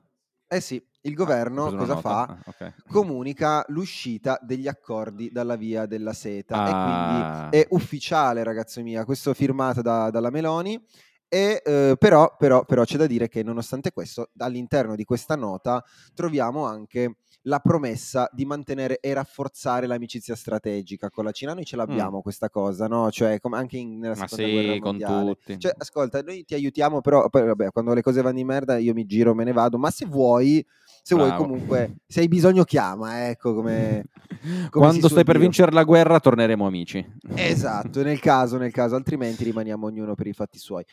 eh 0.47 0.61
sì, 0.61 0.83
il 1.01 1.11
Ha 1.11 1.15
governo 1.15 1.67
una 1.67 1.77
cosa 1.77 1.95
fa? 1.97 2.21
Ah, 2.23 2.37
ok. 2.45 2.73
Comunica 2.87 3.63
l'uscita 3.67 4.39
degli 4.41 4.67
accordi 4.67 5.29
dalla 5.31 5.55
via 5.55 5.85
della 5.85 6.13
seta 6.13 6.65
e 6.65 6.71
quindi 6.81 7.19
Ah. 7.21 7.49
è 7.49 7.65
ufficiale, 7.69 8.43
ragazzo 8.43 8.81
mia, 8.81 9.05
questo 9.05 9.33
firmato 9.35 9.81
da- 9.81 10.09
dalla 10.09 10.29
Meloni. 10.31 10.83
E, 11.27 11.61
eh, 11.65 11.95
però, 11.97 12.35
però, 12.37 12.63
però 12.65 12.83
c'è 12.83 12.97
da 12.97 13.07
dire 13.07 13.27
che 13.27 13.43
nonostante 13.43 13.91
questo, 13.91 14.29
all'interno 14.37 14.95
di 14.95 15.03
questa 15.03 15.35
nota 15.35 15.83
troviamo 16.13 16.65
anche 16.65 17.17
la 17.47 17.59
promessa 17.59 18.27
di 18.31 18.43
mantenere 18.45 18.99
e 18.99 19.13
rafforzare 19.13 19.85
l'amicizia 19.85 20.35
strategica 20.35 21.09
con 21.09 21.23
la 21.25 21.31
Cina. 21.31 21.53
Noi 21.53 21.63
ce 21.65 21.75
l'abbiamo 21.75 22.21
questa 22.21 22.49
cosa, 22.49 22.87
no? 22.87 23.11
Cioè, 23.11 23.39
come 23.39 23.57
anche 23.57 23.77
in- 23.77 23.99
nella 23.99 24.15
Mm. 24.15 24.19
Ma 24.19 24.27
seconda 24.27 24.45
sì, 24.45 24.51
guerra 24.53 24.79
con 24.79 24.89
mondiale. 24.89 25.25
tutti. 25.35 25.59
Cioè, 25.59 25.73
ascolta, 25.77 26.21
noi 26.21 26.43
ti 26.43 26.53
aiutiamo, 26.55 27.01
però 27.01 27.29
poi, 27.29 27.45
vabbè, 27.45 27.71
quando 27.71 27.93
le 27.93 28.01
cose 28.01 28.21
vanno 28.21 28.37
di 28.37 28.43
merda 28.43 28.77
io 28.77 28.93
mi 28.93 29.05
giro, 29.05 29.35
me 29.35 29.43
ne 29.43 29.51
vado. 29.51 29.77
Ma 29.77 29.91
se 29.91 30.05
vuoi, 30.05 30.65
se 31.03 31.13
vuoi 31.15 31.27
Bravo. 31.29 31.43
comunque, 31.43 31.97
se 32.07 32.21
hai 32.21 32.27
bisogno 32.27 32.63
chiama, 32.63 33.29
ecco 33.29 33.53
come... 33.53 34.05
come 34.69 34.69
Quando 34.71 35.07
stai 35.07 35.23
per 35.23 35.37
vincere 35.37 35.71
la 35.71 35.83
guerra 35.83 36.19
torneremo 36.19 36.65
amici. 36.65 37.05
Esatto, 37.35 38.01
nel 38.01 38.19
caso, 38.19 38.57
nel 38.57 38.71
caso, 38.71 38.95
altrimenti 38.95 39.43
rimaniamo 39.43 39.85
ognuno 39.85 40.15
per 40.15 40.25
i 40.27 40.33
fatti 40.33 40.57
suoi. 40.57 40.83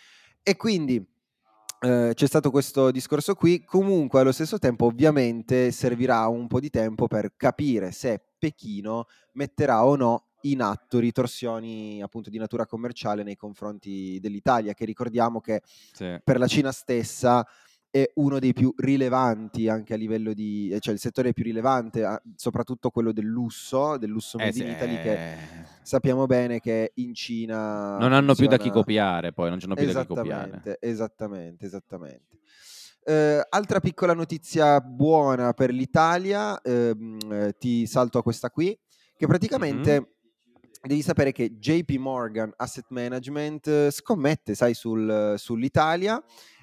E 0.43 0.57
quindi 0.57 1.03
eh, 1.83 2.13
c'è 2.15 2.27
stato 2.27 2.51
questo 2.51 2.91
discorso 2.91 3.35
qui. 3.35 3.65
Comunque, 3.65 4.21
allo 4.21 4.33
stesso 4.33 4.59
tempo, 4.59 4.87
ovviamente, 4.87 5.71
servirà 5.73 6.27
un 6.29 6.47
po' 6.47 6.61
di 6.61 6.71
tempo 6.71 7.09
per 7.09 7.35
capire 7.37 7.91
se 7.91 8.23
Pechino 8.39 9.07
metterà 9.33 9.85
o 9.85 9.97
no 9.97 10.27
in 10.43 10.61
atto 10.63 10.99
ritorsioni 10.99 12.03
appunto 12.03 12.31
di 12.31 12.39
natura 12.39 12.67
commerciale 12.67 13.23
nei 13.23 13.37
confronti 13.37 14.19
dell'Italia, 14.21 14.75
che 14.75 14.85
ricordiamo 14.85 15.41
che 15.41 15.63
Sì. 15.93 16.19
per 16.23 16.39
la 16.39 16.47
Cina 16.49 16.73
stessa 16.73 17.47
è 17.93 18.11
uno 18.15 18.39
dei 18.39 18.55
più 18.55 18.73
rilevanti 18.75 19.69
anche 19.69 19.93
a 19.93 19.99
livello 19.99 20.33
di, 20.33 20.71
eh, 20.71 20.81
cioè 20.81 20.95
il 20.95 20.99
settore 20.99 21.35
più 21.35 21.45
rilevante, 21.45 22.23
soprattutto 22.37 22.89
quello 22.89 23.13
del 23.13 23.27
lusso, 23.27 23.99
del 23.99 24.09
lusso 24.09 24.39
Eh 24.39 24.45
made 24.47 24.59
in 24.59 24.71
Italy, 24.71 24.99
che 24.99 25.13
eh, 25.13 25.37
sappiamo 25.83 26.25
bene 26.25 26.59
che 26.59 26.93
in 26.95 27.13
Cina 27.15 27.99
non 27.99 28.15
hanno 28.15 28.35
più 28.35 28.47
da 28.47 28.57
chi 28.57 28.63
funziona- 28.63 28.73
copiare, 28.73 29.33
poi 29.35 29.51
non 29.51 29.59
c'hanno 29.59 29.75
più 29.75 29.93
da 29.93 30.01
chi 30.01 30.07
copiare. 30.07 30.79
Esattamente, 30.81 31.67
esattamente. 31.67 32.39
Eh, 33.05 33.47
altra 33.51 33.79
piccola 33.81 34.15
notizia 34.15 34.81
buona 34.81 35.53
per 35.53 35.71
l'Italia, 35.71 36.59
ehm, 36.63 37.19
eh, 37.31 37.55
ti 37.59 37.87
salto 37.87 38.17
a 38.17 38.23
questa 38.23 38.49
qui, 38.49 38.75
che 39.19 39.27
praticamente 39.27 40.01
Mhm. 40.01 40.07
devi 40.89 41.03
sapere 41.03 41.31
che 41.33 41.59
JP 41.59 41.91
Morgan 41.99 42.51
Asset 42.57 42.87
Management 42.89 43.91
scommette, 43.91 44.55
sai, 44.55 44.73
sul- 44.73 45.35
sull'Italia 45.37 46.23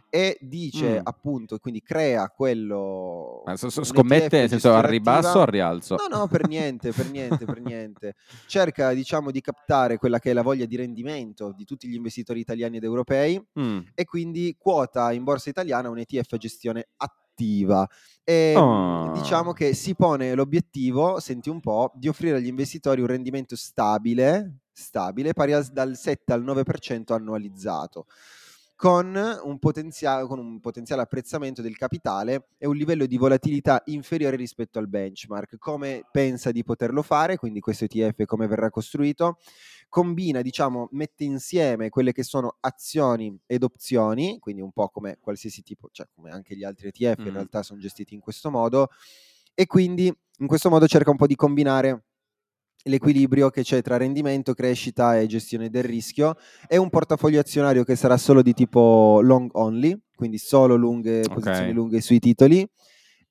e 0.10 0.38
dice 0.42 1.00
Mm. 1.00 1.02
appunto, 1.04 1.58
quindi 1.60 1.82
crea 1.82 2.28
quello... 2.30 3.44
Ma 3.46 3.56
so- 3.58 3.70
so- 3.70 3.84
scommette 3.84 4.40
nel 4.40 4.50
senso 4.50 4.74
al 4.74 4.84
ribasso 4.84 5.38
o 5.38 5.42
al 5.42 5.48
rialzo? 5.48 5.96
No, 6.10 6.18
no, 6.18 6.28
per 6.28 6.48
niente, 6.48 6.92
per 6.92 7.10
niente, 7.12 7.46
per 7.46 7.62
niente. 7.62 8.16
Cerca, 8.48 8.94
diciamo, 8.94 9.32
di 9.32 9.42
captare 9.42 9.98
quella 9.98 10.20
che 10.20 10.32
è 10.32 10.34
la 10.34 10.42
voglia 10.42 10.66
di 10.66 10.76
rendimento 10.76 11.54
di 11.56 11.64
tutti 11.66 11.88
gli 11.88 11.94
investitori 11.96 12.40
italiani 12.40 12.78
ed 12.78 12.84
europei 12.84 13.42
Mm. 13.60 13.80
e 13.94 14.06
quindi 14.06 14.56
quota 14.58 15.12
in 15.12 15.24
borsa 15.24 15.50
italiana 15.50 15.90
un 15.90 16.00
ETF 16.00 16.34
a 16.34 16.38
gestione 16.38 16.88
attiva. 16.98 17.88
E, 18.24 18.54
Oh. 18.58 19.12
Diciamo 19.14 19.54
che 19.54 19.74
si 19.74 19.96
pone 19.96 20.34
l'obiettivo, 20.36 21.20
senti 21.20 21.50
un 21.50 21.60
po', 21.62 21.92
di 21.96 22.08
offrire 22.08 22.36
agli 22.38 22.48
investitori 22.48 23.00
un 23.02 23.08
rendimento 23.08 23.56
stabile, 23.56 24.58
stabile 24.74 25.34
pari 25.34 25.54
al- 25.54 25.66
dal 25.72 25.96
7 25.96 26.34
al 26.34 26.44
9% 26.44 27.14
annualizzato. 27.14 28.06
Con 28.82 29.14
un, 29.44 29.60
potenziale, 29.60 30.26
con 30.26 30.40
un 30.40 30.62
potenziale 30.62 31.02
apprezzamento 31.02 31.62
del 31.62 31.76
capitale 31.76 32.48
e 32.58 32.66
un 32.66 32.78
livello 32.78 33.06
di 33.08 33.18
volatilità 33.18 33.82
inferiore 33.88 34.38
rispetto 34.38 34.80
al 34.80 34.88
benchmark. 34.88 35.58
Come 35.58 36.04
pensa 36.10 36.52
di 36.52 36.64
poterlo 36.64 37.02
fare? 37.02 37.36
Quindi 37.36 37.60
questo 37.60 37.84
ETF 37.84 38.24
come 38.24 38.48
verrà 38.48 38.70
costruito? 38.70 39.38
combina, 39.90 40.42
diciamo, 40.42 40.88
mette 40.92 41.26
insieme 41.26 41.90
quelle 41.90 42.14
che 42.14 42.24
sono 42.24 42.56
azioni 42.62 43.36
ed 43.48 43.64
opzioni, 43.64 44.38
quindi 44.40 44.62
un 44.62 44.72
po' 44.72 44.88
come 44.90 45.18
qualsiasi 45.20 45.64
tipo, 45.64 45.90
cioè 45.92 46.08
come 46.16 46.30
anche 46.32 46.56
gli 46.56 46.64
altri 46.64 46.88
ETF 46.90 47.26
in 47.26 47.32
Mm. 47.32 47.34
realtà 47.34 47.64
sono 47.64 47.80
gestiti 47.82 48.14
in 48.14 48.22
questo 48.22 48.50
modo, 48.52 48.90
e 49.54 49.66
quindi 49.66 50.14
in 50.42 50.48
questo 50.48 50.70
modo 50.70 50.88
cerca 50.88 51.10
un 51.12 51.18
po' 51.18 51.28
di 51.28 51.36
combinare 51.36 52.06
l'equilibrio 52.90 53.50
che 53.50 53.64
c'è 53.64 53.82
tra 53.82 53.96
rendimento, 53.98 54.54
crescita 54.54 55.18
e 55.18 55.28
gestione 55.28 55.70
del 55.70 55.84
rischio. 55.84 56.36
È 56.68 56.76
un 56.76 56.90
portafoglio 56.90 57.40
azionario 57.40 57.84
che 57.84 57.96
sarà 57.96 58.18
solo 58.18 58.42
di 58.42 58.54
tipo 58.54 59.22
long 59.22 59.50
only, 59.54 59.98
quindi 60.16 60.38
solo 60.38 60.76
lunghe, 60.76 61.22
Ok. 61.22 61.34
posizioni 61.34 61.72
lunghe 61.72 62.02
sui 62.02 62.20
titoli 62.20 62.68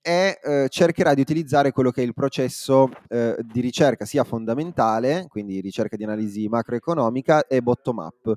e 0.01 0.39
eh, 0.43 0.67
cercherà 0.71 1.13
di 1.13 1.21
utilizzare 1.21 1.73
quello 1.73 1.91
che 1.91 2.01
è 2.01 2.05
il 2.05 2.15
processo 2.15 2.89
eh, 3.09 3.37
di 3.45 3.61
ricerca 3.61 4.05
sia 4.05 4.25
fondamentale, 4.25 5.27
quindi 5.29 5.61
ricerca 5.61 5.97
di 5.97 6.05
analisi 6.05 6.49
macroeconomica 6.49 7.47
e 7.47 7.61
bottom 7.61 7.99
up 7.99 8.35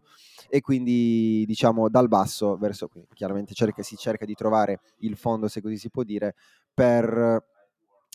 e 0.50 0.60
quindi 0.60 1.46
diciamo 1.46 1.88
dal 1.88 2.10
basso 2.10 2.58
verso 2.58 2.88
qui. 2.88 3.06
Chiaramente 3.14 3.54
cerca- 3.54 3.84
si 3.84 3.96
cerca 3.96 4.26
di 4.26 4.34
trovare 4.34 4.82
il 5.00 5.16
fondo, 5.16 5.48
se 5.48 5.62
così 5.62 5.78
si 5.78 5.90
può 5.90 6.04
dire, 6.04 6.36
per 6.74 7.46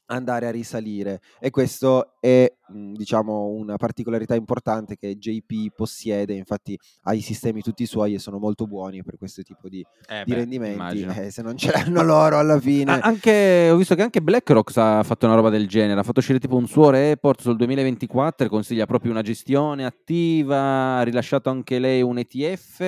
andare 0.06 0.46
a 0.46 0.50
risalire. 0.50 1.20
E 1.40 1.50
questo 1.50 2.14
è 2.20 2.50
mh, 2.68 2.92
diciamo 2.92 3.46
una 3.46 3.76
particolarità 3.76 4.34
importante 4.34 4.96
che 4.96 5.16
JP 5.16 5.74
possiede. 5.74 6.34
Infatti 6.34 6.78
ha 7.02 7.14
i 7.14 7.20
sistemi 7.20 7.62
tutti 7.62 7.86
suoi 7.86 8.14
e 8.14 8.18
sono 8.18 8.38
molto 8.38 8.66
buoni 8.66 9.02
per 9.02 9.16
questo 9.18 9.42
tipo 9.42 9.68
di, 9.68 9.84
Eh, 10.08 10.22
di 10.24 10.30
beh, 10.32 10.36
rendimenti. 10.36 11.04
Eh, 11.26 11.30
se 11.30 11.42
non 11.42 11.56
ce 11.56 11.70
l'hanno 11.72 12.02
loro 12.02 12.38
alla 12.38 12.60
fine. 12.60 12.98
Anche, 13.00 13.68
ho 13.70 13.76
visto 13.76 13.94
che 13.94 14.02
anche 14.02 14.20
BlackRock 14.22 14.76
ha 14.76 15.02
fatto 15.02 15.26
una 15.26 15.34
roba 15.34 15.50
del 15.50 15.66
genere, 15.68 16.00
ha 16.00 16.02
fatto 16.02 16.20
uscire 16.20 16.38
tipo 16.38 16.56
un 16.56 16.66
suo 16.66 16.90
report 16.90 17.40
sul 17.40 17.56
2024 17.56 18.46
e 18.46 18.48
consiglia 18.48 18.86
proprio 18.86 19.10
una 19.12 19.22
gestione 19.22 19.84
attiva, 19.84 20.98
ha 20.98 21.02
rilasciato 21.02 21.50
anche 21.50 21.78
lei 21.78 22.02
un 22.02 22.18
ETF. 22.18 22.80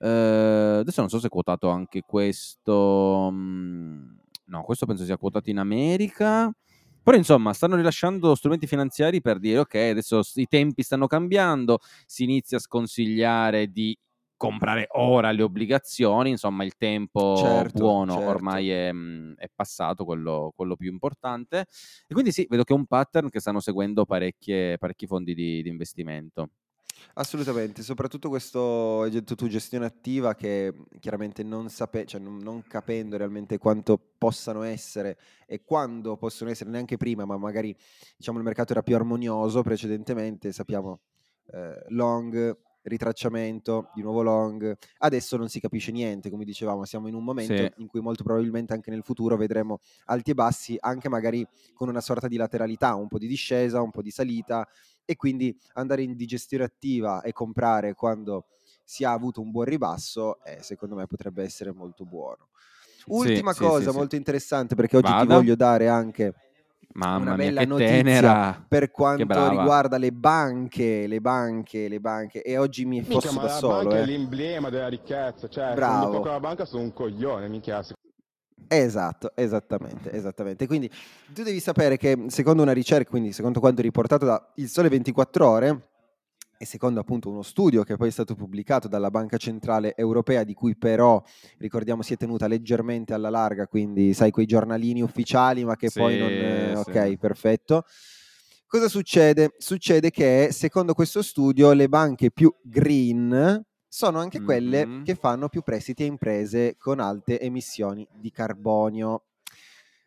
eh, 0.00 0.76
adesso 0.80 1.00
non 1.00 1.08
so 1.08 1.18
se 1.18 1.26
è 1.26 1.30
quotato 1.30 1.68
anche 1.70 2.02
questo, 2.06 3.30
mm, 3.32 4.06
no, 4.48 4.62
questo 4.64 4.86
penso 4.86 5.04
sia 5.04 5.16
quotato 5.16 5.50
in 5.50 5.58
America. 5.58 6.52
Però 7.02 7.16
insomma 7.16 7.54
stanno 7.54 7.76
rilasciando 7.76 8.34
strumenti 8.34 8.66
finanziari 8.66 9.20
per 9.22 9.38
dire 9.38 9.60
ok, 9.60 9.74
adesso 9.76 10.20
i 10.34 10.46
tempi 10.46 10.82
stanno 10.82 11.06
cambiando, 11.06 11.78
si 12.04 12.24
inizia 12.24 12.58
a 12.58 12.60
sconsigliare 12.60 13.68
di 13.68 13.96
comprare 14.36 14.86
ora 14.92 15.30
le 15.32 15.42
obbligazioni, 15.42 16.30
insomma 16.30 16.64
il 16.64 16.76
tempo 16.76 17.66
Certo, 17.70 17.70
buono 17.70 18.16
certo. 18.16 18.20
ormai 18.20 18.68
è, 18.70 18.92
mh, 18.92 19.34
è 19.36 19.48
passato, 19.54 20.04
quello, 20.04 20.52
quello 20.54 20.76
più 20.76 20.90
importante. 20.92 21.60
E 22.06 22.12
quindi 22.12 22.30
sì, 22.32 22.46
vedo 22.48 22.62
che 22.64 22.74
è 22.74 22.76
un 22.76 22.86
pattern 22.86 23.30
che 23.30 23.40
stanno 23.40 23.60
seguendo 23.60 24.04
parecchie- 24.04 24.76
parecchi 24.78 25.06
fondi 25.06 25.34
di, 25.34 25.62
di 25.62 25.68
investimento. 25.70 26.50
Assolutamente, 27.14 27.82
soprattutto 27.82 28.28
questo 28.28 29.02
hai 29.02 29.10
detto 29.10 29.34
tu 29.34 29.48
gestione 29.48 29.86
attiva 29.86 30.34
che 30.34 30.72
chiaramente 31.00 31.42
non, 31.42 31.68
sape- 31.68 32.04
cioè 32.06 32.20
non, 32.20 32.38
non 32.38 32.62
capendo 32.66 33.16
realmente 33.16 33.58
quanto 33.58 33.98
possano 34.18 34.62
essere 34.62 35.18
e 35.46 35.62
quando 35.64 36.16
possono 36.16 36.50
essere 36.50 36.70
neanche 36.70 36.96
prima, 36.96 37.24
ma 37.24 37.36
magari 37.36 37.74
diciamo 38.16 38.38
il 38.38 38.44
mercato 38.44 38.72
era 38.72 38.82
più 38.82 38.94
armonioso 38.94 39.62
precedentemente, 39.62 40.52
sappiamo 40.52 41.00
eh, 41.52 41.84
long, 41.88 42.56
ritracciamento, 42.82 43.90
di 43.94 44.02
nuovo 44.02 44.22
long, 44.22 44.76
adesso 44.98 45.36
non 45.36 45.48
si 45.48 45.60
capisce 45.60 45.92
niente, 45.92 46.30
come 46.30 46.44
dicevamo, 46.44 46.84
siamo 46.84 47.08
in 47.08 47.14
un 47.14 47.24
momento 47.24 47.54
Sì. 47.54 47.72
in 47.76 47.86
cui 47.86 48.00
molto 48.00 48.22
probabilmente 48.22 48.72
anche 48.72 48.90
nel 48.90 49.02
futuro 49.02 49.36
vedremo 49.36 49.80
alti 50.06 50.30
e 50.30 50.34
bassi, 50.34 50.76
anche 50.80 51.08
magari 51.08 51.46
con 51.74 51.88
una 51.88 52.00
sorta 52.00 52.28
di 52.28 52.36
lateralità, 52.36 52.94
un 52.94 53.08
po' 53.08 53.18
di 53.18 53.26
discesa, 53.26 53.82
un 53.82 53.90
po' 53.90 54.02
di 54.02 54.10
salita 54.10 54.66
e 55.10 55.16
quindi 55.16 55.58
andare 55.72 56.02
in 56.02 56.14
digestione 56.16 56.64
attiva 56.64 57.22
e 57.22 57.32
comprare 57.32 57.94
quando 57.94 58.44
si 58.84 59.04
ha 59.04 59.12
avuto 59.12 59.40
un 59.40 59.50
buon 59.50 59.64
ribasso, 59.64 60.44
eh, 60.44 60.58
secondo 60.60 60.96
me 60.96 61.06
potrebbe 61.06 61.42
essere 61.42 61.72
molto 61.72 62.04
buono. 62.04 62.48
Ultima 63.06 63.54
sì, 63.54 63.60
cosa 63.60 63.84
sì, 63.84 63.90
sì. 63.90 63.96
molto 63.96 64.16
interessante 64.16 64.74
perché 64.74 64.98
oggi 64.98 65.06
ti 65.06 65.12
Vada. 65.12 65.34
voglio 65.34 65.54
dare 65.54 65.88
anche 65.88 66.34
Mamma 66.92 67.16
una 67.22 67.36
mia, 67.36 67.46
bella 67.46 67.60
che 67.60 67.66
notizia 67.66 67.96
tenera! 67.96 68.64
per 68.68 68.90
quanto 68.90 69.48
riguarda 69.48 69.96
le 69.96 70.12
banche, 70.12 71.06
le 71.06 71.20
banche, 71.22 71.88
le 71.88 72.00
banche 72.00 72.42
e 72.42 72.58
oggi 72.58 72.84
mi 72.84 72.98
Minchia, 72.98 73.20
fosso 73.20 73.32
ma 73.32 73.40
da 73.40 73.46
la 73.46 73.54
solo, 73.54 73.74
banca 73.84 73.96
è 73.96 74.02
eh. 74.02 74.06
l'emblema 74.06 74.68
della 74.68 74.88
ricchezza, 74.88 75.48
cioè, 75.48 75.72
Bravo. 75.72 76.02
non 76.04 76.12
tocco 76.16 76.28
la 76.28 76.40
banca 76.40 76.66
sono 76.66 76.82
un 76.82 76.92
coglione, 76.92 77.48
minchia. 77.48 77.82
Esatto, 78.68 79.32
esattamente, 79.34 80.12
esattamente. 80.12 80.66
Quindi 80.66 80.90
tu 81.32 81.42
devi 81.42 81.60
sapere 81.60 81.96
che 81.96 82.26
secondo 82.28 82.62
una 82.62 82.72
ricerca, 82.72 83.08
quindi 83.08 83.32
secondo 83.32 83.60
quanto 83.60 83.82
riportato 83.82 84.26
da 84.26 84.52
Il 84.56 84.68
Sole 84.68 84.88
24 84.88 85.48
Ore 85.48 85.88
e 86.60 86.64
secondo 86.66 87.00
appunto 87.00 87.30
uno 87.30 87.42
studio 87.42 87.84
che 87.84 87.96
poi 87.96 88.08
è 88.08 88.10
stato 88.10 88.34
pubblicato 88.34 88.88
dalla 88.88 89.10
Banca 89.10 89.36
Centrale 89.36 89.94
Europea, 89.96 90.42
di 90.44 90.54
cui 90.54 90.76
però 90.76 91.22
ricordiamo 91.58 92.02
si 92.02 92.14
è 92.14 92.16
tenuta 92.16 92.46
leggermente 92.46 93.14
alla 93.14 93.30
larga, 93.30 93.66
quindi 93.68 94.12
sai 94.12 94.30
quei 94.30 94.46
giornalini 94.46 95.00
ufficiali, 95.00 95.64
ma 95.64 95.76
che 95.76 95.88
poi 95.92 96.18
non... 96.18 96.28
Sì, 96.28 96.34
eh, 96.34 96.72
sì. 96.74 96.90
ok, 96.90 97.16
perfetto. 97.16 97.84
Cosa 98.66 98.88
succede? 98.88 99.54
Succede 99.56 100.10
che 100.10 100.48
secondo 100.50 100.92
questo 100.92 101.22
studio 101.22 101.72
le 101.72 101.88
banche 101.88 102.30
più 102.30 102.54
green 102.62 103.64
sono 103.88 104.18
anche 104.18 104.42
quelle 104.42 104.86
Mhm. 104.86 105.04
che 105.04 105.14
fanno 105.14 105.48
più 105.48 105.62
prestiti 105.62 106.02
a 106.02 106.06
imprese 106.06 106.76
con 106.78 107.00
alte 107.00 107.40
emissioni 107.40 108.06
di 108.12 108.30
carbonio. 108.30 109.22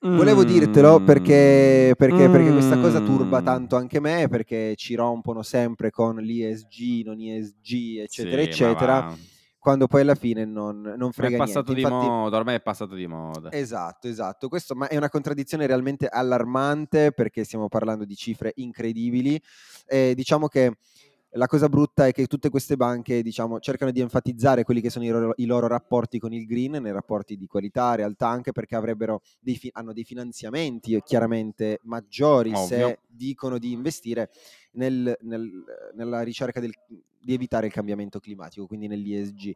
Mm. 0.06 0.16
Volevo 0.18 0.44
dirtelo 0.44 1.00
perché, 1.04 1.94
perché, 1.96 2.28
perché 2.30 2.52
questa 2.52 2.80
cosa 2.80 3.02
turba 3.02 3.42
Mm. 3.42 3.46
tanto 3.46 3.76
anche 3.76 4.00
me, 4.00 4.28
perché 4.30 4.74
ci 4.76 4.96
rompono 4.96 5.44
sempre 5.44 5.92
con 5.92 6.16
l'ISG, 6.16 7.06
non 7.06 7.20
ISG, 7.20 8.00
eccetera, 8.00 8.42
Sì, 8.42 8.48
eccetera, 8.48 9.16
quando 9.60 9.86
poi 9.86 10.02
alla 10.02 10.16
fine 10.16 10.44
non, 10.44 10.82
non 10.82 10.98
Ma 10.98 11.08
è 11.08 11.12
frega 11.12 11.38
passato 11.38 11.72
niente. 11.72 11.88
di 11.88 11.94
Infatti, 11.94 12.08
moda, 12.10 12.38
ormai 12.38 12.56
è 12.56 12.62
passato 12.62 12.96
di 12.96 13.06
moda. 13.06 13.52
Esatto, 13.52 14.08
esatto. 14.08 14.48
Questo 14.50 14.74
ma 14.74 14.88
è 14.88 14.98
una 14.98 15.10
contraddizione 15.10 15.68
realmente 15.68 16.08
allarmante 16.08 17.12
perché 17.12 17.44
stiamo 17.44 17.68
parlando 17.68 18.04
di 18.04 18.16
cifre 18.16 18.54
incredibili. 18.56 19.40
E 19.86 20.14
diciamo 20.16 20.48
che 20.48 20.78
la 21.36 21.48
cosa 21.48 21.70
brutta 21.70 22.08
è 22.08 22.12
che 22.12 22.28
tutte 22.28 22.50
queste 22.50 22.76
banche 22.76 23.22
diciamo, 23.22 23.60
cercano 23.60 23.92
di 23.92 24.02
enfatizzare 24.02 24.64
quelli 24.64 24.82
che 24.82 24.90
sono 24.90 25.06
i 25.06 25.10
loro, 25.10 25.34
i 25.38 25.46
loro 25.46 25.68
rapporti 25.68 26.20
con 26.20 26.34
il 26.34 26.46
green, 26.46 26.82
nei 26.82 26.92
rapporti 26.92 27.38
di 27.38 27.48
qualità, 27.48 27.96
realtà, 27.96 28.28
anche 28.28 28.52
perché 28.52 28.76
avrebbero 28.76 29.22
dei 29.40 29.56
fi- 29.56 29.70
hanno 29.74 29.94
dei 29.94 30.04
finanziamenti 30.04 30.94
eh, 30.94 31.02
chiaramente 31.04 31.80
maggiori 31.84 32.52
Ovvio. 32.52 32.66
se 32.66 33.00
dicono 33.08 33.58
di 33.58 33.72
investire 33.72 34.30
nel- 34.74 35.18
nel- 35.22 35.64
nella 35.96 36.22
ricerca 36.22 36.60
del- 36.60 36.74
di 37.24 37.34
evitare 37.34 37.68
il 37.68 37.72
cambiamento 37.74 38.20
climatico, 38.20 38.68
quindi 38.68 38.88
nell'ISG. 38.88 39.54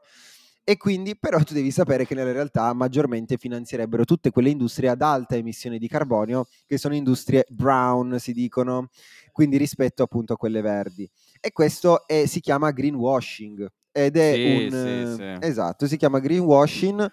E 0.68 0.78
quindi 0.78 1.16
però 1.16 1.38
tu 1.44 1.54
devi 1.54 1.70
sapere 1.70 2.08
che 2.08 2.16
nella 2.16 2.32
realtà 2.32 2.74
maggiormente 2.74 3.38
finanzierebbero 3.38 4.04
tutte 4.04 4.32
quelle 4.32 4.50
industrie 4.50 4.90
ad 4.90 5.02
alta 5.04 5.36
emissione 5.36 5.78
di 5.78 5.88
carbonio, 5.88 6.48
che 6.66 6.80
sono 6.80 6.96
industrie 6.96 7.46
brown, 7.50 8.18
si 8.20 8.34
dicono, 8.34 8.90
quindi 9.32 9.58
rispetto 9.58 10.02
appunto 10.02 10.34
a 10.34 10.38
quelle 10.38 10.62
verdi. 10.62 11.08
E 11.40 11.52
questo 11.52 12.08
è- 12.08 12.26
si 12.26 12.40
chiama 12.40 12.72
greenwashing 12.72 13.68
ed 13.92 14.18
è 14.18 14.34
Sì, 14.34 14.42
un... 14.44 15.06
sì, 15.06 15.24
sì. 15.24 15.48
Esatto, 15.48 15.86
si 15.86 15.98
chiama 15.98 16.18
greenwashing 16.20 17.12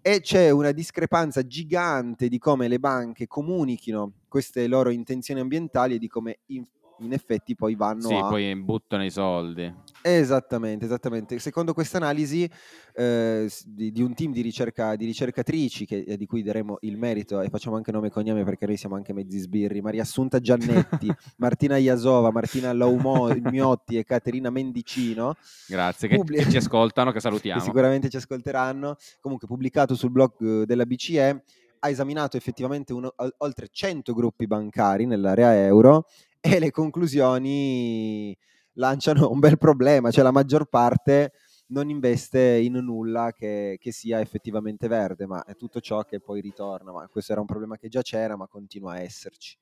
e 0.00 0.20
c'è 0.20 0.50
una 0.50 0.70
discrepanza 0.70 1.44
gigante 1.46 2.28
di 2.28 2.38
come 2.38 2.68
le 2.68 2.78
banche 2.78 3.26
comunichino 3.26 4.12
queste 4.28 4.66
loro 4.68 4.90
intenzioni 4.90 5.40
ambientali 5.40 5.94
e 5.94 5.98
di 5.98 6.08
come 6.08 6.40
in, 6.46 6.64
in 7.00 7.12
effetti 7.12 7.54
poi 7.54 7.74
vanno 7.74 8.08
Sì, 8.08 8.14
a... 8.14 8.26
poi 8.28 8.54
buttano 8.56 9.04
i 9.04 9.10
soldi. 9.10 9.72
Esattamente, 10.02 10.84
esattamente. 10.84 11.38
Secondo 11.38 11.72
questa 11.72 11.96
analisi 11.96 12.48
eh, 12.94 13.50
di, 13.64 13.90
di 13.90 14.02
un 14.02 14.14
team 14.14 14.32
di, 14.32 14.42
ricerca, 14.42 14.96
di 14.96 15.06
ricercatrici, 15.06 15.86
che- 15.86 16.04
eh, 16.06 16.16
di 16.18 16.26
cui 16.26 16.42
daremo 16.42 16.76
il 16.82 16.98
merito 16.98 17.40
e 17.40 17.48
facciamo 17.48 17.76
anche 17.76 17.90
nome 17.90 18.08
e 18.08 18.10
cognome 18.10 18.44
perché 18.44 18.66
noi 18.66 18.76
siamo 18.76 18.96
anche 18.96 19.12
mezzi 19.14 19.38
sbirri, 19.38 19.80
Maria 19.80 20.02
Assunta 20.02 20.40
Giannetti, 20.40 21.10
Martina 21.38 21.76
Iasova, 21.78 22.30
Martina 22.30 22.72
Laumiotti 22.74 23.96
e 23.96 24.04
Caterina 24.04 24.50
Mendicino, 24.50 25.34
Grazie, 25.66 26.08
che, 26.08 26.16
Pubblic- 26.16 26.44
che 26.44 26.50
ci 26.50 26.56
ascoltano, 26.58 27.08
che 27.08 27.16
che 27.16 27.20
salutiamo. 27.20 27.60
sicuramente 27.62 28.08
ci 28.10 28.16
ascolteranno, 28.16 28.96
comunque 29.20 29.48
pubblicato 29.48 29.94
sul 29.94 30.10
blog 30.10 30.32
eh, 30.62 30.66
della 30.66 30.84
BCE, 30.84 31.42
ha 31.80 31.88
esaminato 31.88 32.36
effettivamente 32.36 32.92
uno- 32.92 33.12
ol- 33.16 33.34
oltre 33.38 33.68
100 33.70 34.12
gruppi 34.12 34.46
bancari 34.46 35.06
nell'area 35.06 35.54
euro 35.64 36.04
e 36.46 36.58
le 36.58 36.70
conclusioni 36.70 38.36
lanciano 38.74 39.30
un 39.30 39.38
bel 39.38 39.56
problema, 39.56 40.10
cioè 40.10 40.22
la 40.22 40.30
maggior 40.30 40.66
parte 40.66 41.32
non 41.68 41.88
investe 41.88 42.58
in 42.58 42.74
nulla 42.74 43.32
che, 43.32 43.78
che 43.80 43.92
sia 43.92 44.20
effettivamente 44.20 44.86
verde, 44.86 45.26
ma 45.26 45.42
è 45.44 45.56
tutto 45.56 45.80
ciò 45.80 46.02
che 46.02 46.20
poi 46.20 46.42
ritorna, 46.42 46.92
ma 46.92 47.08
questo 47.08 47.32
era 47.32 47.40
un 47.40 47.46
problema 47.46 47.78
che 47.78 47.88
già 47.88 48.02
c'era, 48.02 48.36
ma 48.36 48.46
continua 48.46 48.92
a 48.92 49.00
esserci. 49.00 49.56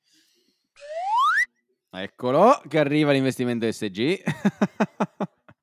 Eccolo, 1.89 2.61
che 2.67 2.79
arriva 2.79 3.13
l'investimento 3.13 3.71
SG. 3.71 4.21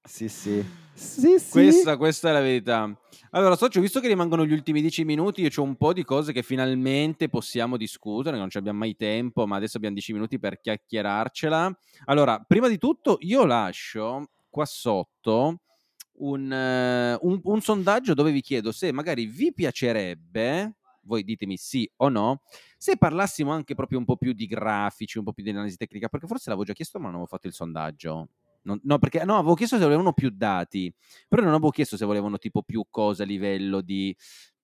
Sì, 0.02 0.28
sì. 0.28 0.64
Sì, 1.00 1.38
sì. 1.38 1.50
Questa, 1.50 1.96
questa 1.96 2.28
è 2.28 2.32
la 2.32 2.42
verità. 2.42 2.94
Allora, 3.32 3.54
socio, 3.54 3.80
visto 3.80 4.00
che 4.00 4.08
rimangono 4.08 4.44
gli 4.44 4.52
ultimi 4.52 4.80
dieci 4.80 5.04
minuti, 5.04 5.40
io 5.42 5.50
ho 5.54 5.62
un 5.62 5.76
po' 5.76 5.92
di 5.92 6.02
cose 6.04 6.32
che 6.32 6.42
finalmente 6.42 7.28
possiamo 7.28 7.76
discutere, 7.76 8.36
non 8.36 8.50
ci 8.50 8.58
abbiamo 8.58 8.78
mai 8.80 8.96
tempo, 8.96 9.46
ma 9.46 9.56
adesso 9.56 9.76
abbiamo 9.76 9.94
dieci 9.94 10.12
minuti 10.12 10.38
per 10.40 10.58
chiacchierarcela. 10.60 11.78
Allora, 12.06 12.40
prima 12.46 12.66
di 12.68 12.76
tutto, 12.78 13.18
io 13.20 13.44
lascio 13.44 14.30
qua 14.48 14.64
sotto 14.64 15.60
un, 16.18 16.52
eh, 16.52 17.16
un- 17.20 17.40
un 17.44 17.60
sondaggio 17.60 18.14
dove 18.14 18.32
vi 18.32 18.40
chiedo 18.40 18.72
se 18.72 18.92
magari 18.92 19.26
vi 19.26 19.52
piacerebbe 19.54 20.74
voi 21.02 21.24
ditemi 21.24 21.56
sì 21.56 21.90
o 21.96 22.08
no, 22.08 22.42
se 22.76 22.96
parlassimo 22.96 23.50
anche 23.52 23.74
proprio 23.74 23.98
un 23.98 24.04
po' 24.04 24.16
più 24.16 24.32
di 24.32 24.46
grafici, 24.46 25.18
un 25.18 25.24
po' 25.24 25.32
più 25.32 25.42
di 25.42 25.50
analisi 25.50 25.76
tecnica, 25.76 26.08
perché 26.08 26.26
forse 26.26 26.44
l'avevo 26.50 26.66
già 26.66 26.72
chiesto 26.74 26.98
ma 26.98 27.04
non 27.06 27.14
avevo 27.14 27.26
fatto 27.28 27.46
il 27.46 27.52
sondaggio. 27.54 28.28
Non- 28.62 28.80
no, 28.84 28.98
perché 28.98 29.24
no, 29.24 29.36
avevo 29.36 29.54
chiesto 29.54 29.76
se 29.76 29.84
volevano 29.84 30.12
più 30.12 30.30
dati, 30.30 30.92
però 31.28 31.42
non 31.42 31.52
avevo 31.52 31.70
chiesto 31.70 31.96
se 31.96 32.04
volevano 32.04 32.38
tipo 32.38 32.62
più 32.62 32.84
cose 32.90 33.22
a 33.22 33.26
livello 33.26 33.80
di, 33.80 34.14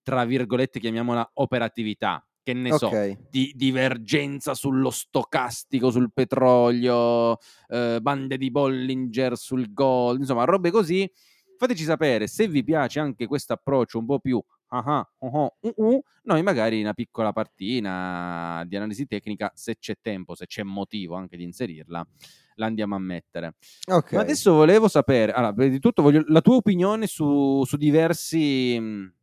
tra 0.03 0.25
virgolette, 0.25 0.79
chiamiamola 0.79 1.31
operatività, 1.35 2.25
che 2.43 2.53
ne 2.53 2.71
so, 2.73 2.87
Ok. 2.87 3.29
di 3.29 3.51
divergenza 3.55 4.53
sullo 4.53 4.89
stocastico, 4.89 5.91
sul 5.91 6.11
petrolio, 6.13 7.37
eh, 7.67 7.99
bande 8.01 8.37
di 8.37 8.51
Bollinger 8.51 9.37
sul 9.37 9.73
gold, 9.73 10.19
insomma, 10.19 10.43
robe 10.45 10.71
così. 10.71 11.09
Fateci 11.57 11.83
sapere 11.83 12.27
se 12.27 12.47
vi 12.47 12.63
piace 12.63 12.99
anche 12.99 13.25
questo 13.25 13.53
approccio 13.53 13.97
un 13.97 14.05
po' 14.05 14.19
più 14.19 14.39
ah 14.69 15.09
oh, 15.19 15.55
uh, 15.59 15.73
uh, 15.75 16.03
noi 16.23 16.43
magari 16.43 16.81
una 16.81 16.93
piccola 16.93 17.31
partina 17.31 18.63
di 18.67 18.75
analisi 18.75 19.05
tecnica, 19.05 19.51
se 19.55 19.77
c'è 19.77 19.95
tempo, 20.01 20.35
se 20.35 20.45
c'è 20.45 20.63
motivo 20.63 21.15
anche 21.15 21.37
di 21.37 21.43
inserirla, 21.43 22.05
la 22.57 22.67
andiamo 22.67 22.95
a 22.95 22.99
mettere. 22.99 23.55
Ok. 23.87 24.13
Ma 24.13 24.21
adesso 24.21 24.53
volevo 24.53 24.87
sapere, 24.87 25.31
allora, 25.31 25.53
prima 25.53 25.71
di 25.71 25.79
tutto 25.79 26.01
voglio 26.01 26.23
la 26.27 26.41
tua 26.41 26.55
opinione 26.57 27.07
su, 27.07 27.63
su 27.65 27.77
diversi... 27.77 28.79
mh, 28.79 29.13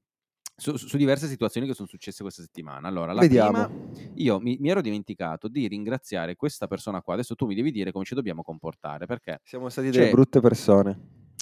Su, 0.56 0.76
su 0.76 0.96
diverse 0.96 1.26
situazioni 1.26 1.66
che 1.66 1.74
sono 1.74 1.88
successe 1.88 2.22
questa 2.22 2.40
settimana. 2.42 2.86
Allora, 2.86 3.12
la 3.12 3.22
Vediamo. 3.22 3.66
prima, 3.66 4.12
io 4.14 4.38
mi, 4.38 4.56
mi 4.60 4.68
ero 4.70 4.80
dimenticato 4.80 5.48
di 5.48 5.66
ringraziare 5.66 6.36
questa 6.36 6.68
persona 6.68 7.02
qua. 7.02 7.14
Adesso 7.14 7.34
tu 7.34 7.46
mi 7.46 7.56
devi 7.56 7.72
dire 7.72 7.90
come 7.90 8.04
ci 8.04 8.14
dobbiamo 8.14 8.42
comportare. 8.44 9.06
Perché 9.06 9.40
Siamo 9.42 9.68
stati 9.68 9.90
delle 9.90 10.10
brutte 10.12 10.38
persone. 10.38 10.96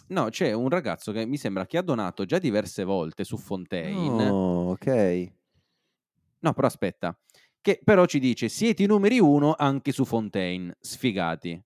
no, 0.09 0.31
c'è 0.31 0.53
un 0.55 0.71
ragazzo 0.71 1.13
che 1.13 1.27
mi 1.27 1.37
sembra 1.37 1.67
che 1.67 1.77
ha 1.77 1.83
donato 1.83 2.25
già 2.25 2.39
diverse 2.39 2.85
volte 2.85 3.23
su 3.25 3.37
Fontaine. 3.37 4.29
Oh, 4.31 4.71
ok. 4.71 5.33
No, 6.41 6.55
però 6.55 6.67
aspetta. 6.67 7.15
Che 7.61 7.81
però 7.85 8.07
ci 8.07 8.19
dice: 8.19 8.49
siete 8.49 8.83
i 8.83 8.87
numeri 8.87 9.21
uno 9.21 9.55
anche 9.59 9.93
su 9.93 10.07
Fontaine. 10.07 10.75
Sfigati. 10.81 11.63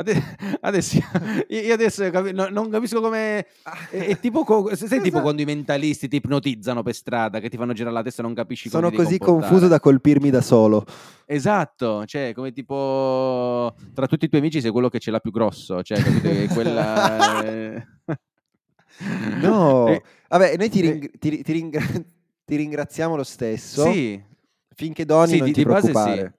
Ade- 0.00 0.36
adesso 0.60 0.98
io 1.48 1.72
adesso 1.74 2.10
capi- 2.10 2.32
no- 2.32 2.48
non 2.50 2.68
capisco 2.70 3.00
come. 3.00 3.46
È, 3.90 3.96
è 3.96 4.18
tipo, 4.18 4.44
co- 4.44 4.74
sai 4.74 5.00
tipo 5.00 5.20
quando 5.20 5.42
i 5.42 5.44
mentalisti 5.44 6.08
ti 6.08 6.16
ipnotizzano 6.16 6.82
per 6.82 6.94
strada, 6.94 7.38
che 7.40 7.48
ti 7.48 7.56
fanno 7.56 7.72
girare 7.72 7.94
la 7.94 8.02
testa 8.02 8.22
e 8.22 8.24
non 8.24 8.34
capisci 8.34 8.68
come 8.68 8.82
Sono 8.84 8.96
così 8.96 9.18
confuso 9.18 9.68
da 9.68 9.78
colpirmi 9.80 10.30
da 10.30 10.40
solo. 10.40 10.84
Esatto, 11.26 12.04
cioè 12.06 12.32
come 12.34 12.52
tipo 12.52 13.74
tra 13.94 14.06
tutti 14.06 14.24
i 14.24 14.28
tuoi 14.28 14.40
amici 14.40 14.60
sei 14.60 14.70
quello 14.72 14.88
che 14.88 14.98
ce 14.98 15.10
l'ha 15.10 15.20
più 15.20 15.30
grosso, 15.30 15.82
cioè 15.82 16.02
capito 16.02 16.28
che 16.28 16.48
quella 16.48 17.44
eh, 17.44 17.86
No, 19.40 19.86
Eh, 19.88 20.02
vabbè, 20.28 20.56
noi 20.56 20.68
ti, 20.68 20.80
eh, 20.80 20.90
ring- 20.90 21.18
ti 21.18 21.42
ti 21.42 21.52
ringra- 21.52 21.80
ti 22.44 22.56
ringraziamo 22.56 23.16
lo 23.16 23.22
stesso. 23.24 23.90
Sì, 23.90 24.20
Finché 24.74 25.04
doni 25.04 25.32
sì, 25.32 25.36
non 25.38 25.46
di, 25.46 25.52
ti 25.52 25.60
di 25.62 25.66
base 25.70 25.92
sì. 25.92 26.30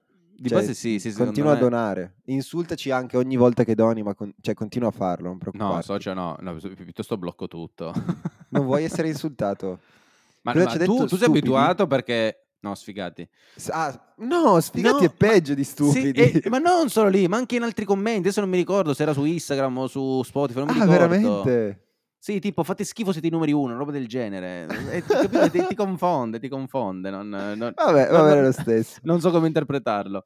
Di 0.42 0.48
Cioè, 0.48 0.58
base 0.58 0.74
sì, 0.74 0.98
sì, 0.98 1.12
continua 1.12 1.52
a 1.52 1.54
me- 1.54 1.60
donare. 1.60 2.14
Insultaci 2.24 2.90
anche 2.90 3.16
ogni 3.16 3.36
volta 3.36 3.62
che 3.62 3.76
doni, 3.76 4.02
ma 4.02 4.12
con- 4.12 4.34
cioè, 4.40 4.54
continua 4.54 4.88
a 4.88 4.90
farlo, 4.90 5.28
non 5.28 5.38
preoccuparti. 5.38 5.74
No, 5.76 5.82
socio 5.82 6.14
no, 6.14 6.36
no, 6.40 6.56
pi- 6.56 6.74
piuttosto 6.82 7.16
blocco 7.16 7.46
tutto. 7.46 7.92
Non 8.48 8.64
vuoi 8.64 8.82
essere 8.82 9.06
insultato? 9.06 9.78
ma 10.40 10.52
ma 10.52 10.66
tu, 10.66 11.06
tu 11.06 11.16
sei 11.16 11.28
abituato 11.28 11.86
perché... 11.86 12.46
No, 12.58 12.74
sfigati. 12.74 13.28
Ah, 13.68 14.14
no, 14.16 14.58
sfigati 14.58 15.04
No, 15.04 15.10
è 15.10 15.12
peggio 15.12 15.54
di 15.54 15.62
Sì, 15.62 15.70
stupidi. 15.70 16.20
eh, 16.20 16.48
ma 16.48 16.58
non 16.58 16.88
solo 16.88 17.08
lì, 17.08 17.28
ma 17.28 17.36
anche 17.36 17.54
in 17.54 17.62
altri 17.62 17.84
commenti. 17.84 18.22
Adesso 18.22 18.40
non 18.40 18.50
mi 18.50 18.56
ricordo 18.56 18.94
se 18.94 19.02
era 19.04 19.12
su 19.12 19.22
Instagram 19.24 19.78
o 19.78 19.86
su 19.86 20.22
Spotify. 20.24 20.58
Non 20.58 20.74
mi 20.74 20.80
ah, 20.80 20.84
ricordo. 20.84 20.90
veramente? 20.90 21.84
Sì, 22.22 22.38
tipo 22.38 22.62
fate 22.62 22.84
schifo 22.84 23.10
siete 23.10 23.26
i 23.26 23.30
numeri 23.30 23.50
uno, 23.50 23.76
roba 23.76 23.90
del 23.90 24.06
genere. 24.06 24.68
E, 24.92 25.02
ti, 25.02 25.12
capito? 25.12 25.50
ti, 25.50 25.66
ti 25.66 25.74
confonde, 25.74 26.38
ti 26.38 26.48
confonde. 26.48 27.10
Non, 27.10 27.28
non- 27.28 27.72
Vabbè, 27.74 28.10
va 28.10 28.22
bene 28.22 28.42
lo 28.42 28.52
stesso. 28.52 29.00
non 29.02 29.20
so 29.20 29.32
come 29.32 29.48
interpretarlo. 29.48 30.22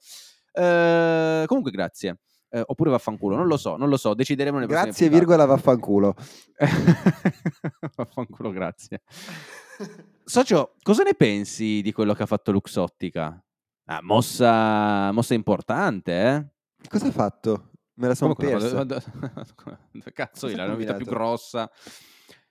Eh, 0.52 1.44
comunque, 1.46 1.70
grazie. 1.70 2.18
Eh, 2.50 2.62
oppure 2.66 2.90
vaffanculo, 2.90 3.34
non 3.34 3.46
lo 3.46 3.56
so, 3.56 3.78
non 3.78 3.88
lo 3.88 3.96
so, 3.96 4.12
decideremo 4.12 4.56
nelle 4.58 4.68
prossime 4.68 4.90
Grazie, 4.90 5.08
virgola, 5.08 5.46
vaffanculo. 5.46 6.14
vaffanculo, 7.96 8.50
grazie. 8.50 9.00
Socio, 10.22 10.74
cosa 10.82 11.02
ne 11.02 11.14
pensi 11.14 11.80
di 11.80 11.92
quello 11.92 12.12
che 12.12 12.24
ha 12.24 12.26
fatto 12.26 12.52
Luxottica? 12.52 13.42
Ah, 13.86 14.00
mossa, 14.02 15.10
mossa 15.12 15.32
importante, 15.32 16.12
eh? 16.12 16.46
Cosa 16.90 17.06
ha 17.06 17.10
fatto? 17.10 17.70
Me 17.98 18.08
la 18.08 18.14
sono 18.14 18.34
Come 18.34 18.50
persa. 18.50 18.84
Cazzo, 20.12 20.46
Cosa 20.46 20.56
la 20.56 20.66
novità 20.66 20.94
più 20.94 21.06
grossa. 21.06 21.70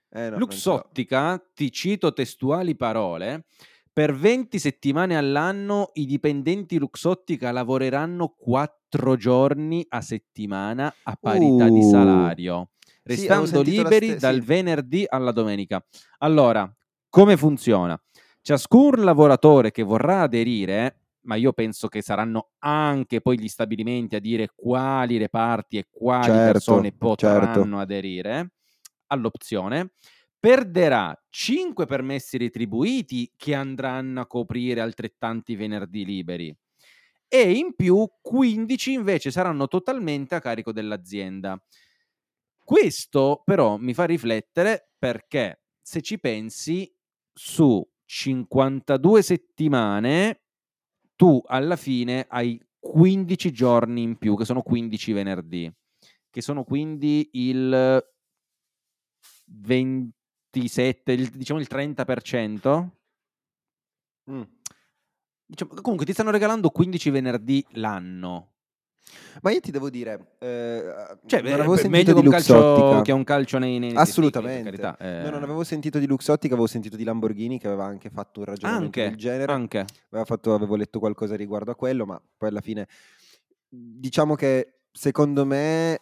Eh, 0.10 0.30
no. 0.30 0.38
Luxottica, 0.38 1.40
ti 1.54 1.72
cito 1.72 2.14
testuali 2.14 2.76
parole, 2.76 3.46
per 3.92 4.14
20 4.16 4.58
settimane 4.60 5.16
all'anno 5.18 5.90
i 5.94 6.06
dipendenti 6.06 6.78
Luxottica 6.80 7.52
lavoreranno 7.52 8.30
4 8.36 9.16
giorni 9.18 9.86
a 9.90 10.02
settimana 10.02 10.94
a 11.04 11.18
parità 11.20 11.70
di 11.70 11.80
Uh. 11.80 11.90
salario, 11.90 12.70
Sì, 12.88 13.02
restando 13.04 13.58
la 13.58 13.62
liberi 13.62 14.08
ste- 14.12 14.18
dal 14.20 14.36
sì. 14.40 14.46
venerdì 14.46 15.06
alla 15.08 15.32
domenica. 15.32 15.84
Allora, 16.20 16.72
come 17.10 17.38
funziona? 17.38 18.00
Ciascun 18.42 19.04
lavoratore 19.04 19.72
che 19.72 19.84
vorrà 19.84 20.22
aderire, 20.22 21.05
ma 21.26 21.36
io 21.36 21.54
penso 21.54 21.88
che 21.88 22.02
saranno 22.02 22.52
anche 22.60 23.22
poi 23.22 23.40
gli 23.40 23.48
stabilimenti 23.48 24.16
a 24.16 24.20
dire 24.20 24.50
quali 24.56 25.18
reparti 25.18 25.78
e 25.78 25.88
quali 25.90 26.26
Certo, 26.26 26.52
persone 26.52 26.92
potranno 26.94 27.54
certo. 27.54 27.78
aderire 27.78 28.52
all'opzione, 29.08 29.94
perderà 30.40 31.16
5 31.30 31.86
permessi 31.86 32.38
retribuiti 32.38 33.32
che 33.36 33.54
andranno 33.54 34.22
a 34.22 34.28
coprire 34.28 34.82
altrettanti 34.82 35.56
venerdì 35.56 36.06
liberi 36.06 36.56
e 37.28 37.52
in 37.52 37.76
più 37.76 38.08
15 38.22 38.92
invece 38.94 39.32
saranno 39.32 39.68
totalmente 39.68 40.36
a 40.36 40.40
carico 40.40 40.72
dell'azienda. 40.72 41.60
Questo 42.64 43.42
però 43.44 43.78
mi 43.78 43.94
fa 43.94 44.06
riflettere 44.06 44.92
perché 44.98 45.62
se 45.82 46.02
ci 46.02 46.20
pensi 46.20 46.92
su 47.34 47.88
52 48.06 49.22
settimane 49.22 50.45
tu 51.16 51.42
alla 51.46 51.76
fine 51.76 52.26
hai 52.30 52.62
15 52.80 53.52
giorni 53.52 54.02
in 54.04 54.18
più, 54.18 54.36
che 54.38 54.46
sono 54.46 54.62
15 54.62 55.12
venerdì, 55.14 55.72
che 56.30 56.42
sono 56.42 56.64
quindi 56.64 57.30
il 57.34 58.04
27, 59.46 61.12
il- 61.14 61.30
diciamo 61.30 61.60
il 61.60 61.68
30%. 61.68 62.98
Mm. 64.32 64.42
Diciamo, 65.48 65.74
comunque 65.82 66.06
ti 66.06 66.14
stanno 66.14 66.32
regalando 66.32 66.70
15 66.70 67.10
venerdì 67.12 67.66
l'anno. 67.74 68.55
Ma 69.42 69.52
io 69.52 69.60
ti 69.60 69.72
devo 69.72 69.90
dire, 69.90 70.36
eh, 70.40 70.84
Cioè, 71.26 71.42
non 71.42 71.52
eh, 71.52 71.54
avevo 71.54 71.76
beh, 71.76 71.88
meglio 71.90 72.14
di 72.14 72.26
un, 72.26 72.30
calcio, 72.32 73.02
che 73.04 73.12
un 73.12 73.24
calcio 73.24 73.58
nei, 73.60 73.78
nei 73.80 73.90
nei 73.92 73.98
Assolutamente. 74.02 74.70
per 74.72 74.80
carità, 74.80 74.98
No, 75.22 75.28
eh. 75.28 75.30
non 75.30 75.44
avevo 75.44 75.64
sentito 75.64 76.00
di 76.00 76.08
Luxottica, 76.08 76.54
avevo 76.54 76.68
sentito 76.68 76.96
di 76.98 77.04
Lamborghini 77.04 77.60
che 77.60 77.68
aveva 77.68 77.86
anche 77.86 78.10
fatto 78.10 78.40
un 78.40 78.46
ragionamento 78.46 78.86
anche, 78.86 79.10
del 79.10 79.18
genere. 79.18 79.52
anche. 79.52 79.86
Aveva 80.10 80.26
fatto- 80.26 80.54
avevo 80.54 80.76
letto 80.76 81.00
qualcosa 81.00 81.36
riguardo 81.36 81.72
a 81.72 81.76
quello, 81.76 82.06
ma 82.06 82.20
poi 82.38 82.50
alla 82.50 82.62
fine 82.62 82.88
diciamo 83.70 84.36
che 84.36 84.80
secondo 84.92 85.46
me 85.46 86.02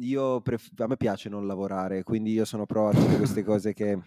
io 0.00 0.40
pref- 0.40 0.80
a 0.80 0.86
me 0.86 0.96
piace 0.96 1.28
non 1.28 1.46
lavorare, 1.46 2.02
quindi 2.02 2.32
io 2.32 2.44
sono 2.44 2.66
pro 2.66 2.88
a 2.88 2.92
tutte 2.92 3.16
queste 3.18 3.42
cose 3.44 3.72
che 3.72 3.98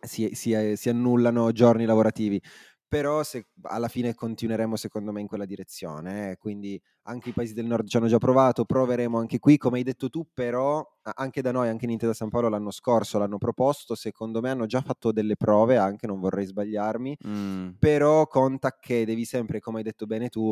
si, 0.00 0.30
si- 0.34 0.76
si 0.76 0.88
annullano 0.88 1.50
giorni 1.52 1.84
lavorativi. 1.84 2.40
Però 2.92 3.22
se, 3.22 3.48
alla 3.64 3.88
fine 3.88 4.14
continueremo 4.14 4.74
secondo 4.74 5.12
me 5.12 5.20
in 5.20 5.26
quella 5.26 5.44
direzione, 5.44 6.30
eh, 6.30 6.36
quindi 6.38 6.80
anche 7.02 7.28
i 7.28 7.32
paesi 7.34 7.52
del 7.52 7.66
nord 7.66 7.86
ci 7.86 7.98
hanno 7.98 8.06
già 8.06 8.16
provato, 8.16 8.64
proveremo 8.64 9.18
anche 9.18 9.38
qui, 9.38 9.58
come 9.58 9.76
hai 9.76 9.84
detto 9.84 10.08
tu, 10.08 10.26
però 10.32 10.82
anche 11.02 11.42
da 11.42 11.52
noi, 11.52 11.68
anche 11.68 11.84
in 11.84 11.90
Intesa 11.90 12.14
San 12.14 12.30
Paolo 12.30 12.48
l'anno 12.48 12.70
scorso 12.70 13.18
l'hanno 13.18 13.36
proposto, 13.36 13.94
secondo 13.94 14.40
me 14.40 14.48
hanno 14.50 14.64
già 14.64 14.80
fatto 14.80 15.12
delle 15.12 15.36
prove, 15.36 15.76
anche 15.76 16.06
non 16.06 16.18
vorrei 16.18 16.46
sbagliarmi, 16.46 17.14
Mm. 17.24 17.78
però 17.78 18.26
conta 18.26 18.78
che 18.80 19.04
devi 19.04 19.26
sempre, 19.26 19.60
come 19.60 19.78
hai 19.78 19.84
detto 19.84 20.06
bene 20.06 20.30
tu, 20.30 20.50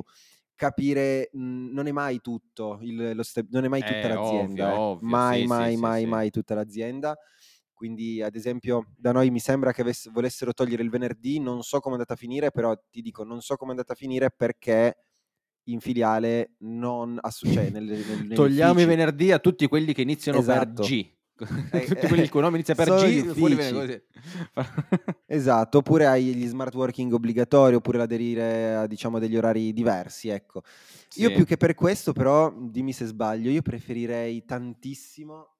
capire, 0.54 1.30
mh, 1.32 1.72
non 1.72 1.86
è 1.86 1.92
mai 1.92 2.20
tutto, 2.20 2.78
il- 2.82 3.12
lo 3.14 3.22
ste- 3.22 3.46
non 3.50 3.64
è 3.64 3.68
mai 3.68 3.82
tutta 3.82 4.08
Eh, 4.08 4.08
l'azienda, 4.08 4.68
ovvio, 4.68 4.72
eh. 4.74 4.80
ovvio, 4.90 5.18
mai, 5.20 5.44
sì, 5.46 5.46
mai, 5.46 5.70
sì, 5.70 5.70
mai, 5.76 6.06
sì. 6.06 6.06
mai 6.06 6.30
tutta 6.30 6.54
l'azienda. 6.54 7.16
Quindi, 7.76 8.22
ad 8.22 8.34
esempio, 8.34 8.86
da 8.96 9.12
noi 9.12 9.28
mi 9.30 9.38
sembra 9.38 9.70
che 9.70 9.82
avess- 9.82 10.10
volessero 10.10 10.54
togliere 10.54 10.82
il 10.82 10.88
venerdì, 10.88 11.38
non 11.38 11.62
so 11.62 11.78
come 11.78 11.96
è 11.96 11.98
andata 11.98 12.14
a 12.14 12.16
finire, 12.16 12.50
però 12.50 12.74
ti 12.90 13.02
dico, 13.02 13.22
non 13.22 13.42
so 13.42 13.56
come 13.56 13.72
è 13.72 13.74
andata 13.74 13.92
a 13.92 13.96
finire 13.96 14.30
perché 14.30 14.96
in 15.64 15.80
filiale 15.80 16.52
non 16.60 17.18
assu- 17.20 17.52
cioè, 17.52 17.68
nel- 17.68 17.84
nel- 17.84 18.32
Togliamo 18.32 18.80
i 18.80 18.86
venerdì 18.86 19.30
a 19.30 19.38
tutti 19.40 19.66
quelli 19.66 19.92
che 19.92 20.00
iniziano 20.00 20.38
Esatto. 20.38 20.82
per 20.82 20.86
G. 20.86 21.14
Eh, 21.70 21.84
tutti 21.84 22.06
quelli 22.06 22.22
il 22.22 22.30
cui 22.30 22.40
nome 22.40 22.54
inizia 22.56 22.74
per 22.74 22.88
G, 22.94 23.26
fuori. 23.34 23.56
Esatto, 25.26 25.78
oppure 25.78 26.06
hai 26.06 26.34
gli 26.34 26.46
smart 26.46 26.74
working 26.74 27.12
obbligatori, 27.12 27.74
oppure 27.74 27.98
l'aderire 27.98 28.74
a 28.74 28.86
diciamo 28.86 29.18
degli 29.18 29.36
orari 29.36 29.74
diversi, 29.74 30.28
ecco. 30.30 30.62
Io 31.16 31.28
Sì. 31.28 31.34
più 31.34 31.44
che 31.44 31.58
per 31.58 31.74
questo, 31.74 32.14
però, 32.14 32.50
dimmi 32.58 32.94
se 32.94 33.04
sbaglio, 33.04 33.50
io 33.50 33.60
preferirei 33.60 34.46
tantissimo 34.46 35.55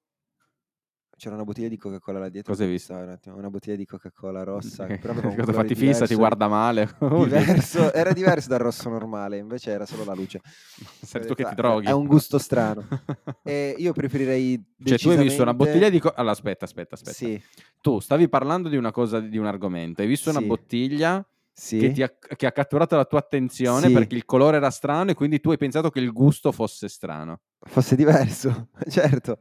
C'era 1.17 1.33
una 1.33 1.43
bottiglia 1.45 1.67
di 1.67 1.77
Coca-Cola 1.77 2.19
là 2.19 2.29
dietro. 2.29 2.51
Cosa 2.51 2.63
hai 2.63 2.69
visto? 2.69 2.93
un 2.93 3.09
attimo, 3.09 3.35
Una 3.37 3.49
bottiglia 3.49 3.75
di 3.75 3.85
Coca-Cola 3.87 4.43
rossa. 4.43 4.85
Però 5.01 5.13
Cosa 5.15 5.51
fatti 5.51 5.73
fissa, 5.73 6.05
ti 6.05 6.13
diverso- 6.13 6.15
guarda 6.17 6.47
male. 6.47 6.93
diverso- 6.99 7.91
era 7.91 8.13
diverso 8.13 8.49
dal 8.49 8.59
rosso 8.59 8.87
normale, 8.89 9.37
invece 9.37 9.71
era 9.71 9.87
solo 9.87 10.03
la 10.03 10.13
luce. 10.13 10.41
Sei 11.01 11.25
tu 11.25 11.33
che 11.33 11.43
ti 11.43 11.55
droghi. 11.55 11.87
ha 11.87 11.95
un 11.95 12.05
gusto 12.05 12.37
strano. 12.37 12.87
E 13.41 13.73
io 13.79 13.93
preferirei 13.93 14.63
Cioè, 14.83 14.99
tu 14.99 15.09
hai 15.09 15.17
visto 15.17 15.41
una 15.41 15.53
decisamente- 15.53 15.63
bottiglia 15.63 15.89
di... 15.89 15.99
co- 15.99 16.13
allora, 16.15 16.33
aspetta, 16.33 16.65
aspetta, 16.65 16.93
aspetta. 16.93 17.13
Sì, 17.15 17.41
Tu 17.81 17.99
stavi 17.99 18.29
parlando 18.29 18.69
di 18.69 18.77
una 18.77 18.91
cosa, 18.91 19.19
di 19.19 19.39
un 19.39 19.47
argomento. 19.47 20.03
Hai 20.03 20.07
visto 20.07 20.29
una 20.29 20.39
Sì. 20.41 20.45
bottiglia 20.45 21.25
sì. 21.51 21.79
che, 21.79 21.91
ti 21.93 22.03
ha, 22.03 22.13
che 22.35 22.45
ha 22.45 22.51
catturato 22.51 22.95
la 22.95 23.05
tua 23.05 23.17
attenzione 23.17 23.87
Sì. 23.87 23.91
perché 23.93 24.13
il 24.13 24.25
colore 24.25 24.57
era 24.57 24.69
strano 24.69 25.09
e 25.09 25.13
quindi 25.15 25.39
tu 25.39 25.49
hai 25.49 25.57
pensato 25.57 25.89
che 25.89 25.99
il 25.99 26.11
gusto 26.11 26.51
fosse 26.51 26.87
strano. 26.87 27.39
fosse 27.59 27.95
diverso, 27.95 28.67
certo. 28.87 29.39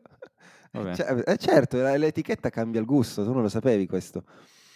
Cioè, 0.95 1.23
eh, 1.27 1.37
certo, 1.37 1.77
la- 1.79 1.97
l'etichetta 1.97 2.51
cambia 2.51 2.81
il 2.81 2.87
gusto, 2.87 3.25
tu 3.25 3.33
non 3.33 3.43
lo 3.43 3.49
sapevi 3.49 3.87
questo. 3.87 4.25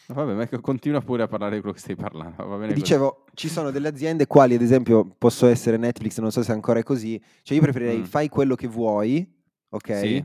Vabbè 0.08 0.32
ma 0.34 0.46
che 0.48 0.60
continua 0.60 1.00
pure 1.02 1.22
a 1.22 1.28
parlare 1.28 1.54
di 1.54 1.60
quello 1.60 1.74
che 1.74 1.80
stai 1.80 1.94
parlando. 1.94 2.44
Va 2.44 2.56
bene 2.56 2.68
così. 2.72 2.80
Dicevo, 2.80 3.24
ci 3.34 3.48
sono 3.48 3.70
delle 3.70 3.86
aziende 3.88 4.26
quali, 4.26 4.54
ad 4.56 4.62
esempio, 4.62 5.08
posso 5.16 5.46
essere 5.46 5.76
Netflix, 5.76 6.18
non 6.18 6.32
so 6.32 6.42
se 6.42 6.50
ancora 6.50 6.80
è 6.80 6.82
così. 6.82 7.20
Cioè, 7.42 7.56
io 7.56 7.62
preferirei 7.62 7.98
Mm. 7.98 8.04
fai 8.04 8.28
quello 8.28 8.56
che 8.56 8.66
vuoi, 8.66 9.24
ok? 9.68 9.96
Sì. 9.98 10.24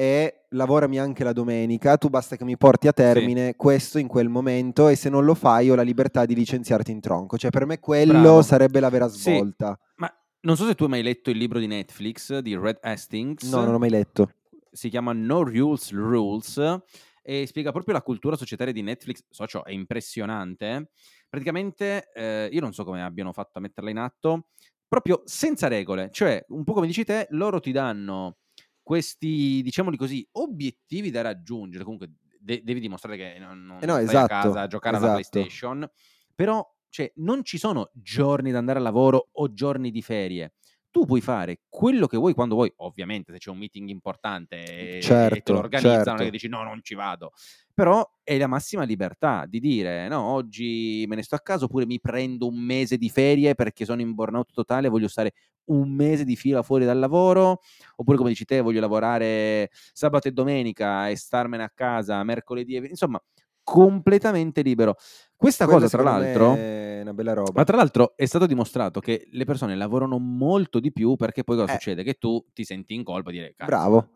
E 0.00 0.44
lavorami 0.50 1.00
anche 1.00 1.24
la 1.24 1.32
domenica, 1.32 1.96
tu 1.96 2.08
basta 2.08 2.36
che 2.36 2.44
mi 2.44 2.56
porti 2.56 2.86
a 2.86 2.92
termine 2.92 3.56
questo 3.56 3.98
in 3.98 4.06
quel 4.06 4.28
momento 4.28 4.86
e 4.86 4.94
se 4.94 5.08
non 5.10 5.24
lo 5.24 5.34
fai 5.34 5.68
ho 5.70 5.74
la 5.74 5.82
libertà 5.82 6.24
di 6.24 6.36
licenziarti 6.36 6.92
in 6.92 7.00
tronco. 7.00 7.36
Cioè, 7.36 7.50
per 7.50 7.66
me 7.66 7.80
quello 7.80 8.12
Bravo. 8.12 8.42
sarebbe 8.42 8.78
la 8.78 8.88
vera 8.90 9.08
Sì. 9.08 9.18
svolta. 9.32 9.76
Ma 9.96 10.08
non 10.42 10.56
so 10.56 10.64
se 10.66 10.76
tu 10.76 10.84
hai 10.84 10.90
mai 10.90 11.02
letto 11.02 11.30
il 11.30 11.36
libro 11.38 11.58
di 11.58 11.66
Netflix 11.66 12.38
di 12.38 12.56
Red 12.56 12.78
Hastings. 12.82 13.50
No, 13.50 13.62
non 13.62 13.72
l'ho 13.72 13.78
mai 13.80 13.90
letto. 13.90 14.30
Si 14.78 14.88
chiama 14.90 15.12
No 15.12 15.42
Rules 15.42 15.90
Rules 15.90 16.80
e 17.20 17.46
spiega 17.46 17.72
proprio 17.72 17.94
la 17.94 18.02
cultura 18.02 18.36
societaria 18.36 18.72
di 18.72 18.82
Netflix. 18.82 19.24
Socio, 19.28 19.64
è 19.64 19.72
impressionante. 19.72 20.90
Praticamente, 21.28 22.10
eh, 22.14 22.48
io 22.50 22.60
non 22.60 22.72
so 22.72 22.84
come 22.84 23.02
abbiano 23.02 23.32
fatto 23.32 23.58
a 23.58 23.60
metterla 23.60 23.90
in 23.90 23.98
atto, 23.98 24.50
proprio 24.86 25.22
senza 25.24 25.66
regole. 25.66 26.10
Cioè, 26.12 26.44
un 26.48 26.62
po' 26.62 26.72
come 26.74 26.86
dici 26.86 27.04
te, 27.04 27.26
loro 27.30 27.58
ti 27.58 27.72
danno 27.72 28.38
questi, 28.80 29.60
diciamoli 29.62 29.96
così, 29.96 30.26
obiettivi 30.32 31.10
da 31.10 31.22
raggiungere. 31.22 31.82
Comunque, 31.82 32.12
de- 32.38 32.62
devi 32.62 32.78
dimostrare 32.80 33.16
che 33.16 33.36
non, 33.40 33.64
non 33.66 33.82
Eh 33.82 33.86
no, 33.86 33.96
esatto, 33.98 34.18
a 34.18 34.26
casa 34.28 34.60
a 34.62 34.66
giocare 34.68 34.96
alla 34.96 35.16
esatto. 35.16 35.28
PlayStation. 35.28 35.90
Però, 36.34 36.64
cioè, 36.88 37.10
non 37.16 37.42
ci 37.42 37.58
sono 37.58 37.90
giorni 37.92 38.52
da 38.52 38.58
andare 38.58 38.78
al 38.78 38.84
lavoro 38.84 39.28
o 39.32 39.52
giorni 39.52 39.90
di 39.90 40.02
ferie 40.02 40.52
tu 40.90 41.04
puoi 41.04 41.20
fare 41.20 41.60
quello 41.68 42.06
che 42.06 42.16
vuoi 42.16 42.34
quando 42.34 42.54
vuoi, 42.54 42.72
ovviamente 42.76 43.32
se 43.32 43.38
c'è 43.38 43.50
un 43.50 43.58
meeting 43.58 43.88
importante 43.88 44.56
e, 44.56 45.26
e 45.28 45.40
te 45.42 45.52
Certo, 45.52 45.52
lo 45.52 45.58
organizzano, 45.58 46.16
non 46.16 46.20
è 46.22 46.24
certo. 46.24 46.24
che 46.24 46.30
dici 46.30 46.48
no, 46.48 46.62
non 46.62 46.80
ci 46.82 46.94
vado. 46.94 47.32
Però 47.72 48.04
è 48.24 48.36
la 48.36 48.48
massima 48.48 48.82
libertà 48.82 49.44
di 49.46 49.60
dire 49.60 50.08
no, 50.08 50.20
oggi 50.22 51.04
me 51.06 51.14
ne 51.14 51.22
sto 51.22 51.36
a 51.36 51.40
casa 51.40 51.66
oppure 51.66 51.86
mi 51.86 52.00
prendo 52.00 52.48
un 52.48 52.58
mese 52.58 52.96
di 52.96 53.08
ferie 53.08 53.54
perché 53.54 53.84
sono 53.84 54.00
in 54.00 54.14
burnout 54.14 54.52
totale, 54.52 54.88
voglio 54.88 55.08
stare 55.08 55.32
un 55.66 55.90
mese 55.94 56.24
di 56.24 56.34
fila 56.34 56.62
fuori 56.62 56.84
dal 56.84 56.98
lavoro, 56.98 57.60
oppure 57.96 58.16
come 58.16 58.30
dici 58.30 58.44
te, 58.44 58.60
voglio 58.60 58.80
lavorare 58.80 59.68
sabato 59.92 60.26
e 60.28 60.32
domenica 60.32 61.08
e 61.08 61.16
starmene 61.16 61.62
a 61.62 61.70
casa 61.72 62.22
mercoledì, 62.24 62.76
e... 62.76 62.86
insomma, 62.88 63.22
completamente 63.62 64.62
libero. 64.62 64.96
Questa 65.38 65.66
Quello, 65.66 65.78
cosa, 65.82 65.96
tra 65.96 66.02
l'altro, 66.02 66.54
è 66.56 66.98
una 67.02 67.14
bella 67.14 67.32
roba. 67.32 67.52
ma 67.54 67.62
tra 67.62 67.76
l'altro 67.76 68.16
è 68.16 68.24
stato 68.26 68.44
dimostrato 68.46 68.98
che 68.98 69.28
le 69.30 69.44
persone 69.44 69.76
lavorano 69.76 70.18
molto 70.18 70.80
di 70.80 70.90
più 70.90 71.14
perché 71.14 71.44
poi 71.44 71.54
cosa 71.58 71.70
Eh. 71.70 71.74
succede? 71.74 72.02
Che 72.02 72.14
tu 72.14 72.44
ti 72.52 72.64
senti 72.64 72.94
in 72.94 73.04
colpa 73.04 73.30
di 73.30 73.36
dire 73.38 73.54
"Cazzo, 73.54 73.70
Bravo. 73.70 74.08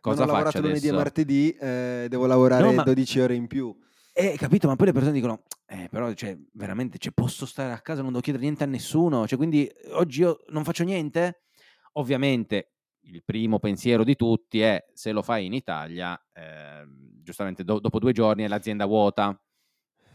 Cosa 0.00 0.20
non 0.20 0.28
ho 0.28 0.32
lavorato 0.32 0.60
lunedì 0.62 0.86
e 0.86 0.92
martedì, 0.92 1.50
eh, 1.60 2.06
devo 2.08 2.26
lavorare 2.26 2.62
No, 2.62 2.72
ma- 2.72 2.82
12 2.84 3.18
ore 3.18 3.34
in 3.34 3.48
più. 3.48 3.76
Eh, 4.12 4.36
capito, 4.38 4.68
ma 4.68 4.76
poi 4.76 4.86
le 4.86 4.92
persone 4.92 5.12
dicono, 5.12 5.42
eh, 5.66 5.88
però, 5.90 6.12
cioè, 6.14 6.38
veramente, 6.52 6.98
cioè, 6.98 7.12
posso 7.12 7.46
stare 7.46 7.72
a 7.72 7.80
casa, 7.80 8.00
non 8.02 8.10
devo 8.10 8.22
chiedere 8.22 8.44
niente 8.44 8.62
a 8.62 8.66
nessuno, 8.68 9.26
cioè, 9.26 9.36
quindi 9.36 9.66
eh, 9.66 9.92
oggi 9.92 10.20
io 10.20 10.38
non 10.50 10.62
faccio 10.62 10.84
niente? 10.84 11.42
Ovviamente, 11.94 12.74
il 13.06 13.24
primo 13.24 13.58
pensiero 13.58 14.04
di 14.04 14.14
tutti 14.14 14.60
è, 14.60 14.84
se 14.94 15.10
lo 15.10 15.22
fai 15.22 15.46
in 15.46 15.52
Italia, 15.52 16.16
ehm, 16.32 17.22
giustamente 17.22 17.64
do- 17.64 17.80
dopo 17.80 17.98
due 17.98 18.12
giorni 18.12 18.44
è 18.44 18.48
l'azienda 18.48 18.86
vuota. 18.86 19.36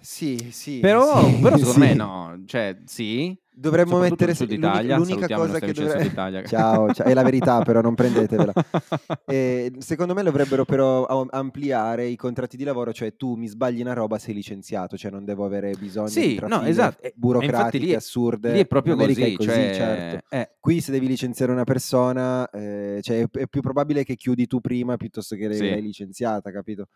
Sì, 0.06 0.50
sì. 0.52 0.80
Però, 0.82 1.28
sì, 1.28 1.40
però 1.42 1.58
secondo 1.58 1.80
me 1.80 1.90
sì. 1.90 1.96
no, 1.96 2.44
cioè, 2.46 2.78
sì. 2.86 3.36
Dovremmo 3.58 3.98
mettere 4.00 4.28
nel 4.28 4.36
Sud 4.36 4.52
Italia, 4.52 4.98
l'unica 4.98 5.34
cosa 5.36 5.58
che 5.58 5.66
amici 5.66 5.80
del 5.80 5.88
dovre- 5.88 6.04
Sud 6.04 6.12
Italia. 6.12 6.44
Ciao, 6.46 6.94
ciao, 6.94 7.08
è 7.08 7.14
la 7.14 7.24
verità, 7.24 7.62
però 7.64 7.82
non 7.82 7.96
prendetevela. 7.96 8.54
E 9.26 9.74
secondo 9.80 10.14
me 10.14 10.22
dovrebbero 10.22 10.64
però 10.64 11.06
ampliare 11.32 12.06
i 12.06 12.16
contratti 12.16 12.56
di 12.56 12.64
lavoro, 12.64 12.94
cioè 12.94 13.16
tu 13.16 13.34
mi 13.34 13.48
sbagli 13.48 13.82
una 13.82 13.94
roba 13.94 14.20
sei 14.20 14.36
licenziato, 14.36 14.96
cioè 14.96 15.10
non 15.10 15.26
devo 15.26 15.44
avere 15.44 15.74
bisogno 15.76 16.08
Sì, 16.08 16.38
di 16.40 16.48
no, 16.48 16.62
esatto. 16.62 17.10
Burocratiche 17.16 17.86
lì 17.86 17.94
assurde. 17.96 18.52
Lì 18.52 18.60
è 18.60 18.68
proprio 18.68 18.96
così, 18.96 19.34
è 19.34 19.36
così, 19.36 19.48
cioè, 19.50 19.72
certo. 19.74 20.36
eh, 20.36 20.56
Qui 20.60 20.82
se 20.82 20.92
devi 20.92 21.08
licenziare 21.08 21.52
una 21.52 21.64
persona, 21.64 22.48
eh, 22.52 23.00
cioè, 23.02 23.22
è, 23.22 23.40
è 23.40 23.48
più 23.48 23.62
probabile 23.62 24.04
che 24.04 24.16
chiudi 24.16 24.46
tu 24.46 24.60
prima 24.62 24.98
piuttosto 24.98 25.36
che 25.36 25.52
Sì. 25.52 25.68
l'hai 25.70 25.82
licenziata, 25.82 26.52
capito? 26.52 26.90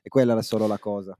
E 0.00 0.08
quella 0.08 0.38
è 0.38 0.42
solo 0.42 0.66
la 0.66 0.78
cosa. 0.78 1.14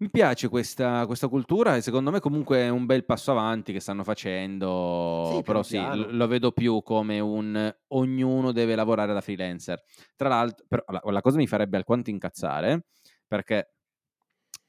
Mi 0.00 0.10
piace 0.10 0.48
questa, 0.48 1.06
questa 1.06 1.26
cultura 1.26 1.74
e 1.74 1.80
secondo 1.80 2.12
me 2.12 2.20
comunque 2.20 2.58
è 2.58 2.68
un 2.68 2.86
bel 2.86 3.04
passo 3.04 3.32
avanti 3.32 3.72
che 3.72 3.80
stanno 3.80 4.04
facendo, 4.04 5.24
Sì, 5.24 5.42
piano 5.42 5.42
però 5.42 5.62
sì, 5.64 5.76
piano. 5.76 5.96
l- 5.96 6.16
lo 6.16 6.26
vedo 6.28 6.52
più 6.52 6.82
come 6.82 7.18
un 7.18 7.76
ognuno 7.88 8.52
deve 8.52 8.76
lavorare 8.76 9.12
da 9.12 9.20
freelancer. 9.20 9.82
Tra 10.14 10.28
l'altro, 10.28 10.64
però, 10.68 10.84
la, 10.86 11.00
la 11.10 11.20
cosa 11.20 11.36
mi 11.36 11.48
farebbe 11.48 11.78
alquanto 11.78 12.10
incazzare 12.10 12.86
perché 13.26 13.72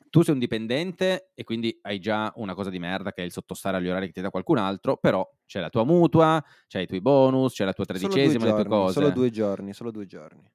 tu 0.09 0.23
sei 0.23 0.33
un 0.33 0.39
dipendente 0.39 1.29
e 1.35 1.43
quindi 1.43 1.77
hai 1.83 1.99
già 1.99 2.31
una 2.37 2.55
cosa 2.55 2.71
di 2.71 2.79
merda 2.79 3.11
che 3.11 3.21
è 3.21 3.25
il 3.25 3.31
sottostare 3.31 3.77
agli 3.77 3.87
orari 3.87 4.07
che 4.07 4.13
ti 4.13 4.21
dà 4.21 4.31
qualcun 4.31 4.57
altro, 4.57 4.97
però 4.97 5.23
c'è 5.45 5.59
la 5.59 5.69
tua 5.69 5.83
mutua, 5.83 6.43
c'hai 6.67 6.83
i 6.83 6.87
tuoi 6.87 7.01
bonus, 7.01 7.53
c'è 7.53 7.65
la 7.65 7.73
tua 7.73 7.85
Solo 7.93 8.17
due 8.17 8.35
tredicesima, 8.35 8.45
le 8.45 8.53
tue 8.53 8.63
giorni, 8.63 8.75
cose. 8.75 8.93
solo 8.93 9.09
due 9.11 9.29
giorni, 9.29 9.73
solo 9.73 9.91
due 9.91 10.05
giorni. 10.07 10.51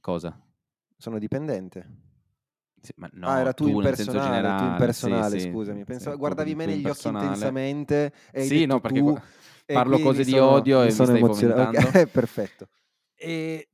Cosa? 0.00 0.36
Sono 0.96 1.18
dipendente. 1.20 2.05
Sì, 2.80 2.92
ma 2.96 3.08
no, 3.14 3.28
ah, 3.28 3.40
era 3.40 3.52
tu, 3.52 3.64
nel 3.80 3.94
senso 3.96 4.12
impersonale, 4.12 4.26
tu 4.26 4.32
generale, 4.32 4.70
impersonale, 4.70 5.38
sì, 5.40 5.48
scusami. 5.50 5.78
sì, 5.78 5.84
Pensavo- 5.84 6.12
tu- 6.14 6.18
guardavi 6.20 6.50
tu 6.50 6.56
me 6.56 6.66
negli 6.66 6.88
occhi 6.88 7.08
intensamente 7.08 8.12
e 8.30 8.42
Sì, 8.44 8.64
no, 8.66 8.80
perché 8.80 9.00
tu, 9.00 9.16
parlo 9.66 9.98
cose 9.98 10.18
mi 10.18 10.24
di 10.24 10.30
sono- 10.32 10.46
odio 10.46 10.78
e 10.78 10.80
mi 10.82 10.86
mi 10.88 10.92
sono 10.94 11.08
stai 11.08 11.20
emozionato. 11.20 11.60
fomentando. 11.80 11.98
Ok, 11.98 12.06
perfetto. 12.12 12.68
E 13.14 13.68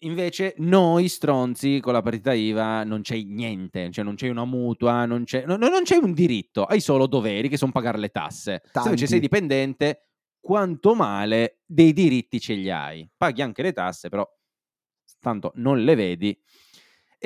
invece 0.00 0.54
noi 0.58 1.08
stronzi 1.08 1.80
con 1.80 1.92
la 1.92 2.02
partita 2.02 2.32
IVA 2.32 2.82
non 2.84 3.02
c'è 3.02 3.20
niente, 3.22 3.90
cioè 3.90 4.04
non 4.04 4.14
c'è 4.14 4.28
una 4.28 4.44
mutua, 4.44 5.04
non 5.06 5.24
c'è, 5.24 5.44
no- 5.46 5.56
no- 5.56 5.68
non 5.68 5.82
c'è 5.84 5.96
un 5.96 6.12
diritto, 6.12 6.64
hai 6.64 6.80
solo 6.80 7.06
doveri 7.06 7.48
che 7.48 7.56
sono 7.56 7.72
pagare 7.72 7.98
le 7.98 8.08
tasse. 8.08 8.62
Se 8.64 8.70
invece 8.84 8.96
Tanti. 8.96 9.06
sei 9.06 9.20
dipendente, 9.20 10.00
quanto 10.40 10.94
male 10.94 11.60
dei 11.66 11.92
diritti 11.92 12.40
ce 12.40 12.54
li 12.54 12.70
hai. 12.70 13.08
Paghi 13.16 13.42
anche 13.42 13.62
le 13.62 13.72
tasse, 13.72 14.08
però 14.08 14.26
tanto 15.20 15.52
non 15.56 15.82
le 15.82 15.94
vedi. 15.94 16.38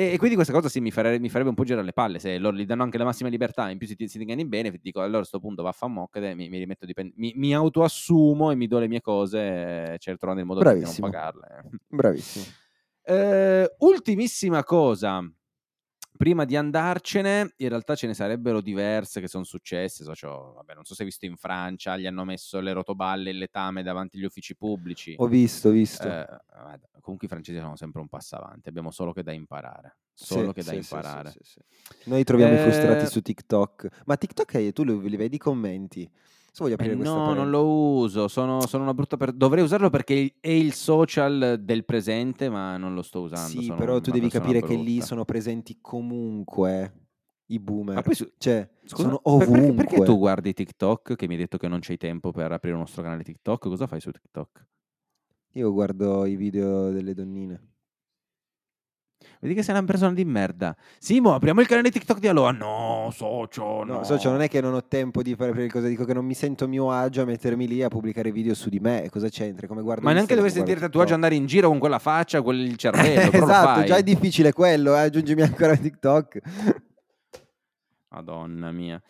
E, 0.01 0.15
e 0.15 0.17
quindi 0.17 0.35
questa 0.35 0.55
cosa 0.55 0.71
sì, 0.71 0.81
mi, 0.81 0.91
farebbe, 0.91 1.19
mi 1.19 1.29
farebbe 1.29 1.51
un 1.51 1.55
po' 1.55 1.65
girare 1.65 1.85
le 1.85 1.93
palle. 1.93 2.19
Se 2.19 2.39
loro 2.39 2.57
gli 2.57 2.65
danno 2.65 2.83
anche 2.83 2.97
la 2.97 3.05
massima 3.05 3.29
libertà, 3.29 3.69
in 3.69 3.77
più 3.77 3.87
si 3.87 3.97
ti, 3.97 4.09
si 4.09 4.17
ti 4.17 4.23
ingagni 4.23 4.47
bene, 4.47 4.73
dico 4.81 5.01
allora 5.01 5.17
a 5.17 5.21
questo 5.21 5.41
punto 5.41 5.63
va 5.63 5.69
a 5.69 5.73
fare 5.73 6.35
mi, 6.35 6.49
mi 6.49 6.59
rimetto 6.59 6.87
dipend- 6.87 7.13
mi, 7.17 7.35
mi 7.37 7.55
autoassumo 7.55 8.51
e 8.51 8.55
mi 8.55 8.67
do 8.67 8.79
le 8.79 8.89
mie 8.89 9.03
cose 9.03 9.93
e 9.93 9.99
cerco 9.99 10.21
trovando 10.21 10.41
il 10.41 10.49
modo 10.49 10.73
di 10.73 10.81
non 10.81 10.95
pagarle. 10.99 11.71
Bravissimo. 11.87 12.45
Eh, 13.03 13.75
ultimissima 13.81 14.65
cosa, 14.65 15.23
prima 16.21 16.45
di 16.45 16.55
andarcene, 16.55 17.55
in 17.57 17.69
realtà 17.71 17.95
ce 17.95 18.07
ne 18.07 18.13
sarebbero 18.13 18.61
diverse 18.61 19.23
che 19.23 19.27
sono 19.27 19.45
successe. 19.45 20.05
So, 20.05 20.13
c'ho- 20.13 20.53
vabbè, 20.53 20.75
non 20.75 20.85
so 20.85 20.93
se 20.95 21.01
hai 21.01 21.09
visto 21.09 21.25
in 21.25 21.37
Francia, 21.37 21.97
gli 21.97 22.05
hanno 22.05 22.25
messo 22.25 22.61
le 22.61 22.75
rotoballe 22.75 23.31
e 23.31 23.33
le 23.33 23.47
tame 23.47 23.83
davanti 23.83 24.19
agli 24.19 24.25
uffici 24.25 24.55
pubblici. 24.55 25.15
Ho 25.17 25.27
visto, 25.27 25.69
ho 25.69 25.71
visto. 25.71 26.07
Eh, 26.07 26.27
comunque 27.01 27.27
i 27.27 27.31
francesi 27.31 27.59
sono 27.59 27.75
sempre 27.75 28.03
un 28.03 28.09
passo 28.09 28.37
avanti, 28.37 28.69
abbiamo 28.69 28.91
solo 28.91 29.15
che 29.15 29.23
da 29.23 29.33
imparare. 29.33 29.97
Sì, 30.13 30.27
Solo 30.27 30.53
che 30.53 30.63
da 30.63 30.73
sì, 30.73 30.83
sì, 30.83 30.83
imparare. 30.83 31.31
sì, 31.31 31.39
sì, 31.43 31.53
sì. 31.53 31.61
Noi 32.11 32.23
troviamo 32.25 32.53
i 32.53 32.57
Eh, 32.57 32.61
frustrati 32.61 33.07
su 33.07 33.23
TikTok. 33.23 34.03
Ma 34.05 34.19
TikTok 34.19 34.57
è, 34.57 34.73
tu 34.75 34.85
li, 34.85 35.09
li 35.09 35.17
vedi 35.17 35.37
i 35.37 35.39
commenti? 35.39 36.11
Se 36.53 36.63
voglio 36.65 36.73
Eh, 36.73 36.75
aprire 36.75 36.97
questa 36.97 37.15
no, 37.15 37.19
non 37.19 37.35
parentesi. 37.35 37.51
lo 37.53 37.67
uso, 37.69 38.29
sono, 38.29 38.67
sono 38.67 38.83
una 38.83 38.95
brutta 38.95 39.17
per... 39.17 39.33
Dovrei 39.33 39.63
usarlo 39.63 39.89
perché 39.91 40.35
è 40.41 40.49
il 40.51 40.73
social 40.73 41.61
del 41.63 41.85
presente, 41.85 42.49
ma 42.49 42.77
non 42.77 42.95
lo 42.95 43.03
sto 43.03 43.21
usando. 43.21 43.61
Sì, 43.61 43.73
però 43.73 44.01
tu 44.01 44.11
devi 44.11 44.29
capire 44.29 44.61
che 44.61 44.75
lì 44.75 44.93
brutta. 44.95 45.07
sono 45.07 45.25
presenti 45.25 45.79
comunque 45.81 46.95
i 47.47 47.59
boomer. 47.61 47.95
Ma 47.95 48.03
poi 48.03 48.15
su- 48.15 48.31
Cioè, 48.37 48.69
Scusa, 48.85 49.03
sono 49.03 49.21
per- 49.23 49.39
perché- 49.39 49.53
ovunque. 49.61 49.85
Perché, 49.87 50.05
tu 50.05 50.19
guardi 50.19 50.53
TikTok, 50.53 51.15
che 51.17 51.27
mi 51.29 51.35
hai 51.35 51.41
detto 51.41 51.57
che 51.57 51.69
non 51.69 51.79
c'hai 51.81 51.97
tempo 51.97 52.31
per 52.33 52.51
aprire 52.53 52.75
un 52.75 52.81
nostro 52.81 53.03
canale 53.03 53.23
TikTok? 53.23 53.69
Cosa 53.69 53.87
fai 53.87 54.01
su 54.01 54.11
TikTok? 54.11 54.67
Io 55.55 55.73
guardo 55.73 56.27
i 56.27 56.37
video 56.37 56.91
delle 56.91 57.15
donnine. 57.15 57.69
Vedi 59.43 59.55
che 59.55 59.63
sei 59.63 59.75
una 59.75 59.85
persona 59.85 60.13
di 60.13 60.25
merda. 60.27 60.77
Simo, 60.99 61.35
apriamo 61.35 61.63
il 61.63 61.67
canale 61.67 61.91
TikTok 61.91 62.19
di 62.19 62.29
allora. 62.29 62.51
No, 62.51 63.11
socio, 63.11 63.85
no. 63.85 63.95
No, 63.95 64.05
socio, 64.05 64.31
non 64.31 64.43
è 64.43 64.49
che 64.49 64.61
non 64.61 64.75
ho 64.75 64.85
tempo 64.85 65.23
di 65.23 65.35
fare 65.35 65.53
per 65.53 65.67
cosa, 65.71 65.89
dico 65.89 66.05
che 66.05 66.13
non 66.13 66.27
mi 66.27 66.35
sento 66.35 66.69
mio 66.69 66.91
agio 66.93 67.23
a 67.23 67.25
mettermi 67.25 67.67
lì 67.67 67.83
a 67.83 67.89
pubblicare 67.89 68.33
video 68.33 68.53
su 68.53 68.69
di 68.69 68.81
me. 68.81 69.09
Cosa 69.11 69.31
c'entra? 69.31 69.67
Come 69.67 69.81
guardo 69.81 70.03
Ma 70.05 70.13
neanche 70.13 70.35
dovresti 70.35 70.61
agio 70.61 70.75
TikTok. 70.75 71.11
andare 71.13 71.35
in 71.37 71.47
giro 71.47 71.69
con 71.69 71.79
quella 71.79 71.99
faccia, 71.99 72.43
quel 72.43 72.77
cervello. 72.77 73.33
esatto, 73.33 73.85
già 73.85 73.97
è 73.97 74.03
difficile 74.03 74.53
quello, 74.53 74.95
eh, 74.95 75.01
aggiungimi 75.01 75.41
ancora 75.41 75.75
TikTok. 75.77 76.39
Madonna 78.11 78.71
mia. 78.73 79.01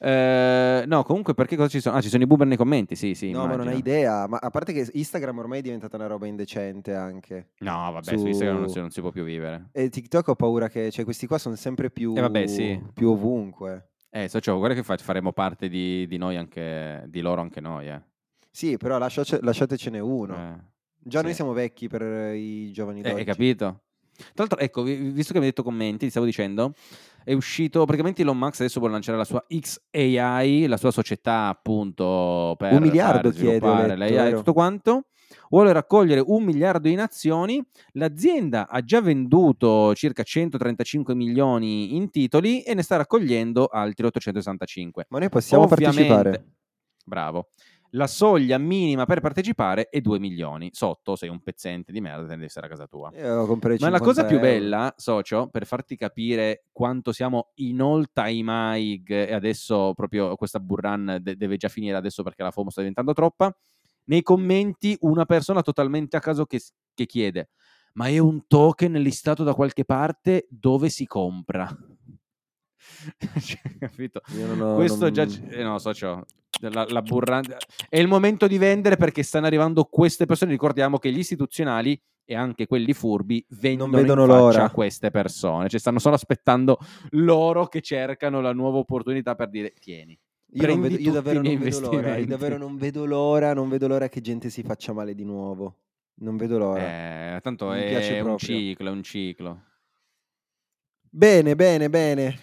Eh, 0.00 0.84
no, 0.86 1.02
comunque 1.02 1.34
perché 1.34 1.56
cosa 1.56 1.68
ci 1.68 1.80
sono? 1.80 1.96
Ah, 1.96 2.00
ci 2.00 2.08
sono 2.08 2.22
i 2.22 2.26
boomer 2.26 2.46
nei 2.46 2.56
commenti, 2.56 2.94
sì, 2.94 3.14
sì. 3.14 3.30
no, 3.30 3.40
ma 3.40 3.56
non 3.56 3.66
immagino. 3.66 3.72
hai 3.74 3.78
idea. 3.78 4.26
Ma 4.28 4.38
a 4.40 4.50
parte 4.50 4.72
che 4.72 4.88
Instagram 4.92 5.38
ormai 5.38 5.58
è 5.58 5.62
diventata 5.62 5.96
una 5.96 6.06
roba 6.06 6.26
indecente 6.26 6.94
anche. 6.94 7.48
No, 7.58 7.72
vabbè, 7.92 8.04
su, 8.04 8.16
su- 8.18 8.26
Instagram 8.28 8.58
non 8.60 8.68
si, 8.68 8.78
non 8.78 8.90
si 8.90 9.00
può 9.00 9.10
più 9.10 9.24
vivere. 9.24 9.70
E 9.72 9.88
TikTok 9.88 10.28
ho 10.28 10.34
paura 10.36 10.68
che 10.68 10.90
cioè, 10.90 11.04
questi 11.04 11.26
qua 11.26 11.38
sono 11.38 11.56
sempre 11.56 11.90
più, 11.90 12.14
Eh, 12.16 12.20
vabbè, 12.20 12.46
sì. 12.46 12.80
più 12.94 13.10
ovunque. 13.10 13.88
Eh, 14.10 14.28
socio, 14.28 14.56
guarda 14.56 14.74
che 14.74 14.82
fa- 14.82 14.96
faremo 14.96 15.32
parte 15.32 15.68
di, 15.68 16.06
di 16.06 16.16
noi 16.16 16.36
anche, 16.36 17.04
di 17.08 17.20
loro 17.20 17.40
anche 17.40 17.60
noi, 17.60 17.88
eh. 17.88 18.00
Sì, 18.50 18.76
però 18.76 18.98
lasciace- 18.98 19.40
lasciatecene 19.42 19.98
uno. 19.98 20.34
Eh. 20.34 20.56
Già 21.00 21.20
noi 21.20 21.30
sì. 21.30 21.36
siamo 21.36 21.52
vecchi 21.52 21.88
per 21.88 22.34
i 22.34 22.70
giovani 22.72 23.00
Eh, 23.00 23.02
d'oggi. 23.02 23.18
hai 23.18 23.24
capito? 23.24 23.80
Tra 24.16 24.26
l'altro, 24.34 24.58
ecco, 24.58 24.82
vi- 24.82 24.96
visto 25.10 25.32
che 25.32 25.38
mi 25.38 25.44
hai 25.44 25.50
detto 25.50 25.62
commenti, 25.62 26.06
ti 26.06 26.10
stavo 26.10 26.26
dicendo, 26.26 26.72
è 27.28 27.34
uscito 27.34 27.84
praticamente 27.84 28.22
Elon 28.22 28.38
Musk 28.38 28.60
adesso 28.60 28.78
vuole 28.78 28.94
lanciare 28.94 29.18
la 29.18 29.24
sua 29.24 29.44
XAI, 29.46 30.66
la 30.66 30.78
sua 30.78 30.90
società 30.90 31.48
appunto 31.48 32.54
per 32.56 32.72
Un 32.72 32.80
miliardo 32.80 33.28
chiede, 33.30 33.96
l'AI 33.96 34.30
e 34.30 34.34
tutto 34.34 34.54
quanto. 34.54 35.08
Vuole 35.50 35.72
raccogliere 35.72 36.22
un 36.24 36.42
miliardo 36.42 36.88
in 36.88 37.00
azioni. 37.00 37.62
L'azienda 37.92 38.66
ha 38.66 38.82
già 38.82 39.02
venduto 39.02 39.94
circa 39.94 40.22
135 40.22 41.14
milioni 41.14 41.96
in 41.96 42.08
titoli 42.08 42.62
e 42.62 42.72
ne 42.72 42.80
sta 42.82 42.96
raccogliendo 42.96 43.66
altri 43.66 44.06
865. 44.06 45.04
Ma 45.10 45.18
noi 45.18 45.28
possiamo 45.28 45.64
Ovviamente- 45.64 46.06
partecipare. 46.06 46.52
Bravo. 47.04 47.48
La 47.92 48.06
soglia 48.06 48.58
minima 48.58 49.06
per 49.06 49.20
partecipare 49.20 49.88
è 49.88 50.00
2 50.00 50.18
milioni. 50.18 50.68
Sotto 50.72 51.16
sei 51.16 51.28
un 51.28 51.40
pezzente 51.40 51.90
di 51.90 52.00
merda, 52.00 52.26
devi 52.26 52.48
stare 52.48 52.66
a 52.66 52.68
casa 52.68 52.86
tua. 52.86 53.10
Ma 53.80 53.88
la 53.90 53.98
50 53.98 53.98
cosa 54.00 54.24
più 54.26 54.38
bella, 54.40 54.92
socio, 54.96 55.48
per 55.48 55.64
farti 55.66 55.96
capire 55.96 56.64
quanto 56.70 57.12
siamo 57.12 57.50
in 57.56 57.80
all 57.80 58.06
time 58.12 58.76
high 58.78 59.10
e 59.10 59.32
adesso 59.32 59.94
proprio 59.94 60.34
questa 60.36 60.60
burran 60.60 61.18
de- 61.20 61.36
deve 61.36 61.56
già 61.56 61.68
finire 61.68 61.96
adesso 61.96 62.22
perché 62.22 62.42
la 62.42 62.50
FOMO 62.50 62.70
sta 62.70 62.80
diventando 62.80 63.12
troppa, 63.14 63.54
nei 64.04 64.22
commenti 64.22 64.96
una 65.00 65.24
persona 65.24 65.62
totalmente 65.62 66.16
a 66.16 66.20
caso 66.20 66.44
che, 66.46 66.60
che 66.94 67.06
chiede 67.06 67.50
ma 67.94 68.06
è 68.06 68.18
un 68.18 68.46
token 68.46 68.92
listato 68.92 69.42
da 69.42 69.54
qualche 69.54 69.84
parte 69.84 70.46
dove 70.50 70.88
si 70.88 71.04
compra? 71.06 71.66
Cioè, 73.40 73.78
capito? 73.78 74.20
Io 74.36 74.46
non 74.46 74.60
ho- 74.60 74.74
Questo 74.76 75.04
non- 75.04 75.12
già... 75.12 75.26
eh, 75.48 75.62
no, 75.62 75.78
socio, 75.78 76.24
la, 76.60 76.86
la 76.88 77.02
burran- 77.02 77.56
È 77.88 77.98
il 77.98 78.08
momento 78.08 78.46
di 78.46 78.58
vendere 78.58 78.96
perché 78.96 79.22
stanno 79.22 79.46
arrivando 79.46 79.84
queste 79.84 80.26
persone. 80.26 80.50
Ricordiamo 80.52 80.98
che 80.98 81.10
gli 81.12 81.18
istituzionali 81.18 82.00
e 82.24 82.34
anche 82.34 82.66
quelli 82.66 82.92
furbi 82.92 83.44
vendono 83.50 83.96
vedono 83.96 84.22
in 84.22 84.28
l'ora. 84.28 84.64
a 84.64 84.70
queste 84.70 85.10
persone. 85.10 85.68
Cioè, 85.68 85.80
stanno 85.80 85.98
solo 85.98 86.14
aspettando 86.14 86.78
loro 87.10 87.66
che 87.66 87.80
cercano 87.80 88.40
la 88.40 88.52
nuova 88.52 88.78
opportunità 88.78 89.34
per 89.34 89.48
dire 89.48 89.72
tieni. 89.80 90.18
Io, 90.52 90.66
non 90.66 90.80
vedo- 90.80 90.96
io 90.98 91.12
davvero 91.12 91.42
non. 91.42 91.52
Io 91.60 92.26
davvero 92.26 92.56
non 92.58 92.76
vedo 92.76 93.04
l'ora. 93.04 93.52
Non 93.54 93.68
vedo 93.68 93.86
l'ora 93.86 94.08
che 94.08 94.20
gente 94.20 94.50
si 94.50 94.62
faccia 94.62 94.92
male 94.92 95.14
di 95.14 95.24
nuovo. 95.24 95.76
Non 96.20 96.36
vedo 96.36 96.58
l'ora. 96.58 97.36
Eh, 97.36 97.40
tanto 97.42 97.68
Mi 97.68 97.80
è 97.80 98.18
un 98.20 98.24
proprio. 98.24 98.38
ciclo, 98.56 98.88
è 98.88 98.92
un 98.92 99.02
ciclo. 99.02 99.62
Bene, 101.10 101.54
bene, 101.54 101.88
bene. 101.88 102.38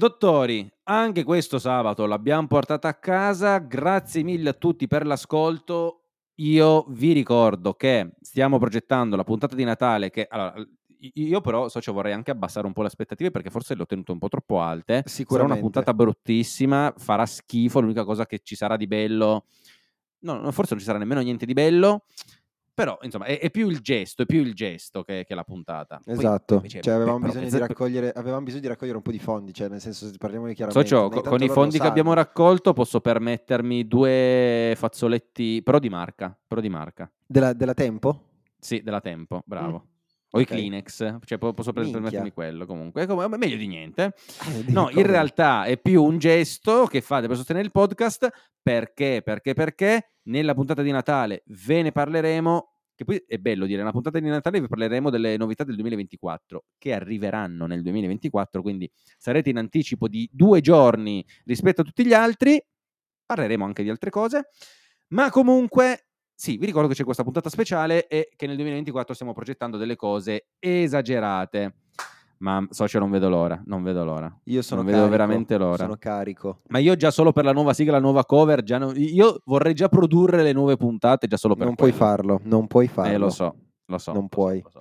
Dottori, 0.00 0.66
anche 0.84 1.24
questo 1.24 1.58
sabato 1.58 2.06
l'abbiamo 2.06 2.46
portata 2.46 2.88
a 2.88 2.94
casa. 2.94 3.58
Grazie 3.58 4.22
mille 4.22 4.48
a 4.48 4.52
tutti 4.54 4.86
per 4.86 5.04
l'ascolto. 5.04 6.04
Io 6.36 6.86
vi 6.88 7.12
ricordo 7.12 7.74
che 7.74 8.12
stiamo 8.22 8.58
progettando 8.58 9.14
la 9.14 9.24
puntata 9.24 9.54
di 9.54 9.62
Natale 9.62 10.08
che 10.08 10.26
allora, 10.26 10.54
io 11.00 11.42
però 11.42 11.68
socio 11.68 11.92
vorrei 11.92 12.14
anche 12.14 12.30
abbassare 12.30 12.66
un 12.66 12.72
po' 12.72 12.80
le 12.80 12.86
aspettative 12.86 13.30
perché 13.30 13.50
forse 13.50 13.74
le 13.74 13.82
ho 13.82 13.86
tenute 13.86 14.12
un 14.12 14.18
po' 14.18 14.28
troppo 14.28 14.62
alte. 14.62 15.02
Sarà 15.04 15.04
una 15.04 15.10
Sicuramente. 15.10 15.60
puntata 15.60 15.92
bruttissima, 15.92 16.94
farà 16.96 17.26
schifo, 17.26 17.80
l'unica 17.80 18.04
cosa 18.04 18.24
che 18.24 18.40
ci 18.42 18.56
sarà 18.56 18.78
di 18.78 18.86
bello 18.86 19.44
no, 20.20 20.50
forse 20.50 20.70
non 20.70 20.78
ci 20.80 20.86
sarà 20.86 20.98
nemmeno 20.98 21.20
niente 21.20 21.44
di 21.44 21.52
bello. 21.52 22.04
Però, 22.80 22.98
insomma, 23.02 23.26
è, 23.26 23.38
è 23.38 23.50
più 23.50 23.68
il 23.68 23.80
gesto, 23.80 24.22
è 24.22 24.26
più 24.26 24.40
il 24.40 24.54
gesto 24.54 25.02
che, 25.02 25.24
che 25.26 25.34
la 25.34 25.44
puntata. 25.44 26.00
Poi, 26.02 26.14
Esatto, 26.14 26.54
invece, 26.54 26.80
cioè, 26.80 26.94
avevamo, 26.94 27.18
beh, 27.18 27.28
però 27.28 27.40
bisogno 27.40 27.66
raccogliere, 27.66 28.12
avevamo 28.12 28.42
bisogno 28.42 28.62
di 28.62 28.68
raccogliere 28.68 28.96
un 28.96 29.02
po' 29.02 29.10
di 29.10 29.18
fondi, 29.18 29.52
cioè 29.52 29.68
nel 29.68 29.82
senso 29.82 30.06
se 30.06 30.16
parliamo 30.16 30.46
di 30.46 30.54
chiaramente. 30.54 30.94
Co- 30.94 31.08
tanto 31.10 31.28
con 31.28 31.42
i 31.42 31.48
fondi 31.50 31.78
che 31.78 31.86
abbiamo 31.86 32.14
raccolto 32.14 32.72
posso 32.72 33.02
permettermi 33.02 33.86
due 33.86 34.72
fazzoletti, 34.76 35.62
però 35.62 35.78
di 35.78 35.90
marca, 35.90 36.34
però 36.46 36.62
di 36.62 36.70
marca. 36.70 37.12
Della, 37.26 37.52
della 37.52 37.74
Tempo? 37.74 38.28
Sì, 38.58 38.80
della 38.80 39.00
Tempo, 39.00 39.42
bravo. 39.44 39.89
O 40.32 40.38
i 40.38 40.42
ok. 40.42 40.48
Kleenex, 40.48 41.18
cioè 41.24 41.38
po- 41.38 41.52
posso 41.52 41.72
Minchia. 41.74 41.92
permettermi 41.92 42.32
quello 42.32 42.64
comunque. 42.66 43.02
È 43.04 43.36
meglio 43.36 43.56
di 43.56 43.66
niente. 43.66 44.14
Di 44.64 44.72
No, 44.72 44.88
in 44.90 45.04
realtà 45.04 45.64
è 45.64 45.76
più 45.76 46.04
un 46.04 46.18
gesto 46.18 46.86
che 46.86 47.00
fate 47.00 47.26
per 47.26 47.36
sostenere 47.36 47.64
il 47.64 47.72
podcast 47.72 48.28
perché, 48.62 49.22
perché, 49.24 49.54
perché 49.54 50.12
nella 50.24 50.54
puntata 50.54 50.82
di 50.82 50.90
Natale 50.90 51.42
ve 51.46 51.82
ne 51.82 51.92
parleremo. 51.92 52.66
Che 52.94 53.04
poi 53.04 53.24
è 53.26 53.38
bello 53.38 53.64
dire, 53.64 53.78
nella 53.78 53.92
puntata 53.92 54.20
di 54.20 54.28
Natale 54.28 54.60
vi 54.60 54.68
parleremo 54.68 55.08
delle 55.08 55.38
novità 55.38 55.64
del 55.64 55.74
2024 55.74 56.64
che 56.76 56.92
arriveranno 56.92 57.66
nel 57.66 57.80
2024, 57.82 58.60
quindi 58.60 58.88
sarete 59.16 59.48
in 59.48 59.56
anticipo 59.56 60.06
di 60.06 60.28
due 60.30 60.60
giorni 60.60 61.24
rispetto 61.46 61.80
a 61.80 61.84
tutti 61.84 62.04
gli 62.04 62.12
altri. 62.12 62.62
Parleremo 63.24 63.64
anche 63.64 63.82
di 63.82 63.88
altre 63.88 64.10
cose, 64.10 64.50
ma 65.08 65.30
comunque 65.30 66.09
sì, 66.40 66.56
vi 66.56 66.64
ricordo 66.64 66.88
che 66.88 66.94
c'è 66.94 67.04
questa 67.04 67.22
puntata 67.22 67.50
speciale 67.50 68.06
e 68.06 68.30
che 68.34 68.46
nel 68.46 68.56
2024 68.56 69.12
stiamo 69.12 69.34
progettando 69.34 69.76
delle 69.76 69.94
cose 69.94 70.46
esagerate. 70.58 71.74
Ma 72.38 72.66
socio 72.70 72.98
non 72.98 73.10
vedo 73.10 73.28
l'ora, 73.28 73.60
non 73.66 73.82
vedo 73.82 74.02
l'ora. 74.04 74.34
Io 74.44 74.62
sono 74.62 74.80
non 74.80 74.90
vedo 74.90 75.02
carico, 75.04 75.18
veramente 75.18 75.58
l'ora. 75.58 75.76
Sono 75.84 75.96
carico. 75.98 76.60
Ma 76.68 76.78
io 76.78 76.96
già 76.96 77.10
solo 77.10 77.32
per 77.32 77.44
la 77.44 77.52
nuova 77.52 77.74
sigla, 77.74 77.92
la 77.92 77.98
nuova 78.00 78.24
cover, 78.24 78.62
già 78.62 78.78
non- 78.78 78.94
io 78.96 79.42
vorrei 79.44 79.74
già 79.74 79.90
produrre 79.90 80.42
le 80.42 80.54
nuove 80.54 80.78
puntate 80.78 81.26
già 81.26 81.36
solo 81.36 81.54
per 81.56 81.66
Non 81.66 81.74
puoi 81.74 81.90
quello. 81.90 82.04
farlo, 82.06 82.40
non 82.44 82.66
puoi 82.66 82.88
farlo. 82.88 83.12
Eh, 83.12 83.18
lo 83.18 83.28
so, 83.28 83.54
lo 83.84 83.98
so. 83.98 84.12
Non 84.12 84.22
lo 84.22 84.28
so, 84.30 84.34
puoi. 84.34 84.60
lo 84.62 84.70
so. 84.70 84.80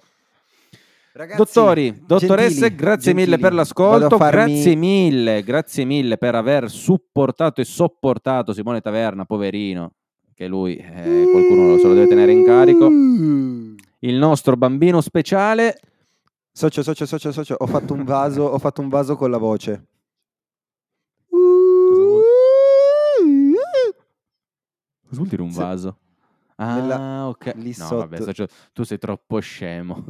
Ragazzi, 1.12 1.38
Dottori, 1.38 2.04
dottoresse, 2.06 2.60
gentili, 2.60 2.76
grazie 2.76 3.14
mille 3.14 3.26
gentili, 3.36 3.42
per 3.42 3.52
vado 3.52 3.56
l'ascolto, 3.56 4.18
farmi- 4.18 4.54
grazie 4.54 4.76
mille, 4.76 5.44
grazie 5.44 5.84
mille 5.84 6.18
per 6.18 6.36
aver 6.36 6.70
supportato 6.70 7.60
e 7.60 7.66
sopportato 7.66 8.54
Simone 8.54 8.80
Taverna, 8.80 9.26
poverino, 9.26 9.96
che 10.40 10.48
lui 10.48 10.78
eh, 10.78 11.28
qualcuno 11.30 11.78
se 11.80 11.86
lo 11.86 11.94
deve 11.94 12.08
tenere 12.08 12.32
in 12.32 12.46
carico. 12.46 12.86
Il 12.88 14.16
nostro 14.16 14.56
bambino 14.56 15.02
speciale, 15.02 15.78
Socio, 16.54 16.82
socio, 16.82 17.06
socio, 17.06 17.34
socio, 17.34 17.56
ho 17.58 17.68
fatto 17.68 17.94
un 17.94 18.06
vaso, 18.06 18.44
ho 18.44 18.58
fatto 18.58 18.80
un 18.80 18.88
vaso 18.88 19.18
con 19.18 19.30
la 19.32 19.38
voce. 19.38 19.86
cosa 25.08 25.16
vuol 25.18 25.28
dire 25.28 25.42
un 25.42 25.52
vaso? 25.52 25.98
Ah, 26.56 26.76
Nella- 26.80 27.28
ok. 27.28 27.54
lì 27.56 27.74
no, 27.78 27.88
vabbè, 27.98 28.16
sotto. 28.18 28.28
socio, 28.30 28.48
tu 28.74 28.84
sei 28.84 28.98
troppo 28.98 29.40
scemo. 29.40 30.04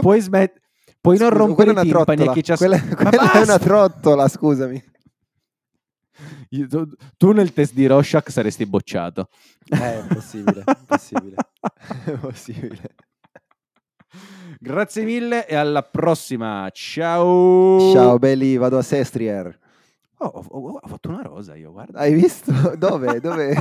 Puoi 0.00 0.20
smettere, 0.20 0.62
puoi 1.00 1.16
non 1.18 1.28
Scusa, 1.28 1.38
rompere 1.38 1.72
quella 1.72 1.82
i 1.82 1.88
è 1.88 1.92
una 1.94 2.04
timpani 2.04 2.20
a 2.22 2.24
trottola. 2.24 2.32
chi 2.32 2.42
ci 2.42 2.52
as- 2.52 2.58
Quella, 2.58 2.76
Ma 2.76 3.10
quella 3.10 3.32
è 3.32 3.42
una 3.42 3.58
trottola, 3.58 4.28
scusami. 4.28 4.84
Io- 6.56 6.88
tu, 7.16 7.32
nel 7.32 7.52
test 7.52 7.72
di 7.74 7.86
Rorschach 7.86 8.30
saresti 8.30 8.66
bocciato. 8.66 9.28
Eh, 9.68 9.76
è 9.76 10.04
possibile, 10.06 10.62
è 10.64 10.76
possibile. 10.86 11.36
È 12.04 12.10
possibile. 12.12 12.94
Grazie 14.60 15.02
mille 15.04 15.46
e 15.48 15.54
alla 15.56 15.82
prossima. 15.82 16.68
Ciao. 16.72 17.92
Ciao 17.92 18.18
belli, 18.18 18.56
vado 18.56 18.78
a 18.78 18.82
Sestrier. 18.82 19.58
Oh, 20.18 20.26
ho, 20.26 20.44
ho- 20.48 20.78
ho 20.80 20.86
fatto 20.88 21.08
una 21.08 21.22
rosa 21.22 21.54
io, 21.56 21.72
guarda. 21.72 21.98
Hai 21.98 22.14
visto? 22.14 22.52
Dove? 22.78 23.20
Dove? 23.20 23.54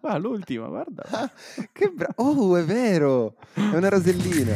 Guarda, 0.00 0.18
l'ultima, 0.22 0.68
guarda. 0.68 1.02
che 1.72 1.88
bravo. 1.94 2.14
Oh, 2.16 2.56
è 2.56 2.64
vero. 2.64 3.34
È 3.52 3.60
una 3.76 3.88
rosellina. 3.90 4.54